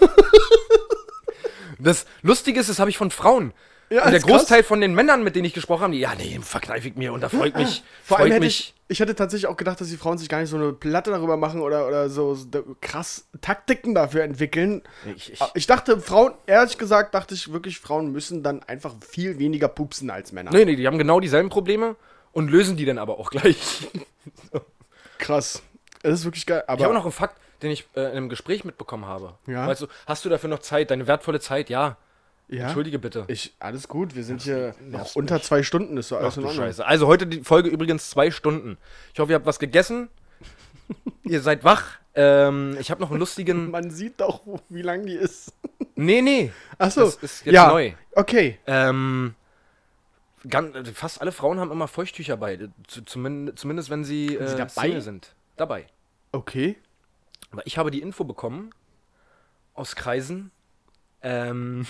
Das 1.85 2.05
Lustige 2.21 2.59
ist, 2.59 2.69
das 2.69 2.79
habe 2.79 2.89
ich 2.89 2.97
von 2.97 3.11
Frauen. 3.11 3.53
Ja, 3.89 4.03
und 4.03 4.09
der 4.09 4.17
ist 4.17 4.25
krass. 4.25 4.39
Großteil 4.39 4.63
von 4.63 4.81
den 4.81 4.95
Männern, 4.95 5.23
mit 5.23 5.35
denen 5.35 5.45
ich 5.45 5.53
gesprochen 5.53 5.83
habe, 5.83 5.93
die, 5.93 5.99
ja, 5.99 6.13
nee, 6.15 6.39
verkneife 6.41 6.87
ich 6.87 6.95
mir 6.95 7.13
und 7.13 7.21
da 7.21 7.29
freut 7.29 7.55
mich, 7.55 7.83
Vor 8.03 8.17
allem 8.17 8.31
hätte 8.31 8.43
mich. 8.45 8.73
ich, 8.87 8.93
ich 8.93 8.99
hätte 8.99 9.13
tatsächlich 9.13 9.45
auch 9.47 9.55
gedacht, 9.57 9.79
dass 9.79 9.89
die 9.89 9.97
Frauen 9.97 10.17
sich 10.17 10.27
gar 10.27 10.41
nicht 10.41 10.49
so 10.49 10.55
eine 10.57 10.73
Platte 10.73 11.11
darüber 11.11 11.37
machen 11.37 11.61
oder, 11.61 11.87
oder 11.87 12.09
so, 12.09 12.33
so 12.33 12.47
krass 12.81 13.27
Taktiken 13.41 13.93
dafür 13.93 14.23
entwickeln. 14.23 14.81
Ich- 15.15 15.33
ich- 15.33 15.39
Ich 15.53 15.67
dachte, 15.67 15.99
Frauen, 16.01 16.33
ehrlich 16.47 16.79
gesagt, 16.79 17.13
dachte 17.13 17.35
ich 17.35 17.53
wirklich, 17.53 17.79
Frauen 17.79 18.11
müssen 18.11 18.41
dann 18.41 18.63
einfach 18.63 18.95
viel 19.07 19.37
weniger 19.37 19.67
pupsen 19.67 20.09
als 20.09 20.31
Männer. 20.31 20.49
Nee, 20.51 20.65
nee, 20.65 20.75
die 20.75 20.87
haben 20.87 20.97
genau 20.97 21.19
dieselben 21.19 21.49
Probleme 21.49 21.95
und 22.31 22.49
lösen 22.49 22.77
die 22.77 22.85
dann 22.85 22.97
aber 22.97 23.19
auch 23.19 23.29
gleich. 23.29 23.87
Krass. 25.19 25.61
Das 26.01 26.19
ist 26.19 26.25
wirklich 26.25 26.45
geil. 26.45 26.63
Aber 26.67 26.79
Ich 26.79 26.83
habe 26.83 26.93
noch 26.93 27.03
einen 27.03 27.11
Fakt, 27.11 27.39
den 27.65 27.71
ich 27.71 27.87
äh, 27.95 28.01
in 28.01 28.11
einem 28.11 28.29
Gespräch 28.29 28.63
mitbekommen 28.63 29.05
habe. 29.05 29.33
Ja? 29.47 29.67
Weißt 29.67 29.81
du, 29.81 29.87
hast 30.05 30.23
du 30.23 30.29
dafür 30.29 30.49
noch 30.49 30.59
Zeit, 30.59 30.91
deine 30.91 31.07
wertvolle 31.07 31.39
Zeit? 31.39 31.69
Ja. 31.69 31.97
ja, 32.47 32.65
Entschuldige 32.65 32.99
bitte. 32.99 33.25
ich, 33.27 33.53
alles 33.59 33.87
gut, 33.87 34.15
wir 34.15 34.23
sind 34.23 34.43
hier 34.43 34.73
noch 34.81 35.15
unter 35.15 35.41
zwei 35.41 35.63
Stunden, 35.63 35.97
ist 35.97 36.09
so 36.09 36.17
Ach 36.17 36.21
alles 36.21 36.35
du 36.35 36.41
in 36.41 36.47
Ordnung. 36.47 36.65
Scheiße. 36.65 36.85
Also 36.85 37.07
heute 37.07 37.27
die 37.27 37.41
Folge 37.41 37.69
übrigens 37.69 38.09
zwei 38.09 38.31
Stunden. 38.31 38.77
Ich 39.13 39.19
hoffe, 39.19 39.31
ihr 39.31 39.35
habt 39.35 39.45
was 39.45 39.59
gegessen. 39.59 40.09
ihr 41.23 41.41
seid 41.41 41.63
wach. 41.63 41.97
Ähm, 42.13 42.77
ich 42.79 42.91
habe 42.91 43.01
noch 43.01 43.09
einen 43.09 43.19
lustigen. 43.19 43.71
Man 43.71 43.89
sieht 43.89 44.21
doch, 44.21 44.41
wie 44.69 44.81
lang 44.81 45.05
die 45.05 45.15
ist. 45.15 45.53
Nee, 45.95 46.21
nee. 46.21 46.51
Achso, 46.77 47.05
Das 47.05 47.15
ist 47.17 47.45
jetzt 47.45 47.53
ja, 47.53 47.67
neu. 47.67 47.93
okay. 48.13 48.59
Ähm, 48.67 49.35
ganz, 50.47 50.75
fast 50.93 51.21
alle 51.21 51.31
Frauen 51.31 51.59
haben 51.59 51.71
immer 51.71 51.87
Feuchttücher 51.87 52.37
bei. 52.37 52.59
Zu, 52.87 53.03
zumindest, 53.03 53.59
zumindest 53.59 53.89
wenn 53.89 54.03
sie, 54.03 54.35
äh, 54.35 54.47
sie 54.47 54.55
dabei? 54.55 54.99
Sind. 54.99 55.33
Dabei. 55.57 55.87
Okay. 56.31 56.75
Aber 57.55 57.65
ich 57.65 57.77
habe 57.77 57.89
die 57.91 58.01
Info 58.01 58.25
bekommen 58.25 58.71
aus 59.73 59.95
Kreisen, 59.95 60.51
ähm, 61.21 61.85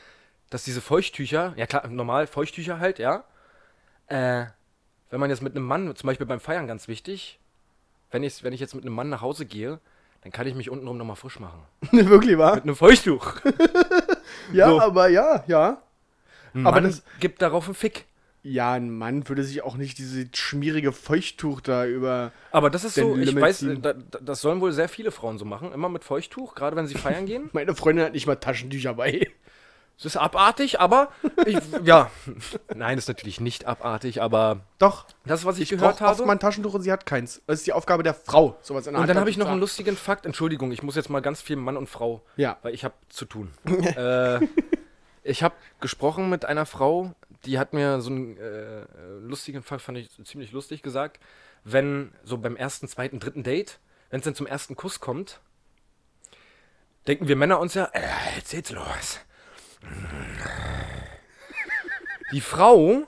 dass 0.50 0.64
diese 0.64 0.80
Feuchttücher, 0.80 1.52
ja 1.56 1.66
klar, 1.66 1.86
normal 1.88 2.26
Feuchttücher 2.26 2.78
halt, 2.80 2.98
ja. 2.98 3.24
Äh, 4.06 4.46
wenn 5.10 5.20
man 5.20 5.28
jetzt 5.28 5.42
mit 5.42 5.54
einem 5.54 5.66
Mann, 5.66 5.94
zum 5.94 6.06
Beispiel 6.06 6.26
beim 6.26 6.40
Feiern 6.40 6.66
ganz 6.66 6.88
wichtig, 6.88 7.38
wenn 8.10 8.22
ich, 8.22 8.42
wenn 8.42 8.52
ich 8.54 8.60
jetzt 8.60 8.74
mit 8.74 8.84
einem 8.84 8.94
Mann 8.94 9.08
nach 9.10 9.20
Hause 9.20 9.44
gehe, 9.44 9.78
dann 10.22 10.32
kann 10.32 10.46
ich 10.46 10.54
mich 10.54 10.70
untenrum 10.70 10.96
nochmal 10.96 11.16
frisch 11.16 11.38
machen. 11.38 11.60
Wirklich 11.92 12.38
wahr? 12.38 12.54
Mit 12.56 12.64
einem 12.64 12.76
Feuchttuch. 12.76 13.34
Ja, 14.52 14.68
So. 14.68 14.80
aber 14.80 15.08
ja, 15.08 15.44
ja. 15.48 15.82
Ein 16.54 16.66
Aber 16.66 16.80
Mann 16.80 16.84
das- 16.90 17.02
gibt 17.20 17.42
darauf 17.42 17.66
einen 17.66 17.74
Fick. 17.74 18.06
Ja, 18.42 18.72
ein 18.72 18.90
Mann 18.96 19.28
würde 19.28 19.44
sich 19.44 19.62
auch 19.62 19.76
nicht 19.76 19.98
diese 19.98 20.26
schmierige 20.34 20.92
Feuchttuch 20.92 21.60
da 21.60 21.84
über. 21.84 22.32
Aber 22.52 22.70
das 22.70 22.84
ist 22.84 22.94
so, 22.94 23.14
ich 23.16 23.26
Lümmel 23.26 23.42
weiß, 23.42 23.58
ziehen. 23.58 23.82
da, 23.82 23.92
da- 23.92 24.18
das 24.20 24.40
sollen 24.40 24.60
wohl 24.62 24.72
sehr 24.72 24.88
viele 24.88 25.10
Frauen 25.10 25.36
so 25.38 25.44
machen, 25.44 25.72
immer 25.72 25.88
mit 25.90 26.04
Feuchttuch, 26.04 26.54
gerade 26.54 26.74
wenn 26.76 26.86
sie 26.86 26.94
feiern 26.94 27.26
gehen. 27.26 27.50
Meine 27.52 27.74
Freundin 27.74 28.04
hat 28.06 28.12
nicht 28.14 28.26
mal 28.26 28.36
Taschentücher 28.36 28.94
bei. 28.94 29.28
Es 29.98 30.06
ist 30.06 30.16
abartig, 30.16 30.80
aber 30.80 31.10
ich, 31.44 31.58
ja, 31.84 32.10
nein, 32.74 32.96
ist 32.96 33.08
natürlich 33.08 33.38
nicht 33.38 33.66
abartig, 33.66 34.22
aber 34.22 34.60
Doch. 34.78 35.04
das, 35.26 35.44
was 35.44 35.56
ich, 35.56 35.70
Ich 35.70 35.78
gehört 35.78 36.00
habe. 36.00 36.24
mal 36.24 36.32
ein 36.32 36.38
Taschentuch 36.40 36.72
und 36.72 36.80
sie 36.80 36.90
hat 36.90 37.04
keins. 37.04 37.42
Das 37.46 37.58
ist 37.58 37.66
die 37.66 37.74
Aufgabe 37.74 38.02
der 38.02 38.14
Frau, 38.14 38.56
sowas 38.62 38.86
in 38.86 38.94
der 38.94 39.02
Und 39.02 39.08
dann 39.08 39.16
Hand 39.16 39.20
habe 39.20 39.28
ich 39.28 39.36
noch 39.36 39.48
einen 39.48 39.60
lustigen 39.60 39.98
Fakt. 39.98 40.24
Entschuldigung, 40.24 40.72
ich 40.72 40.82
muss 40.82 40.96
jetzt 40.96 41.10
mal 41.10 41.20
ganz 41.20 41.42
viel 41.42 41.56
Mann 41.56 41.76
und 41.76 41.86
Frau, 41.90 42.22
Ja. 42.36 42.56
weil 42.62 42.72
ich 42.72 42.82
habe 42.84 42.94
zu 43.10 43.26
tun. 43.26 43.50
äh, 43.66 44.40
ich 45.22 45.42
habe 45.42 45.54
gesprochen 45.80 46.30
mit 46.30 46.46
einer 46.46 46.64
Frau, 46.64 47.12
die 47.44 47.58
hat 47.58 47.72
mir 47.72 48.00
so 48.00 48.10
einen 48.10 48.36
äh, 48.36 48.86
lustigen 49.20 49.62
Fakt, 49.62 49.82
fand 49.82 49.98
ich 49.98 50.10
ziemlich 50.24 50.52
lustig 50.52 50.82
gesagt. 50.82 51.20
Wenn 51.64 52.12
so 52.22 52.38
beim 52.38 52.56
ersten, 52.56 52.88
zweiten, 52.88 53.20
dritten 53.20 53.42
Date, 53.42 53.78
wenn 54.10 54.20
es 54.20 54.24
dann 54.24 54.34
zum 54.34 54.46
ersten 54.46 54.76
Kuss 54.76 55.00
kommt, 55.00 55.40
denken 57.06 57.28
wir 57.28 57.36
Männer 57.36 57.60
uns 57.60 57.74
ja, 57.74 57.84
äh, 57.92 58.00
jetzt 58.36 58.50
geht's 58.50 58.70
los. 58.70 59.20
Die 62.32 62.40
Frau 62.40 63.02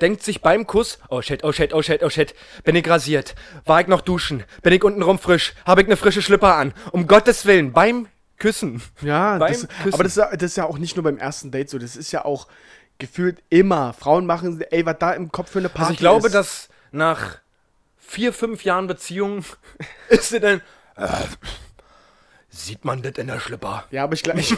denkt 0.00 0.22
sich 0.22 0.40
beim 0.40 0.66
Kuss, 0.66 0.98
oh 1.08 1.20
shit, 1.20 1.44
oh 1.44 1.52
shit, 1.52 1.74
oh 1.74 1.82
shit, 1.82 2.02
oh 2.02 2.08
shit, 2.08 2.34
bin 2.64 2.74
ich 2.74 2.88
rasiert, 2.88 3.34
war 3.66 3.80
ich 3.80 3.86
noch 3.86 4.00
duschen, 4.00 4.44
bin 4.62 4.72
ich 4.72 4.82
untenrum 4.82 5.18
frisch, 5.18 5.54
habe 5.66 5.82
ich 5.82 5.86
eine 5.86 5.96
frische 5.96 6.22
Schlipper 6.22 6.56
an, 6.56 6.72
um 6.92 7.06
Gottes 7.06 7.44
Willen, 7.44 7.72
beim 7.72 8.08
Küssen. 8.40 8.82
Ja, 9.02 9.38
Beim 9.38 9.52
das, 9.52 9.68
Küssen. 9.68 9.94
aber 9.94 10.02
das 10.02 10.14
das 10.14 10.42
ist 10.42 10.56
ja 10.56 10.64
auch 10.64 10.78
nicht 10.78 10.96
nur 10.96 11.04
beim 11.04 11.18
ersten 11.18 11.50
Date 11.52 11.70
so. 11.70 11.78
Das 11.78 11.94
ist 11.94 12.10
ja 12.10 12.24
auch 12.24 12.48
gefühlt 13.00 13.42
immer. 13.48 13.92
Frauen 13.92 14.26
machen, 14.26 14.60
ey, 14.70 14.86
was 14.86 14.96
da 14.98 15.12
im 15.12 15.32
Kopf 15.32 15.50
für 15.50 15.58
eine 15.58 15.68
Party 15.68 15.82
Also 15.82 15.92
ich 15.94 15.98
glaube, 15.98 16.26
ist. 16.28 16.34
dass 16.34 16.68
nach 16.92 17.38
vier, 17.96 18.32
fünf 18.32 18.64
Jahren 18.64 18.86
Beziehung 18.86 19.44
ist 20.08 20.28
sie 20.28 20.40
dann, 20.40 20.60
äh, 20.96 21.08
sieht 22.48 22.84
man 22.84 23.02
das 23.02 23.12
in 23.16 23.26
der 23.26 23.40
Schlipper? 23.40 23.84
Ja, 23.90 24.04
aber 24.04 24.14
ich, 24.14 24.26
ich, 24.26 24.56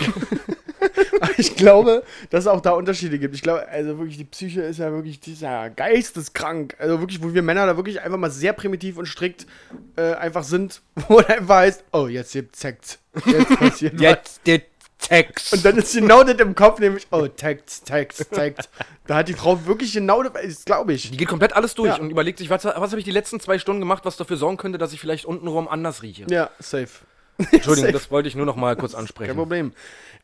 ich 1.36 1.56
glaube, 1.56 2.02
dass 2.30 2.44
es 2.44 2.46
auch 2.46 2.60
da 2.60 2.72
Unterschiede 2.72 3.18
gibt. 3.18 3.34
Ich 3.34 3.42
glaube, 3.42 3.68
also 3.68 3.98
wirklich, 3.98 4.16
die 4.16 4.24
Psyche 4.24 4.62
ist 4.62 4.78
ja 4.78 4.90
wirklich, 4.90 5.20
die 5.20 5.32
ist 5.32 5.42
ja 5.42 5.68
geisteskrank. 5.68 6.76
Also 6.78 7.00
wirklich, 7.00 7.22
wo 7.22 7.32
wir 7.32 7.42
Männer 7.42 7.66
da 7.66 7.76
wirklich 7.76 8.00
einfach 8.00 8.18
mal 8.18 8.30
sehr 8.30 8.52
primitiv 8.52 8.96
und 8.96 9.06
strikt 9.06 9.46
äh, 9.96 10.14
einfach 10.14 10.44
sind, 10.44 10.82
wo 11.08 11.18
einfach 11.18 11.56
heißt, 11.56 11.84
oh, 11.92 12.06
jetzt 12.06 12.32
gibt's 12.32 12.60
Sex. 12.60 12.98
Jetzt 13.26 13.56
passiert 13.58 13.94
was. 13.94 14.00
Jetzt 14.00 14.40
der 14.46 14.62
Text. 15.08 15.52
Und 15.52 15.64
dann 15.64 15.76
ist 15.76 15.94
genau 15.94 16.22
das 16.24 16.36
im 16.36 16.54
Kopf, 16.54 16.78
nämlich, 16.80 17.06
oh, 17.10 17.26
Text, 17.26 17.86
Text, 17.86 18.30
Text. 18.32 18.68
Da 19.06 19.16
hat 19.16 19.28
die 19.28 19.34
Frau 19.34 19.66
wirklich 19.66 19.92
genau 19.92 20.22
das, 20.22 20.64
glaube 20.64 20.92
ich. 20.94 21.10
Die 21.10 21.16
geht 21.16 21.28
komplett 21.28 21.54
alles 21.54 21.74
durch 21.74 21.96
Ja. 21.96 22.00
und 22.00 22.10
überlegt 22.10 22.38
sich, 22.38 22.50
was, 22.50 22.64
was 22.64 22.74
habe 22.76 22.98
ich 22.98 23.04
die 23.04 23.10
letzten 23.10 23.40
zwei 23.40 23.58
Stunden 23.58 23.80
gemacht, 23.80 24.04
was 24.04 24.16
dafür 24.16 24.36
sorgen 24.36 24.56
könnte, 24.56 24.78
dass 24.78 24.92
ich 24.92 25.00
vielleicht 25.00 25.24
untenrum 25.24 25.68
anders 25.68 26.02
rieche. 26.02 26.26
Ja, 26.30 26.50
safe. 26.58 26.88
Entschuldigung, 27.50 27.92
das 27.92 28.10
wollte 28.10 28.28
ich 28.28 28.34
nur 28.34 28.46
noch 28.46 28.56
mal 28.56 28.76
kurz 28.76 28.92
Kein 28.92 29.02
ansprechen. 29.02 29.36
Problem. 29.36 29.72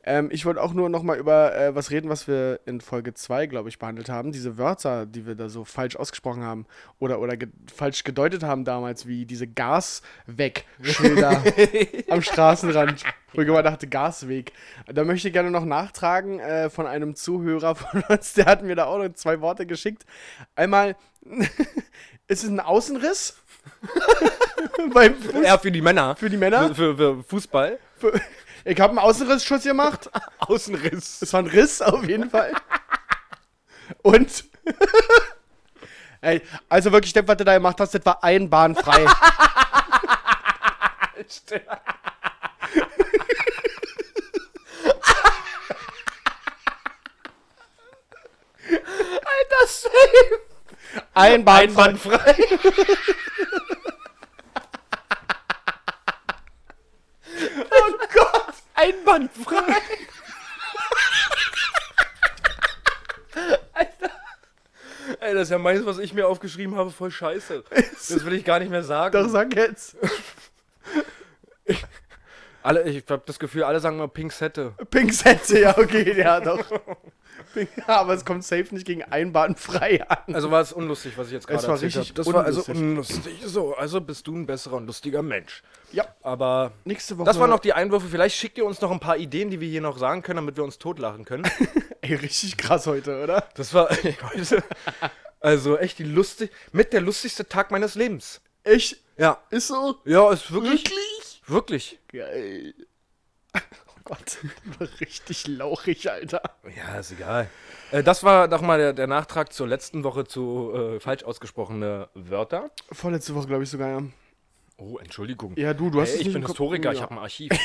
Ähm, 0.05 0.29
ich 0.33 0.47
wollte 0.47 0.63
auch 0.63 0.73
nur 0.73 0.89
noch 0.89 1.03
mal 1.03 1.19
über 1.19 1.55
äh, 1.55 1.75
was 1.75 1.91
reden, 1.91 2.09
was 2.09 2.29
wir 2.29 2.61
in 2.67 2.81
Folge 2.81 3.15
2, 3.15 3.47
glaube 3.47 3.69
ich, 3.69 3.79
behandelt 3.79 4.09
haben. 4.09 4.33
Diese 4.33 4.57
Wörter, 4.57 5.05
die 5.07 5.27
wir 5.27 5.35
da 5.35 5.49
so 5.49 5.65
falsch 5.65 5.97
ausgesprochen 5.97 6.45
haben 6.45 6.67
oder, 6.99 7.21
oder 7.21 7.37
ge 7.37 7.49
falsch 7.75 8.05
gedeutet 8.05 8.43
haben 8.43 8.65
damals, 8.65 9.07
wie 9.07 9.27
diese 9.27 9.47
Gasweg-Schilder 9.47 11.43
am 12.09 12.23
Straßenrand. 12.23 13.05
Wo 13.35 13.43
ich 13.43 13.49
immer 13.49 13.63
dachte, 13.63 13.87
Gasweg. 13.87 14.53
Da 14.87 15.05
möchte 15.05 15.29
ich 15.29 15.35
gerne 15.35 15.51
noch 15.51 15.67
nachtragen 15.67 16.41
äh, 16.41 16.71
von 16.71 16.87
einem 16.87 17.15
Zuhörer 17.15 17.75
von 17.75 18.03
uns, 18.09 18.33
der 18.33 18.47
hat 18.47 18.63
mir 18.63 18.77
da 18.77 18.87
auch 18.87 18.99
noch 18.99 19.13
zwei 19.13 19.43
Worte 19.43 19.67
geschickt. 19.67 20.07
Einmal, 20.55 20.97
ist 22.29 22.45
es 22.45 22.49
ein 22.49 22.61
Außenriss? 22.61 23.37
Beim 24.93 25.15
Fuß 25.21 25.45
Ja, 25.45 25.59
für 25.59 25.71
die 25.71 25.81
Männer. 25.81 26.17
für 26.17 26.31
die 26.31 26.37
Männer? 26.37 26.75
Für, 26.75 26.97
für 26.97 27.25
Fußball. 27.25 27.79
Ich 28.65 28.81
habe 28.81 28.91
einen 28.91 28.99
Außenrissschuss 28.99 29.63
gemacht. 29.65 30.11
Außenriss. 30.39 31.23
Es 31.23 31.33
war 31.33 31.41
ein 31.41 31.47
Riss 31.47 31.83
auf 31.83 32.05
jeden 32.05 32.31
Fall. 32.31 32.53
Und. 34.03 34.45
Ey, 36.21 36.43
also 36.69 36.91
wirklich, 36.93 37.13
das, 37.13 37.27
was 37.29 37.37
du 37.37 37.45
da 37.45 37.55
gemacht 37.55 37.79
hast, 37.81 37.95
das 37.95 38.05
war 38.05 38.23
einbahnfrei. 38.25 39.07
Alter, 48.67 49.67
safe. 49.67 50.48
Einbahnfrei. 51.15 52.19
Einwandfrei. 52.19 52.35
oh 57.71 57.93
Gott. 58.15 58.55
Einwandfrei. 58.75 59.77
Alter. 63.73 64.11
Ey, 65.21 65.35
das 65.35 65.45
ist 65.45 65.51
ja 65.51 65.59
meins, 65.59 65.85
was 65.85 65.99
ich 65.99 66.15
mir 66.15 66.27
aufgeschrieben 66.27 66.77
habe, 66.77 66.91
voll 66.91 67.11
scheiße. 67.11 67.65
Das 67.71 68.25
will 68.25 68.35
ich 68.35 68.45
gar 68.45 68.59
nicht 68.59 68.71
mehr 68.71 68.85
sagen. 68.85 69.13
Doch, 69.13 69.29
sag 69.29 69.55
jetzt. 69.55 69.97
Alle, 72.63 72.83
ich 72.89 73.05
habe 73.09 73.23
das 73.25 73.39
Gefühl, 73.39 73.65
alle 73.65 73.81
sagen 73.81 73.97
mal 73.97 74.09
Pinksette. 74.09 74.75
Pinksette, 74.91 75.61
ja, 75.61 75.79
okay, 75.79 76.19
ja, 76.19 76.41
doch. 76.41 76.65
Aber 77.87 78.15
es 78.15 78.25
kommt 78.25 78.45
safe 78.45 78.75
nicht 78.75 78.87
gegen 78.87 79.03
einbahnfrei 79.03 80.07
an. 80.09 80.35
Also 80.35 80.51
war 80.51 80.61
es 80.61 80.73
unlustig, 80.73 81.13
was 81.17 81.29
ich 81.29 81.35
jetzt 81.35 81.47
gerade 81.47 81.67
erzählt 81.67 81.95
richtig 81.97 82.09
habe. 82.11 82.15
Das 82.15 82.33
war 82.33 82.45
also 82.45 82.65
unlustig. 82.71 83.25
unlustig. 83.25 83.43
So, 83.45 83.75
also 83.75 84.01
bist 84.01 84.27
du 84.27 84.37
ein 84.37 84.47
besserer 84.47 84.77
und 84.77 84.87
lustiger 84.87 85.23
Mensch. 85.23 85.63
Ja, 85.93 86.07
Aber 86.23 86.73
nächste 86.85 87.17
Woche. 87.19 87.27
das 87.27 87.39
waren 87.39 87.51
noch 87.51 87.61
die 87.61 87.73
Einwürfe. 87.73 88.09
Vielleicht 88.09 88.37
schickt 88.37 88.59
ihr 88.59 88.65
uns 88.65 88.81
noch 88.81 88.91
ein 88.91 89.01
paar 89.01 89.17
Ideen, 89.17 89.51
die 89.51 89.61
wir 89.61 89.69
hier 89.69 89.81
noch 89.81 89.99
sagen 89.99 90.23
können, 90.23 90.39
damit 90.39 90.57
wir 90.57 90.65
uns 90.65 90.79
totlachen 90.79 91.25
können. 91.25 91.49
Ey, 92.01 92.15
richtig 92.15 92.57
krass 92.57 92.87
heute, 92.87 93.23
oder? 93.23 93.49
Das 93.55 93.75
war 93.75 93.89
heute. 94.33 94.63
Also 95.41 95.79
echt 95.79 95.99
die 95.99 96.05
lustig, 96.05 96.51
mit 96.73 96.93
der 96.93 97.01
lustigste 97.01 97.49
Tag 97.49 97.71
meines 97.71 97.95
Lebens. 97.95 98.41
Echt? 98.65 98.99
Ja. 99.17 99.41
Ist 99.51 99.69
so? 99.69 99.97
Ja, 100.05 100.31
ist 100.33 100.53
wirklich. 100.53 100.85
Wirklich? 100.85 101.43
Wirklich. 101.47 101.99
Geil. 102.09 102.75
Gott, 104.09 104.39
richtig 105.01 105.47
lauchig, 105.47 106.11
Alter. 106.11 106.41
Ja, 106.75 106.99
ist 106.99 107.13
egal. 107.13 107.49
Äh, 107.91 108.03
das 108.03 108.25
war 108.25 108.49
doch 108.49 108.63
mal 108.63 108.79
der, 108.79 108.93
der 108.95 109.07
Nachtrag 109.07 109.53
zur 109.53 109.69
letzten 109.69 110.03
Woche 110.03 110.25
zu 110.25 110.73
äh, 110.75 111.01
falsch 111.01 111.25
ausgesprochene 111.25 112.09
Wörter. 112.15 112.71
Vorletzte 112.91 113.35
Woche, 113.35 113.47
glaube 113.49 113.65
ich, 113.65 113.71
sogar, 113.71 113.89
ja. 113.89 114.03
Oh, 114.79 114.97
Entschuldigung. 114.99 115.53
Ja, 115.57 115.75
du, 115.75 115.91
du 115.91 116.01
hast 116.01 116.15
Ey, 116.15 116.21
es 116.21 116.27
ich 116.29 116.33
bin 116.33 116.47
Historiker, 116.47 116.93
ich 116.93 117.03
habe 117.03 117.13
ein 117.15 117.19
Archiv. 117.19 117.51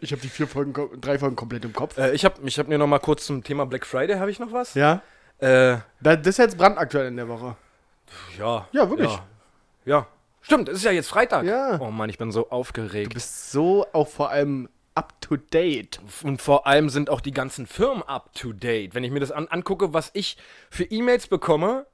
Ich 0.00 0.12
habe 0.12 0.22
die 0.22 0.28
vier 0.28 0.46
Folgen, 0.46 0.72
drei 1.00 1.18
Folgen 1.18 1.36
komplett 1.36 1.64
im 1.64 1.74
Kopf. 1.74 1.98
äh, 1.98 2.12
ich 2.12 2.24
habe 2.24 2.36
ich 2.46 2.58
hab 2.58 2.68
mir 2.68 2.78
noch 2.78 2.86
mal 2.86 3.00
kurz 3.00 3.26
zum 3.26 3.44
Thema 3.44 3.66
Black 3.66 3.84
Friday, 3.84 4.16
habe 4.18 4.30
ich 4.30 4.38
noch 4.38 4.50
was? 4.50 4.72
Ja? 4.74 5.02
Äh, 5.38 5.76
Da, 6.00 6.16
das 6.16 6.26
ist 6.28 6.38
jetzt 6.38 6.56
brandaktuell 6.56 7.08
in 7.08 7.16
der 7.16 7.28
Woche. 7.28 7.54
ja. 8.38 8.66
Ja, 8.72 8.88
wirklich. 8.88 9.10
Ja. 9.10 9.26
ja. 9.84 10.06
Stimmt, 10.44 10.68
es 10.68 10.76
ist 10.78 10.84
ja 10.84 10.90
jetzt 10.90 11.08
Freitag. 11.08 11.46
Ja. 11.46 11.80
Oh 11.80 11.90
Mann, 11.90 12.10
ich 12.10 12.18
bin 12.18 12.30
so 12.30 12.50
aufgeregt. 12.50 13.12
Du 13.12 13.14
bist 13.14 13.50
so 13.50 13.86
auch 13.94 14.08
vor 14.08 14.28
allem 14.28 14.68
up 14.94 15.18
to 15.22 15.36
date. 15.38 16.00
Und 16.22 16.42
vor 16.42 16.66
allem 16.66 16.90
sind 16.90 17.08
auch 17.08 17.22
die 17.22 17.32
ganzen 17.32 17.66
Firmen 17.66 18.02
up 18.02 18.34
to 18.34 18.52
date. 18.52 18.94
Wenn 18.94 19.04
ich 19.04 19.10
mir 19.10 19.20
das 19.20 19.32
an 19.32 19.48
angucke, 19.48 19.94
was 19.94 20.10
ich 20.12 20.36
für 20.68 20.84
E-Mails 20.84 21.28
bekomme, 21.28 21.86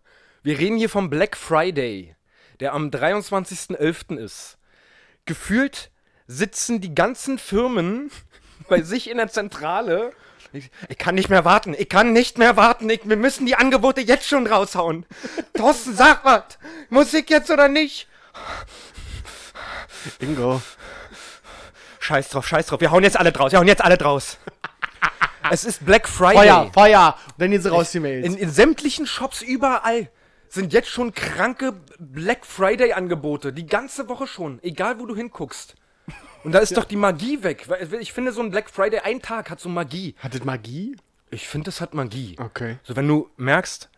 wir 0.43 0.59
reden 0.59 0.79
hier 0.79 0.91
vom 0.91 1.11
Black 1.11 1.37
Friday, 1.37 2.17
der 2.59 2.73
am 2.73 2.89
23.11. 2.89 4.19
ist. 4.19 4.59
Gefühlt 5.27 5.93
sitzen 6.27 6.81
die 6.81 6.93
ganzen 6.93 7.39
Firmen 7.39 8.11
bei 8.69 8.83
sich 8.83 9.09
in 9.09 9.19
der 9.19 9.29
Zentrale. 9.29 10.11
Ich, 10.53 10.73
ich 10.89 10.99
kann 10.99 11.15
nicht 11.15 11.29
mehr 11.29 11.45
warten, 11.45 11.77
ich 11.79 11.89
kann 11.89 12.13
nicht 12.13 12.37
mehr 12.37 12.57
warten, 12.57 12.91
ich, 12.91 13.09
wir 13.09 13.17
müssen 13.17 13.47
die 13.47 13.55
Angebote 13.55 14.01
jetzt 14.01 14.27
schon 14.27 14.49
raushauen. 14.49 15.07
Thorsten, 15.55 15.95
sag 15.95 16.25
was, 16.25 16.59
Musik 16.89 17.31
jetzt 17.31 17.53
oder 17.53 17.69
nicht? 17.69 18.10
Bingo. 20.19 20.63
Scheiß 21.99 22.31
drauf, 22.31 22.47
scheiß 22.47 22.67
drauf, 22.67 22.81
wir 22.81 22.91
hauen 22.91 23.03
jetzt 23.03 23.19
alle 23.19 23.33
draus, 23.33 23.53
wir 23.53 23.59
hauen 23.59 23.69
jetzt 23.69 23.85
alle 23.85 23.99
draus. 23.99 24.39
es 25.51 25.65
ist 25.65 25.85
Black 25.85 26.09
Friday. 26.09 26.49
Feuer, 26.49 26.71
Feuer. 26.73 27.17
Und 27.27 27.35
dann 27.41 27.53
jetzt 27.53 27.71
raus 27.71 27.93
die 27.93 28.01
Mails. 28.01 28.27
In, 28.27 28.37
in 28.37 28.51
sämtlichen 28.51 29.07
Shops 29.07 29.43
überall 29.43 30.11
sind 30.49 30.73
jetzt 30.73 30.89
schon 30.89 31.15
kranke 31.15 31.75
Black 31.99 32.45
Friday 32.45 32.93
Angebote. 32.93 33.53
Die 33.53 33.67
ganze 33.67 34.09
Woche 34.09 34.27
schon. 34.27 34.61
Egal, 34.63 34.99
wo 34.99 35.07
du 35.07 35.15
hinguckst. 35.15 35.77
Und 36.43 36.53
da 36.53 36.59
ist 36.59 36.77
doch 36.77 36.85
die 36.85 36.97
Magie 36.97 37.43
weg. 37.43 37.67
Ich 38.01 38.13
finde, 38.13 38.33
so 38.33 38.41
ein 38.41 38.51
Black 38.51 38.71
Friday, 38.71 39.01
ein 39.01 39.21
Tag 39.21 39.51
hat 39.51 39.61
so 39.61 39.69
Magie. 39.69 40.15
Hat 40.19 40.35
das 40.35 40.43
Magie? 40.45 40.97
Ich 41.31 41.47
finde, 41.47 41.67
das 41.67 41.81
hat 41.81 41.95
Magie. 41.95 42.37
Okay. 42.39 42.79
So, 42.83 42.97
wenn 42.97 43.07
du 43.07 43.29
merkst, 43.37 43.89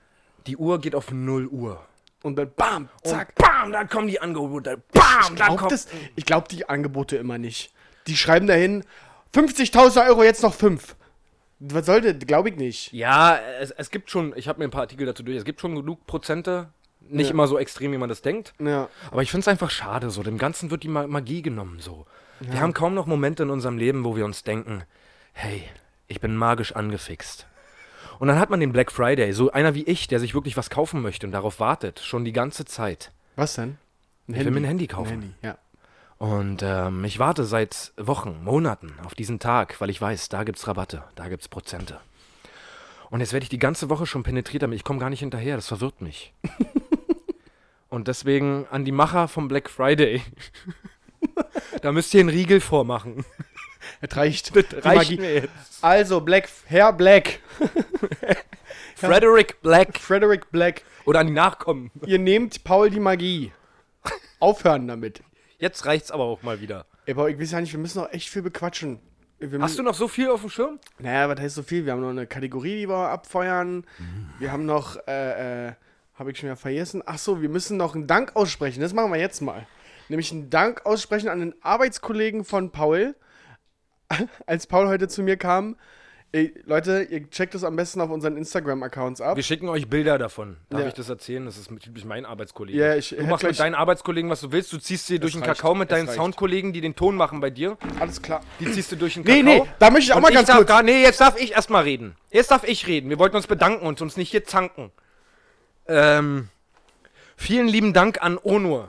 die 0.47 0.57
Uhr 0.57 0.81
geht 0.81 0.95
auf 0.95 1.11
0 1.11 1.47
Uhr. 1.47 1.87
Und 2.23 2.37
dann 2.37 2.51
bam, 2.55 2.89
Zack, 3.03 3.35
zack. 3.39 3.53
bam, 3.53 3.73
dann 3.73 3.89
kommen 3.89 4.07
die 4.09 4.21
Angebote. 4.21 4.83
Bam, 4.93 5.03
Ich 5.23 5.27
dann 5.29 5.37
glaube 5.37 5.57
kommt. 5.57 5.73
das- 5.73 5.89
ich 6.17 6.25
glaub 6.25 6.49
die 6.49 6.69
Angebote 6.69 7.17
immer 7.17 7.39
nicht. 7.39 7.73
Die 8.07 8.17
schreiben 8.17 8.47
dahin, 8.47 8.85
50.000 9.35 10.07
Euro, 10.09 10.23
jetzt 10.25 10.43
noch 10.43 10.55
5. 10.55 10.97
Was 11.61 11.87
soll 11.87 12.01
das? 12.01 12.27
Glaube 12.27 12.49
ich 12.51 12.57
nicht. 12.57 12.93
Ja, 12.93 13.39
es, 13.61 13.71
es 13.71 13.91
gibt 13.91 14.11
schon, 14.11 14.33
ich 14.37 14.49
habe 14.49 14.59
mir 14.59 14.65
ein 14.67 14.71
paar 14.71 14.83
Artikel 14.83 15.07
dazu 15.07 15.23
durch, 15.23 15.37
es 15.37 15.45
gibt 15.45 15.61
schon 15.61 15.75
genug 15.77 16.07
Prozente. 16.07 16.69
Nicht 17.01 17.27
Ja. 17.29 17.33
immer 17.33 17.47
so 17.49 17.59
extrem, 17.59 17.93
wie 17.93 17.99
man 17.99 18.09
das 18.09 18.23
denkt. 18.23 18.55
Ja. 18.61 18.89
Aber 19.11 19.23
ich 19.23 19.31
finde 19.31 19.43
es 19.43 19.49
einfach 19.49 19.71
schade, 19.71 20.11
so. 20.11 20.23
Dem 20.23 20.39
Ganzen 20.39 20.71
wird 20.71 20.83
die 20.85 20.89
Ma 20.89 21.07
Magie 21.07 21.43
genommen, 21.43 21.79
so. 21.81 22.07
Wir 22.41 22.61
haben 22.61 22.73
kaum 22.75 22.95
noch 22.95 23.07
Momente 23.07 23.45
in 23.45 23.51
unserem 23.51 23.79
Leben, 23.79 24.05
wo 24.05 24.17
wir 24.17 24.25
uns 24.25 24.43
denken, 24.43 24.83
hey, 25.33 25.63
ich 26.09 26.21
bin 26.21 26.35
magisch 26.37 26.73
angefixt. 26.75 27.47
Und 28.23 28.29
dann 28.29 28.39
hat 28.39 28.51
man 28.51 28.61
den 28.61 28.71
Black 28.71 28.93
Friday, 28.93 29.33
so 29.33 29.51
einer 29.51 29.75
wie 29.75 29.83
ich, 29.83 30.07
der 30.07 30.21
sich 30.21 30.33
wirklich 30.33 30.57
was 30.57 30.71
kaufen 30.71 31.03
möchte 31.03 31.27
und 31.27 31.33
darauf 31.33 31.59
wartet, 31.59 31.99
schon 31.99 32.25
die 32.25 32.33
ganze 32.33 32.65
Zeit. 32.65 33.11
Was 33.35 33.55
denn? 33.55 33.79
Ein 34.29 34.35
Ich 34.35 34.45
will 34.45 34.53
mir 34.53 34.61
ein 34.61 34.65
Handy 34.65 34.87
kaufen. 34.87 35.09
Ein 35.09 35.23
Handy, 35.23 35.35
ja. 35.43 35.59
Und 36.19 36.63
ähm, 36.63 37.05
ich 37.05 37.19
warte 37.19 37.45
seit 37.45 37.93
Wochen, 37.97 38.45
Monaten 38.45 38.95
auf 39.05 39.17
diesen 39.17 39.41
Tag, 39.41 39.81
weil 39.81 39.91
ich 39.91 40.01
weiß, 40.01 40.29
da 40.29 40.45
gibt's 40.45 40.69
Rabatte, 40.69 41.03
da 41.17 41.29
gibt's 41.29 41.49
Prozente. 41.49 41.99
Und 43.11 43.19
jetzt 43.19 43.33
werde 43.33 43.43
ich 43.43 43.51
die 43.51 43.59
ganze 43.59 43.91
Woche 43.91 44.07
schon 44.07 44.23
penetriert 44.23 44.63
damit. 44.63 44.77
Ich 44.77 44.85
komme 44.85 45.01
gar 45.01 45.11
nicht 45.11 45.19
hinterher, 45.19 45.57
das 45.57 45.67
verwirrt 45.67 46.01
mich. 46.01 46.33
Und 47.89 48.07
deswegen 48.07 48.67
an 48.71 48.85
die 48.85 48.93
Macher 48.93 49.27
vom 49.27 49.49
Black 49.49 49.69
Friday. 49.69 50.23
da 51.83 51.91
müsst 51.91 52.15
ihr 52.15 52.21
einen 52.21 52.29
Riegel 52.29 52.61
vormachen. 52.61 53.25
Das 54.03 54.17
reicht. 54.17 54.55
Die 54.55 54.77
Reicht 54.81 55.19
mir 55.19 55.35
jetzt. 55.35 55.51
Also, 55.81 56.21
Black, 56.21 56.49
Herr 56.67 56.93
Black, 56.93 57.39
Frederick 58.97 59.61
Black. 59.63 59.99
Frederick 59.99 60.51
Black, 60.51 60.83
Oder 61.05 61.21
an 61.21 61.29
die 61.29 61.33
Nachkommen. 61.33 61.91
ihr 62.07 62.19
nehmt 62.19 62.65
Paul 62.65 62.91
die 62.91 63.01
Magie. 63.01 63.53
Aufhören 64.41 64.89
damit. 64.89 65.23
Jetzt 65.59 65.87
reicht's 65.87 66.11
aber 66.11 66.25
auch 66.25 66.43
mal 66.43 66.61
wieder. 66.61 66.85
Ey, 67.07 67.15
Paul, 67.15 67.31
ich 67.31 67.41
weiß 67.41 67.53
ja 67.53 67.61
nicht, 67.61 67.73
wir 67.73 67.81
müssen 67.81 68.01
noch 68.01 68.13
echt 68.13 68.29
viel 68.29 68.43
bequatschen. 68.43 69.01
Hast 69.61 69.79
du 69.79 69.83
noch 69.83 69.95
so 69.95 70.07
viel 70.07 70.29
auf 70.29 70.41
dem 70.41 70.51
Schirm? 70.51 70.79
Naja, 70.99 71.29
was 71.29 71.41
heißt 71.41 71.55
so 71.57 71.63
viel? 71.65 71.85
Wir 71.85 71.93
haben 71.93 72.01
noch 72.01 72.11
eine 72.11 72.27
Kategorie, 72.27 72.77
die 72.81 72.89
wir 72.89 73.09
abfeuern. 73.09 73.85
Wir 74.39 74.53
haben 74.53 74.67
noch, 74.67 74.97
äh, 75.09 75.69
äh, 75.69 75.73
habe 76.15 76.31
ich 76.31 76.39
schon 76.39 76.49
wieder 76.49 76.57
vergessen. 76.57 77.03
Ach 77.07 77.19
so, 77.19 77.43
wir 77.43 77.49
müssen 77.49 77.77
noch 77.77 77.95
einen 77.97 78.07
Dank 78.07 78.37
aussprechen. 78.37 78.81
Das 78.81 78.93
machen 78.93 79.13
wir 79.13 79.19
jetzt 79.19 79.41
mal. 79.41 79.67
Nämlich 80.09 80.31
einen 80.31 80.51
Dank 80.51 80.87
aussprechen 80.87 81.29
an 81.29 81.41
den 81.41 81.55
Arbeitskollegen 81.63 82.45
von 82.45 82.71
Paul. 82.71 83.17
Als 84.47 84.67
Paul 84.67 84.89
heute 84.89 85.09
zu 85.09 85.23
mir 85.23 85.37
kam, 85.37 85.77
ey, 86.33 86.55
Leute, 86.65 87.03
ihr 87.11 87.29
checkt 87.31 87.55
das 87.55 87.63
am 87.65 87.77
besten 87.77 88.01
auf 88.01 88.09
unseren 88.11 88.37
Instagram-Accounts 88.39 89.21
ab. 89.21 89.37
Wir 89.37 89.43
schicken 89.43 89.69
euch 89.69 89.89
Bilder 89.89 90.17
davon. 90.19 90.57
Darf 90.71 90.81
Ja. 90.81 90.89
ich 90.89 90.95
das 90.95 91.09
erzählen? 91.11 91.45
Das 91.45 91.59
ist 91.59 91.69
typisch 91.81 92.05
mein 92.05 92.25
Arbeitskollege. 92.25 92.79
Ja, 92.79 92.95
ich 92.97 93.11
du 93.11 93.23
machst 93.25 93.45
mit 93.45 93.59
deinen 93.59 93.75
Arbeitskollegen, 93.75 94.31
was 94.31 94.41
du 94.41 94.51
willst. 94.51 94.73
Du 94.73 94.79
ziehst 94.79 95.07
sie 95.07 95.19
durch 95.19 95.35
den 95.35 95.43
reicht. 95.43 95.61
Kakao 95.61 95.75
mit 95.75 95.91
Es 95.91 95.97
deinen 95.97 96.07
reicht. 96.09 96.19
Soundkollegen, 96.19 96.73
die 96.73 96.81
den 96.81 96.97
Ton 96.97 97.17
machen 97.17 97.41
bei 97.41 97.51
dir. 97.51 97.77
Alles 98.01 98.23
klar. 98.23 98.41
Die 98.61 98.71
ziehst 98.73 98.91
du 98.93 98.97
durch 98.97 99.15
den 99.15 99.25
Nee, 99.25 99.43
Kakao. 99.43 99.65
nee, 99.65 99.71
da 99.79 99.91
möchte 99.91 100.05
ich 100.07 100.13
auch 100.13 100.17
Und 100.17 100.23
mal 100.23 100.33
ganz 100.33 100.51
kurz. 100.51 100.67
Gar, 100.67 100.83
nee, 100.83 101.03
jetzt 101.03 101.21
darf 101.21 101.39
ich 101.39 101.53
erstmal 101.53 101.83
reden. 101.85 102.17
Jetzt 102.31 102.51
darf 102.51 102.65
ich 102.67 102.87
reden. 102.87 103.11
Wir 103.11 103.19
wollten 103.19 103.37
uns 103.37 103.47
bedanken 103.47 103.85
und 103.87 104.01
uns 104.01 104.17
nicht 104.17 104.31
hier 104.31 104.45
zanken. 104.45 104.91
Ähm, 105.87 106.49
vielen 107.37 107.67
lieben 107.69 107.93
Dank 107.93 108.23
an 108.23 108.39
Onur, 108.43 108.89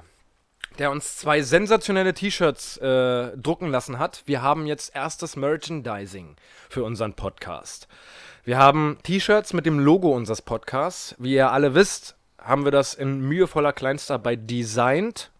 der 0.79 0.91
uns 0.91 1.17
zwei 1.17 1.41
sensationelle 1.41 2.13
T-Shirts 2.13 2.77
äh, 2.77 3.37
drucken 3.37 3.69
lassen 3.69 3.99
hat. 3.99 4.23
Wir 4.25 4.41
haben 4.41 4.65
jetzt 4.65 4.95
erstes 4.95 5.35
Merchandising 5.35 6.35
für 6.69 6.83
unseren 6.83 7.13
Podcast. 7.13 7.87
Wir 8.43 8.57
haben 8.57 8.97
T-Shirts 9.03 9.53
mit 9.53 9.65
dem 9.65 9.79
Logo 9.79 10.11
unseres 10.11 10.41
Podcasts. 10.41 11.15
Wie 11.17 11.35
ihr 11.35 11.51
alle 11.51 11.75
wisst, 11.75 12.15
haben 12.37 12.65
wir 12.65 12.71
das 12.71 12.93
in 12.93 13.21
mühevoller 13.21 13.73
Kleinstarbeit 13.73 14.49
designt. 14.49 15.31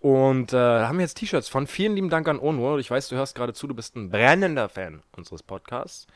Und 0.00 0.52
äh, 0.52 0.56
haben 0.56 0.98
wir 0.98 1.04
jetzt 1.04 1.14
T-Shirts 1.14 1.48
von. 1.48 1.66
Vielen 1.66 1.94
lieben 1.94 2.10
Dank 2.10 2.28
an 2.28 2.38
Onur. 2.38 2.78
Ich 2.78 2.90
weiß, 2.90 3.08
du 3.08 3.16
hörst 3.16 3.34
gerade 3.34 3.54
zu, 3.54 3.66
du 3.66 3.74
bist 3.74 3.96
ein 3.96 4.10
brennender 4.10 4.68
Fan 4.68 5.02
unseres 5.16 5.42
Podcasts. 5.42 6.06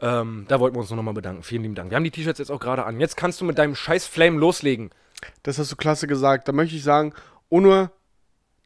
Ähm, 0.00 0.46
da 0.48 0.60
wollten 0.60 0.76
wir 0.76 0.80
uns 0.80 0.90
noch 0.90 1.02
mal 1.02 1.12
bedanken. 1.12 1.42
Vielen 1.42 1.62
lieben 1.62 1.74
Dank. 1.74 1.90
Wir 1.90 1.96
haben 1.96 2.04
die 2.04 2.10
T-Shirts 2.10 2.38
jetzt 2.38 2.50
auch 2.50 2.60
gerade 2.60 2.84
an. 2.84 2.98
Jetzt 2.98 3.16
kannst 3.16 3.40
du 3.40 3.44
mit 3.44 3.58
deinem 3.58 3.74
scheiß 3.74 4.06
Flame 4.06 4.38
loslegen. 4.38 4.90
Das 5.42 5.58
hast 5.58 5.72
du 5.72 5.76
klasse 5.76 6.06
gesagt. 6.06 6.48
Da 6.48 6.52
möchte 6.52 6.76
ich 6.76 6.82
sagen, 6.82 7.12
Onur, 7.48 7.90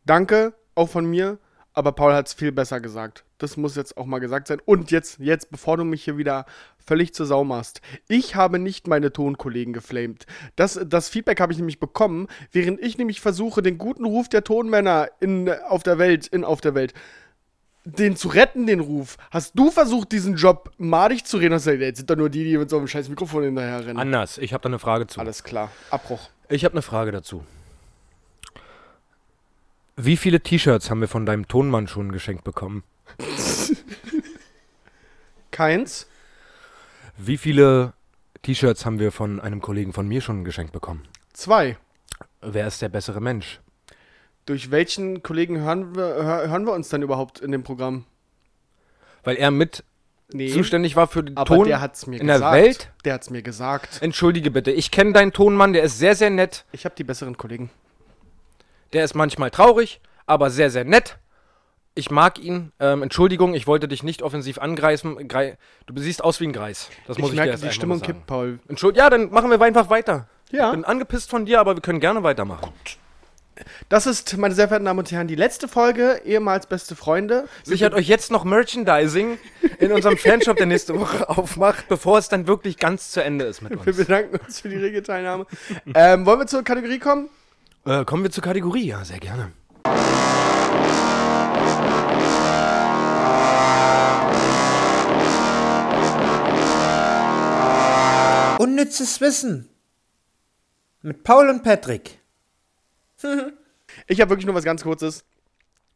danke, 0.04 0.54
auch 0.74 0.88
von 0.88 1.06
mir. 1.06 1.38
Aber 1.76 1.90
Paul 1.90 2.14
hat 2.14 2.28
es 2.28 2.34
viel 2.34 2.52
besser 2.52 2.80
gesagt. 2.80 3.24
Das 3.38 3.56
muss 3.56 3.74
jetzt 3.74 3.96
auch 3.96 4.06
mal 4.06 4.20
gesagt 4.20 4.46
sein. 4.46 4.62
Und 4.64 4.92
jetzt, 4.92 5.18
jetzt, 5.18 5.50
bevor 5.50 5.76
du 5.76 5.84
mich 5.84 6.04
hier 6.04 6.16
wieder 6.16 6.46
völlig 6.78 7.14
zur 7.14 7.26
Sau 7.26 7.42
machst. 7.42 7.80
Ich 8.08 8.36
habe 8.36 8.60
nicht 8.60 8.86
meine 8.86 9.12
Tonkollegen 9.12 9.72
geflamed. 9.72 10.26
Das, 10.54 10.78
das 10.86 11.08
Feedback 11.08 11.40
habe 11.40 11.52
ich 11.52 11.58
nämlich 11.58 11.80
bekommen, 11.80 12.28
während 12.52 12.80
ich 12.80 12.96
nämlich 12.96 13.20
versuche, 13.20 13.60
den 13.60 13.78
guten 13.78 14.04
Ruf 14.04 14.28
der 14.28 14.44
Tonmänner 14.44 15.08
in, 15.20 15.50
auf 15.50 15.82
der 15.82 15.98
Welt, 15.98 16.28
in 16.28 16.44
auf 16.44 16.60
der 16.60 16.74
Welt, 16.74 16.94
den 17.84 18.16
zu 18.16 18.28
retten, 18.28 18.66
den 18.66 18.80
Ruf. 18.80 19.16
Hast 19.30 19.58
du 19.58 19.70
versucht, 19.70 20.12
diesen 20.12 20.36
Job 20.36 20.70
madig 20.78 21.26
zu 21.26 21.36
reden? 21.36 21.54
Hast 21.54 21.66
du 21.66 21.72
jetzt 21.72 21.98
sind 21.98 22.08
doch 22.08 22.16
nur 22.16 22.30
die, 22.30 22.44
die 22.44 22.56
mit 22.56 22.70
so 22.70 22.78
einem 22.78 22.86
scheiß 22.86 23.08
Mikrofon 23.08 23.44
hinterher 23.44 23.84
rennen. 23.84 23.98
Anders. 23.98 24.38
Ich 24.38 24.52
habe 24.52 24.62
da 24.62 24.68
eine 24.68 24.78
Frage 24.78 25.06
zu. 25.06 25.20
Alles 25.20 25.44
klar. 25.44 25.70
Abbruch. 25.90 26.30
Ich 26.48 26.64
habe 26.64 26.74
eine 26.74 26.82
Frage 26.82 27.10
dazu. 27.10 27.44
Wie 29.96 30.16
viele 30.16 30.40
T-Shirts 30.40 30.90
haben 30.90 31.00
wir 31.00 31.08
von 31.08 31.24
deinem 31.24 31.48
Tonmann 31.48 31.86
schon 31.86 32.12
geschenkt 32.12 32.44
bekommen? 32.44 32.82
Keins. 35.50 36.06
Wie 37.16 37.38
viele 37.38 37.94
T-Shirts 38.42 38.84
haben 38.84 38.98
wir 38.98 39.12
von 39.12 39.40
einem 39.40 39.60
Kollegen 39.60 39.92
von 39.92 40.06
mir 40.06 40.20
schon 40.20 40.44
geschenkt 40.44 40.72
bekommen? 40.72 41.08
Zwei. 41.32 41.78
Wer 42.42 42.66
ist 42.66 42.82
der 42.82 42.88
bessere 42.88 43.20
Mensch? 43.20 43.60
Durch 44.44 44.70
welchen 44.70 45.22
Kollegen 45.22 45.60
hören 45.60 45.94
wir, 45.94 46.02
hör, 46.02 46.48
hören 46.48 46.66
wir 46.66 46.72
uns 46.72 46.90
dann 46.90 47.02
überhaupt 47.02 47.40
in 47.40 47.52
dem 47.52 47.62
Programm? 47.62 48.04
Weil 49.22 49.36
er 49.36 49.50
mit 49.50 49.84
Nee, 50.32 50.48
zuständig 50.48 50.96
war 50.96 51.06
für 51.06 51.22
den 51.22 51.36
aber 51.36 51.54
Ton 51.54 51.66
der 51.66 51.80
hat's 51.80 52.06
mir 52.06 52.20
in 52.20 52.26
gesagt. 52.26 52.54
der 52.54 52.62
Welt. 52.62 52.90
Der 53.04 53.14
hat's 53.14 53.30
mir 53.30 53.42
gesagt. 53.42 54.00
Entschuldige 54.00 54.50
bitte, 54.50 54.70
ich 54.70 54.90
kenne 54.90 55.12
deinen 55.12 55.32
Tonmann, 55.32 55.72
der 55.72 55.82
ist 55.82 55.98
sehr, 55.98 56.16
sehr 56.16 56.30
nett. 56.30 56.64
Ich 56.72 56.84
habe 56.84 56.94
die 56.96 57.04
besseren 57.04 57.36
Kollegen. 57.36 57.70
Der 58.92 59.04
ist 59.04 59.14
manchmal 59.14 59.50
traurig, 59.50 60.00
aber 60.26 60.50
sehr, 60.50 60.70
sehr 60.70 60.84
nett. 60.84 61.18
Ich 61.96 62.10
mag 62.10 62.38
ihn. 62.38 62.72
Ähm, 62.80 63.02
Entschuldigung, 63.02 63.54
ich 63.54 63.66
wollte 63.66 63.86
dich 63.86 64.02
nicht 64.02 64.22
offensiv 64.22 64.58
angreifen. 64.58 65.28
Grei 65.28 65.58
du 65.86 66.00
siehst 66.00 66.24
aus 66.24 66.40
wie 66.40 66.46
ein 66.46 66.52
Greis. 66.52 66.90
Das 67.06 67.18
muss 67.18 67.28
ich 67.28 67.34
ich, 67.34 67.36
merke, 67.36 67.50
dir 67.50 67.52
erst 67.52 67.64
die 67.64 67.72
Stimmung 67.72 67.98
sagen. 67.98 68.12
kippt, 68.12 68.26
Paul. 68.26 68.58
Entschuldigung, 68.66 69.04
ja, 69.04 69.10
dann 69.10 69.30
machen 69.30 69.50
wir 69.50 69.60
einfach 69.60 69.90
weiter. 69.90 70.26
Ja. 70.50 70.70
Ich 70.70 70.72
bin 70.72 70.84
angepisst 70.84 71.30
von 71.30 71.46
dir, 71.46 71.60
aber 71.60 71.76
wir 71.76 71.82
können 71.82 72.00
gerne 72.00 72.22
weitermachen. 72.22 72.72
Das 73.88 74.06
ist, 74.06 74.36
meine 74.36 74.54
sehr 74.54 74.66
verehrten 74.68 74.84
Damen 74.86 74.98
und 74.98 75.10
Herren, 75.12 75.28
die 75.28 75.34
letzte 75.36 75.68
Folge, 75.68 76.20
ehemals 76.24 76.66
beste 76.66 76.96
Freunde. 76.96 77.48
Sichert 77.62 77.94
euch 77.94 78.08
jetzt 78.08 78.30
noch 78.30 78.44
Merchandising 78.44 79.38
in 79.78 79.92
unserem 79.92 80.16
Fanshop, 80.16 80.56
der 80.56 80.66
nächste 80.66 80.98
Woche 80.98 81.28
aufmacht, 81.28 81.88
bevor 81.88 82.18
es 82.18 82.28
dann 82.28 82.46
wirklich 82.46 82.78
ganz 82.78 83.10
zu 83.10 83.22
Ende 83.22 83.44
ist 83.44 83.62
mit 83.62 83.72
Wir 83.72 83.86
uns. 83.86 83.96
bedanken 83.96 84.36
uns 84.44 84.60
für 84.60 84.68
die 84.68 84.76
rege 84.76 85.02
Teilnahme. 85.02 85.46
ähm, 85.94 86.26
wollen 86.26 86.40
wir 86.40 86.46
zur 86.46 86.64
Kategorie 86.64 86.98
kommen? 86.98 87.28
Äh, 87.86 88.04
kommen 88.04 88.22
wir 88.24 88.30
zur 88.30 88.42
Kategorie, 88.42 88.86
ja, 88.86 89.04
sehr 89.04 89.18
gerne. 89.20 89.52
Unnützes 98.58 99.20
Wissen. 99.20 99.68
Mit 101.02 101.22
Paul 101.24 101.48
und 101.50 101.62
Patrick. 101.62 102.18
Ich 104.06 104.20
habe 104.20 104.30
wirklich 104.30 104.46
nur 104.46 104.54
was 104.54 104.64
ganz 104.64 104.82
Kurzes. 104.82 105.24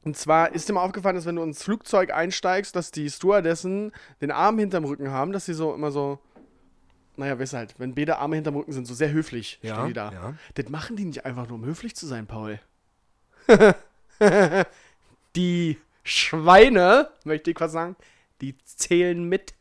Und 0.04 0.16
zwar 0.16 0.52
ist 0.54 0.68
dir 0.68 0.72
mal 0.74 0.82
aufgefallen, 0.84 1.16
dass 1.16 1.26
wenn 1.26 1.36
du 1.36 1.42
ins 1.42 1.62
Flugzeug 1.62 2.12
einsteigst, 2.12 2.74
dass 2.76 2.90
die 2.92 3.10
Stewardessen 3.10 3.92
den 4.20 4.30
Arm 4.30 4.58
hinterm 4.58 4.84
Rücken 4.84 5.10
haben, 5.10 5.32
dass 5.32 5.46
sie 5.46 5.54
so 5.54 5.74
immer 5.74 5.90
so, 5.90 6.18
naja, 7.16 7.38
weißt 7.38 7.52
du 7.54 7.56
halt, 7.56 7.74
wenn 7.78 7.94
beide 7.94 8.18
Arme 8.18 8.36
hinterm 8.36 8.56
Rücken 8.56 8.72
sind, 8.72 8.86
so 8.86 8.94
sehr 8.94 9.10
höflich 9.10 9.58
Ja, 9.62 9.74
stehen 9.74 9.88
die 9.88 9.92
da. 9.94 10.12
ja. 10.12 10.34
Das 10.54 10.68
machen 10.68 10.96
die 10.96 11.04
nicht 11.04 11.24
einfach 11.26 11.48
nur, 11.48 11.56
um 11.56 11.64
höflich 11.64 11.96
zu 11.96 12.06
sein, 12.06 12.26
Paul. 12.26 12.60
die 15.36 15.78
Schweine, 16.04 17.10
möchte 17.24 17.50
ich 17.50 17.56
quasi 17.56 17.74
sagen, 17.74 17.96
die 18.40 18.56
zählen 18.64 19.22
mit. 19.28 19.54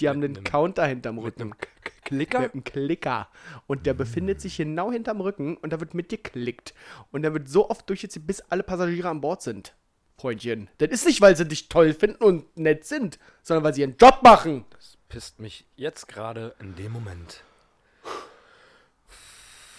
Die 0.00 0.08
haben 0.08 0.20
den 0.20 0.32
nem- 0.32 0.44
Counter 0.44 0.86
hinterm 0.86 1.16
Mit 1.16 1.24
Rücken. 1.24 1.42
einem 1.42 1.58
K- 1.58 1.68
K- 1.82 1.90
Klicker? 2.08 2.40
Mit 2.40 2.54
einem 2.54 2.64
Klicker. 2.64 3.28
Und 3.66 3.86
der 3.86 3.94
befindet 3.94 4.40
sich 4.40 4.56
genau 4.56 4.90
hinterm 4.90 5.20
Rücken 5.20 5.56
und 5.58 5.72
da 5.72 5.80
wird 5.80 5.94
mitgeklickt. 5.94 6.74
Und 7.12 7.22
der 7.22 7.34
wird 7.34 7.48
so 7.48 7.68
oft 7.68 7.88
durchgezählt, 7.88 8.26
bis 8.26 8.40
alle 8.40 8.62
Passagiere 8.62 9.08
an 9.08 9.20
Bord 9.20 9.42
sind. 9.42 9.74
Freundchen. 10.16 10.68
Das 10.78 10.88
ist 10.88 11.06
nicht, 11.06 11.20
weil 11.20 11.36
sie 11.36 11.46
dich 11.46 11.68
toll 11.68 11.94
finden 11.94 12.22
und 12.24 12.56
nett 12.56 12.84
sind, 12.84 13.18
sondern 13.42 13.62
weil 13.62 13.74
sie 13.74 13.82
ihren 13.82 13.96
Job 13.96 14.20
machen. 14.22 14.64
Pisst 15.08 15.38
mich 15.38 15.66
jetzt 15.76 16.08
gerade 16.08 16.54
in 16.60 16.74
dem 16.74 16.92
Moment. 16.92 17.44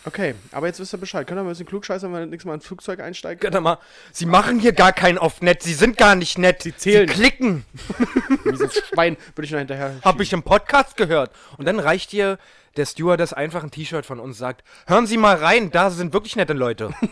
Okay, 0.05 0.35
aber 0.51 0.67
jetzt 0.67 0.79
wisst 0.79 0.93
ihr 0.93 0.97
Bescheid. 0.97 1.27
Könnt 1.27 1.39
ihr 1.39 1.43
mal 1.43 1.49
ein 1.49 1.51
bisschen 1.51 1.65
klugscheißern, 1.65 2.13
wenn 2.13 2.21
ihr 2.21 2.25
nächstes 2.27 2.47
Mal 2.47 2.53
ins 2.53 2.65
Flugzeug 2.65 3.01
einsteigt? 3.01 3.43
Warte 3.43 3.59
mal, 3.59 3.79
sie 4.11 4.25
machen 4.25 4.59
hier 4.59 4.71
gar 4.71 4.93
keinen 4.93 5.17
auf 5.17 5.41
nett, 5.41 5.61
sie 5.61 5.73
sind 5.73 5.97
gar 5.97 6.15
nicht 6.15 6.37
nett. 6.37 6.63
Sie 6.63 6.75
zählen. 6.75 7.07
Sie 7.07 7.13
klicken, 7.13 7.65
Dieses 8.51 8.73
Schwein 8.87 9.17
würde 9.35 9.45
ich 9.45 9.51
noch 9.51 9.59
hinterher. 9.59 9.95
hab 10.01 10.19
ich 10.21 10.31
im 10.31 10.43
Podcast 10.43 10.95
gehört. 10.95 11.31
Und 11.57 11.65
dann 11.65 11.79
reicht 11.79 12.13
dir 12.13 12.37
der 12.77 12.85
Stewardess 12.85 13.33
einfach 13.33 13.63
ein 13.63 13.71
T-Shirt 13.71 14.05
von 14.05 14.19
uns, 14.19 14.37
sagt, 14.37 14.63
hören 14.87 15.05
Sie 15.05 15.17
mal 15.17 15.35
rein, 15.35 15.69
da 15.69 15.89
sind 15.89 16.13
wirklich 16.13 16.35
nette 16.37 16.53
Leute. 16.53 16.93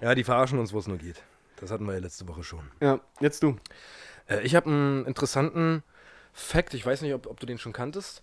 ja, 0.00 0.14
die 0.14 0.24
verarschen 0.24 0.58
uns, 0.58 0.72
wo 0.72 0.78
es 0.78 0.88
nur 0.88 0.98
geht. 0.98 1.22
Das 1.60 1.70
hatten 1.70 1.84
wir 1.84 1.92
ja 1.92 2.00
letzte 2.00 2.26
Woche 2.26 2.42
schon. 2.42 2.70
Ja, 2.80 3.00
jetzt 3.20 3.42
du. 3.42 3.56
Äh, 4.26 4.40
ich 4.40 4.56
habe 4.56 4.68
einen 4.68 5.06
interessanten 5.06 5.84
Fact, 6.32 6.74
ich 6.74 6.84
weiß 6.84 7.02
nicht, 7.02 7.14
ob, 7.14 7.26
ob 7.26 7.38
du 7.38 7.46
den 7.46 7.58
schon 7.58 7.72
kanntest. 7.72 8.22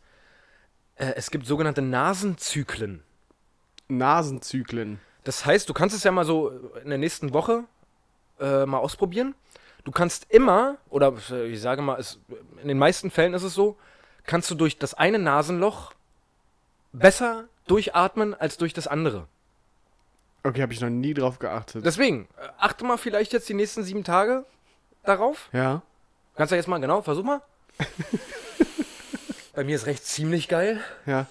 Äh, 0.98 1.14
es 1.16 1.32
gibt 1.32 1.46
sogenannte 1.46 1.82
Nasenzyklen. 1.82 3.04
Nasenzyklen. 3.88 5.00
Das 5.24 5.46
heißt, 5.46 5.68
du 5.70 5.74
kannst 5.74 5.96
es 5.96 6.04
ja 6.04 6.12
mal 6.12 6.26
so 6.26 6.50
in 6.84 6.90
der 6.90 6.98
nächsten 6.98 7.34
Woche 7.34 7.64
äh, 8.40 8.66
mal 8.66 8.80
ausprobieren. 8.80 9.36
Du 9.84 9.92
kannst 9.92 10.26
immer, 10.30 10.78
oder 10.90 11.14
äh, 11.32 11.48
ich 11.48 11.62
sage 11.62 11.82
mal, 11.82 12.00
es, 12.00 12.20
in 12.62 12.68
den 12.68 12.78
meisten 12.78 13.12
Fällen 13.12 13.34
ist 13.34 13.44
es 13.44 13.54
so, 13.54 13.78
kannst 14.26 14.50
du 14.52 14.56
durch 14.56 14.78
das 14.78 14.94
eine 14.94 15.20
Nasenloch 15.20 15.94
besser 16.92 17.46
durchatmen 17.68 18.34
als 18.34 18.58
durch 18.58 18.74
das 18.74 18.88
andere. 18.88 19.28
Okay, 20.44 20.62
habe 20.62 20.74
ich 20.74 20.82
noch 20.82 20.90
nie 20.90 21.14
drauf 21.14 21.40
geachtet. 21.40 21.86
Deswegen, 21.86 22.28
äh, 22.38 22.48
achte 22.58 22.86
mal 22.86 22.98
vielleicht 22.98 23.34
jetzt 23.34 23.48
die 23.50 23.54
nächsten 23.54 23.84
sieben 23.84 24.04
Tage 24.04 24.46
darauf. 25.04 25.50
ja. 25.54 25.82
Kannst 26.36 26.52
du 26.52 26.56
jetzt 26.56 26.68
mal, 26.68 26.78
genau, 26.78 27.02
versuch 27.02 27.24
mal. 27.24 27.42
Bei 29.58 29.64
mir 29.64 29.74
ist 29.74 29.88
rechts 29.88 30.14
ziemlich 30.14 30.50
geil. 30.50 30.80
Ja. 31.08 31.26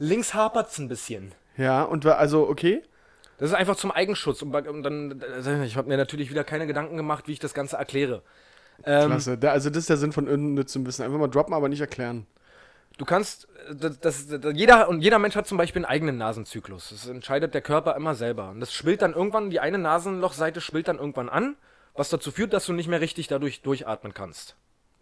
Links 0.00 0.34
hapert 0.34 0.68
es 0.68 0.78
ein 0.78 0.88
bisschen. 0.88 1.30
Ja, 1.56 1.84
und 1.84 2.04
also, 2.04 2.48
okay. 2.48 2.82
Das 3.38 3.50
ist 3.50 3.54
einfach 3.54 3.76
zum 3.76 3.92
Eigenschutz. 3.92 4.42
Und, 4.42 4.52
und 4.52 4.82
dann, 4.82 5.20
äh, 5.20 5.64
ich 5.64 5.76
habe 5.76 5.86
mir 5.86 5.96
natürlich 5.96 6.28
wieder 6.28 6.42
keine 6.42 6.66
Gedanken 6.66 6.96
gemacht, 6.96 7.28
wie 7.28 7.32
ich 7.34 7.38
das 7.38 7.54
Ganze 7.54 7.76
erkläre. 7.76 8.24
Ähm, 8.82 9.10
Klasse. 9.10 9.38
Da, 9.38 9.52
also, 9.52 9.70
das 9.70 9.78
ist 9.78 9.90
der 9.90 9.96
Sinn 9.96 10.10
von 10.10 10.26
unnützem 10.26 10.84
Wissen. 10.88 11.04
Einfach 11.04 11.20
mal 11.20 11.28
droppen, 11.28 11.54
aber 11.54 11.68
nicht 11.68 11.80
erklären. 11.80 12.26
Du 12.98 13.04
kannst, 13.04 13.46
das, 13.72 14.00
das, 14.00 14.26
jeder, 14.52 14.88
und 14.88 15.00
jeder 15.00 15.20
Mensch 15.20 15.36
hat 15.36 15.46
zum 15.46 15.56
Beispiel 15.56 15.84
einen 15.84 15.92
eigenen 15.92 16.18
Nasenzyklus. 16.18 16.88
Das 16.90 17.06
entscheidet 17.06 17.54
der 17.54 17.62
Körper 17.62 17.94
immer 17.94 18.16
selber. 18.16 18.50
Und 18.50 18.58
das 18.58 18.72
schwillt 18.72 19.02
dann 19.02 19.14
irgendwann, 19.14 19.50
die 19.50 19.60
eine 19.60 19.78
Nasenlochseite 19.78 20.60
schwillt 20.60 20.88
dann 20.88 20.98
irgendwann 20.98 21.28
an, 21.28 21.54
was 21.94 22.08
dazu 22.08 22.32
führt, 22.32 22.52
dass 22.52 22.66
du 22.66 22.72
nicht 22.72 22.88
mehr 22.88 23.00
richtig 23.00 23.28
dadurch 23.28 23.62
durchatmen 23.62 24.14
kannst. 24.14 24.56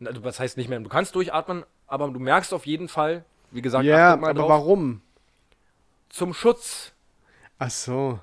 Also, 0.04 0.24
was 0.24 0.40
heißt 0.40 0.56
nicht 0.56 0.68
mehr? 0.68 0.80
Du 0.80 0.88
kannst 0.88 1.14
durchatmen, 1.14 1.64
aber 1.86 2.08
du 2.08 2.18
merkst 2.20 2.52
auf 2.54 2.66
jeden 2.66 2.88
Fall, 2.88 3.24
wie 3.50 3.62
gesagt, 3.62 3.84
Ja, 3.84 4.16
mal 4.16 4.30
aber 4.30 4.40
drauf, 4.40 4.48
warum? 4.48 5.00
zum 6.08 6.32
Schutz. 6.34 6.92
Ach 7.58 7.70
so. 7.70 8.18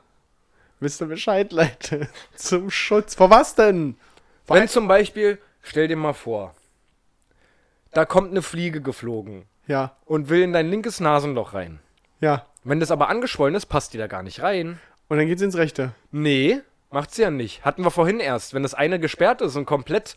Wisst 0.80 1.02
ihr 1.02 1.08
Bescheid, 1.08 1.52
Leute? 1.54 2.10
Zum 2.36 2.70
Schutz. 2.72 3.16
Vor 3.16 3.30
was 3.30 3.56
denn? 3.56 3.96
Vor 4.46 4.56
Wenn 4.58 4.68
zum 4.68 4.88
Beispiel, 4.88 5.40
stell 5.62 5.88
dir 5.88 5.96
mal 5.98 6.14
vor, 6.14 6.56
da 7.92 8.06
kommt 8.06 8.32
eine 8.32 8.42
Fliege 8.42 8.82
geflogen 8.82 9.46
ja, 9.68 9.96
und 10.06 10.30
will 10.30 10.42
in 10.42 10.54
dein 10.54 10.70
linkes 10.70 11.00
Nasenloch 11.00 11.54
rein. 11.54 11.80
ja. 12.20 12.46
Wenn 12.64 12.80
das 12.80 12.92
aber 12.92 13.10
angeschwollen 13.10 13.56
ist, 13.56 13.66
passt 13.66 13.92
die 13.92 13.98
da 13.98 14.06
gar 14.06 14.22
nicht 14.22 14.44
rein. 14.44 14.80
Und 15.08 15.18
dann 15.18 15.26
geht's 15.26 15.42
ins 15.42 15.58
Rechte. 15.58 15.94
Nee, 16.12 16.60
macht 16.92 17.12
sie 17.12 17.24
ja 17.24 17.32
nicht. 17.32 17.66
Hatten 17.66 17.84
wir 17.84 17.90
vorhin 17.90 18.20
erst. 18.20 18.54
Wenn 18.54 18.62
das 18.62 18.76
eine 18.76 19.00
gesperrt 19.00 19.42
ist 19.42 19.56
und 19.56 19.66
komplett 19.66 20.16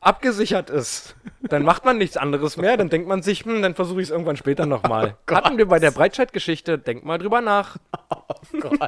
abgesichert 0.00 0.70
ist, 0.70 1.16
dann 1.42 1.62
macht 1.62 1.84
man 1.84 1.98
nichts 1.98 2.16
anderes 2.16 2.56
mehr. 2.56 2.76
Dann 2.76 2.88
denkt 2.88 3.08
man 3.08 3.22
sich, 3.22 3.44
hm, 3.44 3.62
dann 3.62 3.74
versuche 3.74 4.00
ich 4.00 4.08
es 4.08 4.10
irgendwann 4.10 4.36
später 4.36 4.66
nochmal. 4.66 5.16
Oh 5.30 5.34
Hatten 5.34 5.58
wir 5.58 5.66
bei 5.66 5.78
der 5.78 5.90
Breitscheidgeschichte, 5.90 6.78
denk 6.78 7.04
mal 7.04 7.18
drüber 7.18 7.40
nach. 7.40 7.76
Gott, 8.60 8.78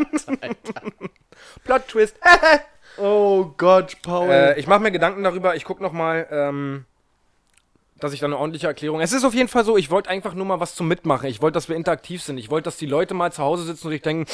Plot 1.64 1.88
Twist. 1.88 2.16
Oh 3.00 3.52
Gott, 3.56 3.96
Paul. 4.02 4.28
äh, 4.28 4.58
ich 4.58 4.66
mache 4.66 4.80
mir 4.80 4.90
Gedanken 4.90 5.22
darüber, 5.22 5.54
ich 5.54 5.64
gucke 5.64 5.80
nochmal, 5.80 6.26
ähm, 6.32 6.84
dass 8.00 8.12
ich 8.12 8.18
da 8.18 8.26
eine 8.26 8.36
ordentliche 8.36 8.66
Erklärung. 8.66 9.00
Es 9.00 9.12
ist 9.12 9.24
auf 9.24 9.34
jeden 9.34 9.48
Fall 9.48 9.64
so, 9.64 9.76
ich 9.76 9.88
wollte 9.90 10.10
einfach 10.10 10.34
nur 10.34 10.44
mal 10.46 10.58
was 10.58 10.74
zum 10.74 10.88
Mitmachen. 10.88 11.28
Ich 11.28 11.40
wollte, 11.40 11.54
dass 11.54 11.68
wir 11.68 11.76
interaktiv 11.76 12.22
sind. 12.22 12.38
Ich 12.38 12.50
wollte, 12.50 12.64
dass 12.64 12.76
die 12.76 12.86
Leute 12.86 13.14
mal 13.14 13.30
zu 13.30 13.42
Hause 13.42 13.62
sitzen 13.62 13.86
und 13.86 13.92
sich 13.92 14.02
denken, 14.02 14.26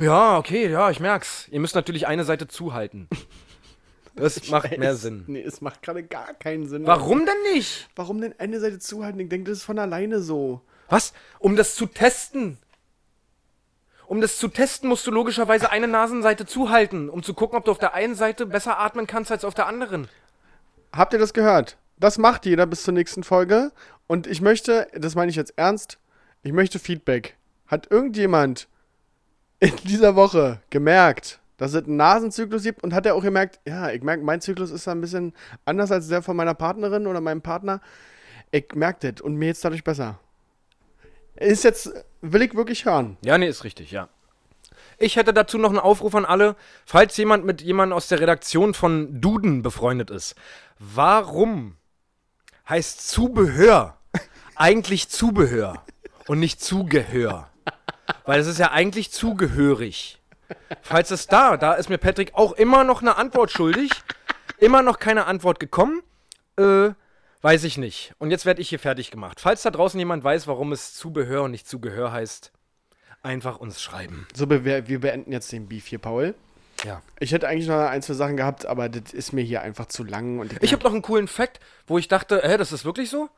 ja, 0.00 0.36
okay, 0.36 0.70
ja, 0.70 0.90
ich 0.90 1.00
merk's. 1.00 1.48
Ihr 1.50 1.60
müsst 1.60 1.74
natürlich 1.74 2.06
eine 2.06 2.24
Seite 2.24 2.46
zuhalten. 2.46 3.08
Das 4.18 4.48
macht 4.48 4.76
mehr 4.78 4.92
Es- 4.92 5.02
Sinn. 5.02 5.24
Nee, 5.26 5.42
es 5.42 5.60
macht 5.60 5.82
gerade 5.82 6.02
gar 6.02 6.34
keinen 6.34 6.68
Sinn. 6.68 6.86
Warum 6.86 7.24
denn 7.26 7.54
nicht? 7.54 7.88
Warum 7.96 8.20
denn 8.20 8.34
eine 8.38 8.60
Seite 8.60 8.78
zuhalten? 8.78 9.20
Ich 9.20 9.28
denke, 9.28 9.50
das 9.50 9.58
ist 9.58 9.64
von 9.64 9.78
alleine 9.78 10.20
so. 10.20 10.60
Was? 10.88 11.12
Um 11.38 11.56
das 11.56 11.74
zu 11.74 11.86
testen. 11.86 12.58
Um 14.06 14.20
das 14.22 14.38
zu 14.38 14.48
testen, 14.48 14.88
musst 14.88 15.06
du 15.06 15.10
logischerweise 15.10 15.70
eine 15.70 15.86
Nasenseite 15.86 16.46
zuhalten, 16.46 17.10
um 17.10 17.22
zu 17.22 17.34
gucken, 17.34 17.58
ob 17.58 17.66
du 17.66 17.70
auf 17.70 17.78
der 17.78 17.92
einen 17.94 18.14
Seite 18.14 18.46
besser 18.46 18.78
atmen 18.78 19.06
kannst 19.06 19.30
als 19.30 19.44
auf 19.44 19.52
der 19.54 19.66
anderen. 19.66 20.08
Habt 20.92 21.12
ihr 21.12 21.18
das 21.18 21.34
gehört? 21.34 21.76
Das 21.98 22.16
macht 22.16 22.46
jeder 22.46 22.64
bis 22.66 22.84
zur 22.84 22.94
nächsten 22.94 23.22
Folge. 23.22 23.70
Und 24.06 24.26
ich 24.26 24.40
möchte, 24.40 24.88
das 24.94 25.14
meine 25.14 25.28
ich 25.30 25.36
jetzt 25.36 25.52
ernst, 25.56 25.98
ich 26.42 26.52
möchte 26.52 26.78
Feedback. 26.78 27.36
Hat 27.66 27.90
irgendjemand 27.90 28.66
in 29.60 29.76
dieser 29.84 30.16
Woche 30.16 30.62
gemerkt, 30.70 31.38
dass 31.58 31.74
es 31.74 31.84
einen 31.84 31.96
Nasenzyklus 31.96 32.62
gibt 32.62 32.82
und 32.82 32.94
hat 32.94 33.04
er 33.04 33.14
auch 33.14 33.22
gemerkt, 33.22 33.60
ja, 33.66 33.90
ich 33.90 34.02
merke, 34.02 34.24
mein 34.24 34.40
Zyklus 34.40 34.70
ist 34.70 34.86
da 34.86 34.92
ein 34.92 35.00
bisschen 35.00 35.34
anders 35.66 35.92
als 35.92 36.08
der 36.08 36.22
von 36.22 36.36
meiner 36.36 36.54
Partnerin 36.54 37.06
oder 37.06 37.20
meinem 37.20 37.42
Partner. 37.42 37.82
Ich 38.50 38.74
merke 38.74 39.12
das 39.12 39.20
und 39.20 39.34
mir 39.34 39.46
jetzt 39.46 39.64
dadurch 39.64 39.84
besser. 39.84 40.18
Ist 41.34 41.64
jetzt, 41.64 41.92
will 42.22 42.42
ich 42.42 42.54
wirklich 42.54 42.84
hören. 42.84 43.18
Ja, 43.24 43.36
nee, 43.36 43.48
ist 43.48 43.64
richtig, 43.64 43.90
ja. 43.90 44.08
Ich 44.98 45.16
hätte 45.16 45.32
dazu 45.32 45.58
noch 45.58 45.68
einen 45.68 45.78
Aufruf 45.78 46.14
an 46.14 46.24
alle, 46.24 46.56
falls 46.86 47.16
jemand 47.16 47.44
mit 47.44 47.60
jemandem 47.60 47.96
aus 47.96 48.08
der 48.08 48.20
Redaktion 48.20 48.74
von 48.74 49.20
Duden 49.20 49.62
befreundet 49.62 50.10
ist. 50.10 50.34
Warum 50.78 51.76
heißt 52.68 53.08
Zubehör 53.08 53.98
eigentlich 54.56 55.08
Zubehör 55.08 55.84
und 56.26 56.38
nicht 56.40 56.60
Zugehör? 56.62 57.50
Weil 58.24 58.40
es 58.40 58.46
ist 58.46 58.58
ja 58.58 58.70
eigentlich 58.70 59.10
zugehörig. 59.10 60.17
Falls 60.82 61.10
es 61.10 61.26
da, 61.26 61.56
da 61.56 61.74
ist 61.74 61.88
mir 61.88 61.98
Patrick 61.98 62.34
auch 62.34 62.52
immer 62.52 62.84
noch 62.84 63.02
eine 63.02 63.16
Antwort 63.16 63.50
schuldig. 63.50 63.90
Immer 64.58 64.82
noch 64.82 64.98
keine 64.98 65.26
Antwort 65.26 65.60
gekommen. 65.60 66.02
Äh, 66.56 66.90
weiß 67.42 67.64
ich 67.64 67.78
nicht. 67.78 68.14
Und 68.18 68.30
jetzt 68.30 68.46
werde 68.46 68.60
ich 68.60 68.68
hier 68.68 68.78
fertig 68.78 69.10
gemacht. 69.10 69.40
Falls 69.40 69.62
da 69.62 69.70
draußen 69.70 69.98
jemand 69.98 70.24
weiß, 70.24 70.46
warum 70.46 70.72
es 70.72 70.94
Zubehör 70.94 71.44
und 71.44 71.52
nicht 71.52 71.68
Zugehör 71.68 72.12
heißt, 72.12 72.52
einfach 73.22 73.58
uns 73.58 73.80
schreiben. 73.80 74.26
So, 74.34 74.48
wir, 74.48 74.88
wir 74.88 75.00
beenden 75.00 75.32
jetzt 75.32 75.52
den 75.52 75.68
Beef 75.68 75.86
hier, 75.86 75.98
Paul. 75.98 76.34
Ja. 76.84 77.02
Ich 77.18 77.32
hätte 77.32 77.48
eigentlich 77.48 77.68
noch 77.68 77.78
ein, 77.78 78.02
zwei 78.02 78.14
Sachen 78.14 78.36
gehabt, 78.36 78.66
aber 78.66 78.88
das 78.88 79.12
ist 79.12 79.32
mir 79.32 79.42
hier 79.42 79.62
einfach 79.62 79.86
zu 79.86 80.04
lang. 80.04 80.38
Und 80.38 80.62
Ich 80.62 80.72
habe 80.72 80.82
noch 80.84 80.92
einen 80.92 81.02
coolen 81.02 81.28
Fact, 81.28 81.60
wo 81.86 81.98
ich 81.98 82.08
dachte, 82.08 82.40
hä, 82.44 82.56
das 82.56 82.72
ist 82.72 82.84
wirklich 82.84 83.10
so? 83.10 83.28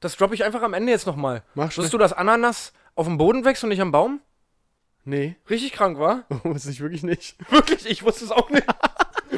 Das 0.00 0.16
droppe 0.16 0.34
ich 0.34 0.44
einfach 0.44 0.62
am 0.62 0.74
Ende 0.74 0.92
jetzt 0.92 1.06
nochmal. 1.06 1.42
Mach 1.54 1.70
schnell. 1.70 1.84
Wusstest 1.84 1.92
du, 1.94 1.98
dass 1.98 2.12
Ananas 2.12 2.72
auf 2.94 3.06
dem 3.06 3.18
Boden 3.18 3.44
wächst 3.44 3.62
und 3.62 3.68
nicht 3.68 3.80
am 3.82 3.92
Baum? 3.92 4.20
Nee, 5.10 5.34
Richtig 5.50 5.72
krank, 5.72 5.98
war? 5.98 6.24
wusste 6.44 6.70
ich 6.70 6.80
wirklich 6.80 7.02
nicht. 7.02 7.34
Wirklich, 7.50 7.84
ich 7.90 8.04
wusste 8.04 8.24
es 8.24 8.30
auch 8.30 8.48
nicht. 8.50 8.64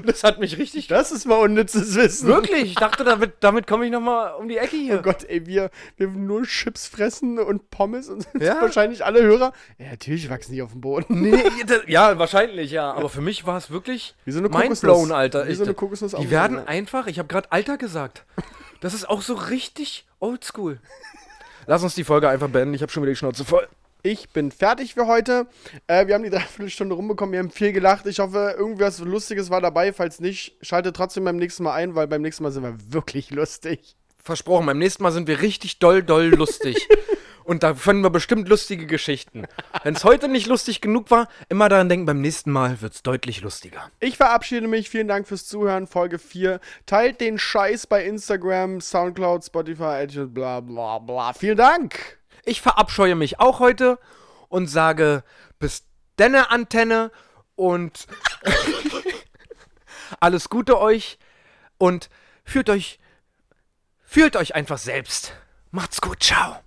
Das 0.06 0.24
hat 0.24 0.40
mich 0.40 0.56
richtig. 0.56 0.88
Das 0.88 1.12
ist 1.12 1.26
mal 1.26 1.36
unnützes 1.36 1.94
Wissen. 1.94 2.26
Wirklich, 2.26 2.62
ich 2.62 2.74
dachte, 2.76 3.04
damit, 3.04 3.34
damit 3.40 3.66
komme 3.66 3.84
ich 3.84 3.92
nochmal 3.92 4.34
um 4.34 4.48
die 4.48 4.56
Ecke 4.56 4.74
hier. 4.74 4.98
Oh 4.98 5.02
Gott, 5.02 5.22
ey, 5.24 5.46
wir, 5.46 5.70
wir 5.98 6.08
nur 6.08 6.44
Chips 6.44 6.86
fressen 6.88 7.38
und 7.38 7.70
Pommes 7.70 8.08
und 8.08 8.22
sind 8.22 8.42
Ja. 8.42 8.60
wahrscheinlich 8.62 9.04
alle 9.04 9.22
Hörer. 9.22 9.52
Ja, 9.78 9.90
natürlich 9.90 10.30
wachsen 10.30 10.54
die 10.54 10.62
auf 10.62 10.72
dem 10.72 10.80
Boden. 10.80 11.20
Nee, 11.20 11.44
das, 11.66 11.82
ja, 11.86 12.18
wahrscheinlich, 12.18 12.70
ja. 12.70 12.90
Aber 12.94 13.10
für 13.10 13.20
mich 13.20 13.46
war 13.46 13.58
es 13.58 13.70
wirklich 13.70 14.14
Wie 14.24 14.32
so 14.32 14.38
eine 14.38 14.48
mindblown, 14.48 14.94
Kokosnuss. 14.94 15.10
Alter. 15.10 15.46
Wie 15.46 15.54
so 15.54 15.64
eine 15.64 15.74
Kokosnuss 15.74 16.12
Die 16.12 16.30
werden 16.30 16.66
einfach, 16.66 17.06
ich 17.06 17.18
habe 17.18 17.28
gerade 17.28 17.52
Alter 17.52 17.76
gesagt. 17.76 18.24
Das 18.80 18.94
ist 18.94 19.08
auch 19.08 19.20
so 19.20 19.34
richtig 19.34 20.06
oldschool. 20.20 20.80
Lass 21.66 21.82
uns 21.82 21.94
die 21.94 22.04
Folge 22.04 22.30
einfach 22.30 22.48
beenden, 22.48 22.74
ich 22.74 22.82
habe 22.82 22.90
schon 22.90 23.02
wieder 23.02 23.12
die 23.12 23.16
Schnauze 23.16 23.44
voll. 23.44 23.68
Ich 24.04 24.30
bin 24.30 24.50
fertig 24.50 24.94
für 24.94 25.06
heute. 25.06 25.46
Äh, 25.86 26.08
wir 26.08 26.14
haben 26.14 26.24
die 26.24 26.30
Dreiviertelstunde 26.30 26.94
rumbekommen, 26.94 27.32
wir 27.32 27.38
haben 27.38 27.50
viel 27.50 27.72
gelacht. 27.72 28.06
Ich 28.06 28.18
hoffe, 28.18 28.54
irgendwas 28.58 28.98
Lustiges 28.98 29.48
war 29.48 29.60
dabei. 29.60 29.92
Falls 29.92 30.18
nicht, 30.18 30.56
schaltet 30.60 30.96
trotzdem 30.96 31.24
beim 31.24 31.36
nächsten 31.36 31.62
Mal 31.62 31.74
ein, 31.74 31.94
weil 31.94 32.08
beim 32.08 32.22
nächsten 32.22 32.42
Mal 32.42 32.50
sind 32.50 32.64
wir 32.64 32.76
wirklich 32.92 33.30
lustig. 33.30 33.96
Versprochen, 34.18 34.66
beim 34.66 34.78
nächsten 34.78 35.02
Mal 35.02 35.12
sind 35.12 35.28
wir 35.28 35.40
richtig 35.40 35.78
doll, 35.78 36.02
doll 36.02 36.26
lustig. 36.26 36.88
Und 37.44 37.64
da 37.64 37.74
finden 37.74 38.04
wir 38.04 38.10
bestimmt 38.10 38.48
lustige 38.48 38.86
Geschichten. 38.86 39.46
Wenn 39.82 39.94
es 39.94 40.04
heute 40.04 40.28
nicht 40.28 40.46
lustig 40.46 40.80
genug 40.80 41.10
war, 41.10 41.28
immer 41.48 41.68
daran 41.68 41.88
denken, 41.88 42.06
beim 42.06 42.20
nächsten 42.20 42.52
Mal 42.52 42.80
wird 42.80 42.94
es 42.94 43.02
deutlich 43.02 43.40
lustiger. 43.40 43.90
Ich 43.98 44.16
verabschiede 44.16 44.68
mich. 44.68 44.88
Vielen 44.88 45.08
Dank 45.08 45.26
fürs 45.26 45.46
Zuhören. 45.46 45.88
Folge 45.88 46.20
4. 46.20 46.60
Teilt 46.86 47.20
den 47.20 47.40
Scheiß 47.40 47.88
bei 47.88 48.04
Instagram, 48.04 48.80
Soundcloud, 48.80 49.44
Spotify, 49.44 50.04
iTunes, 50.04 50.32
bla 50.32 50.60
bla 50.60 51.00
bla. 51.00 51.32
Vielen 51.32 51.56
Dank. 51.56 52.21
Ich 52.44 52.60
verabscheue 52.60 53.14
mich 53.14 53.40
auch 53.40 53.60
heute 53.60 53.98
und 54.48 54.66
sage 54.66 55.24
bis 55.58 55.84
denne 56.18 56.50
Antenne 56.50 57.10
und 57.54 58.06
alles 60.20 60.48
Gute 60.48 60.78
euch 60.78 61.18
und 61.78 62.10
fühlt 62.44 62.68
euch 62.70 62.98
fühlt 64.04 64.36
euch 64.36 64.54
einfach 64.54 64.78
selbst. 64.78 65.32
Macht's 65.70 66.00
gut, 66.00 66.22
ciao. 66.22 66.58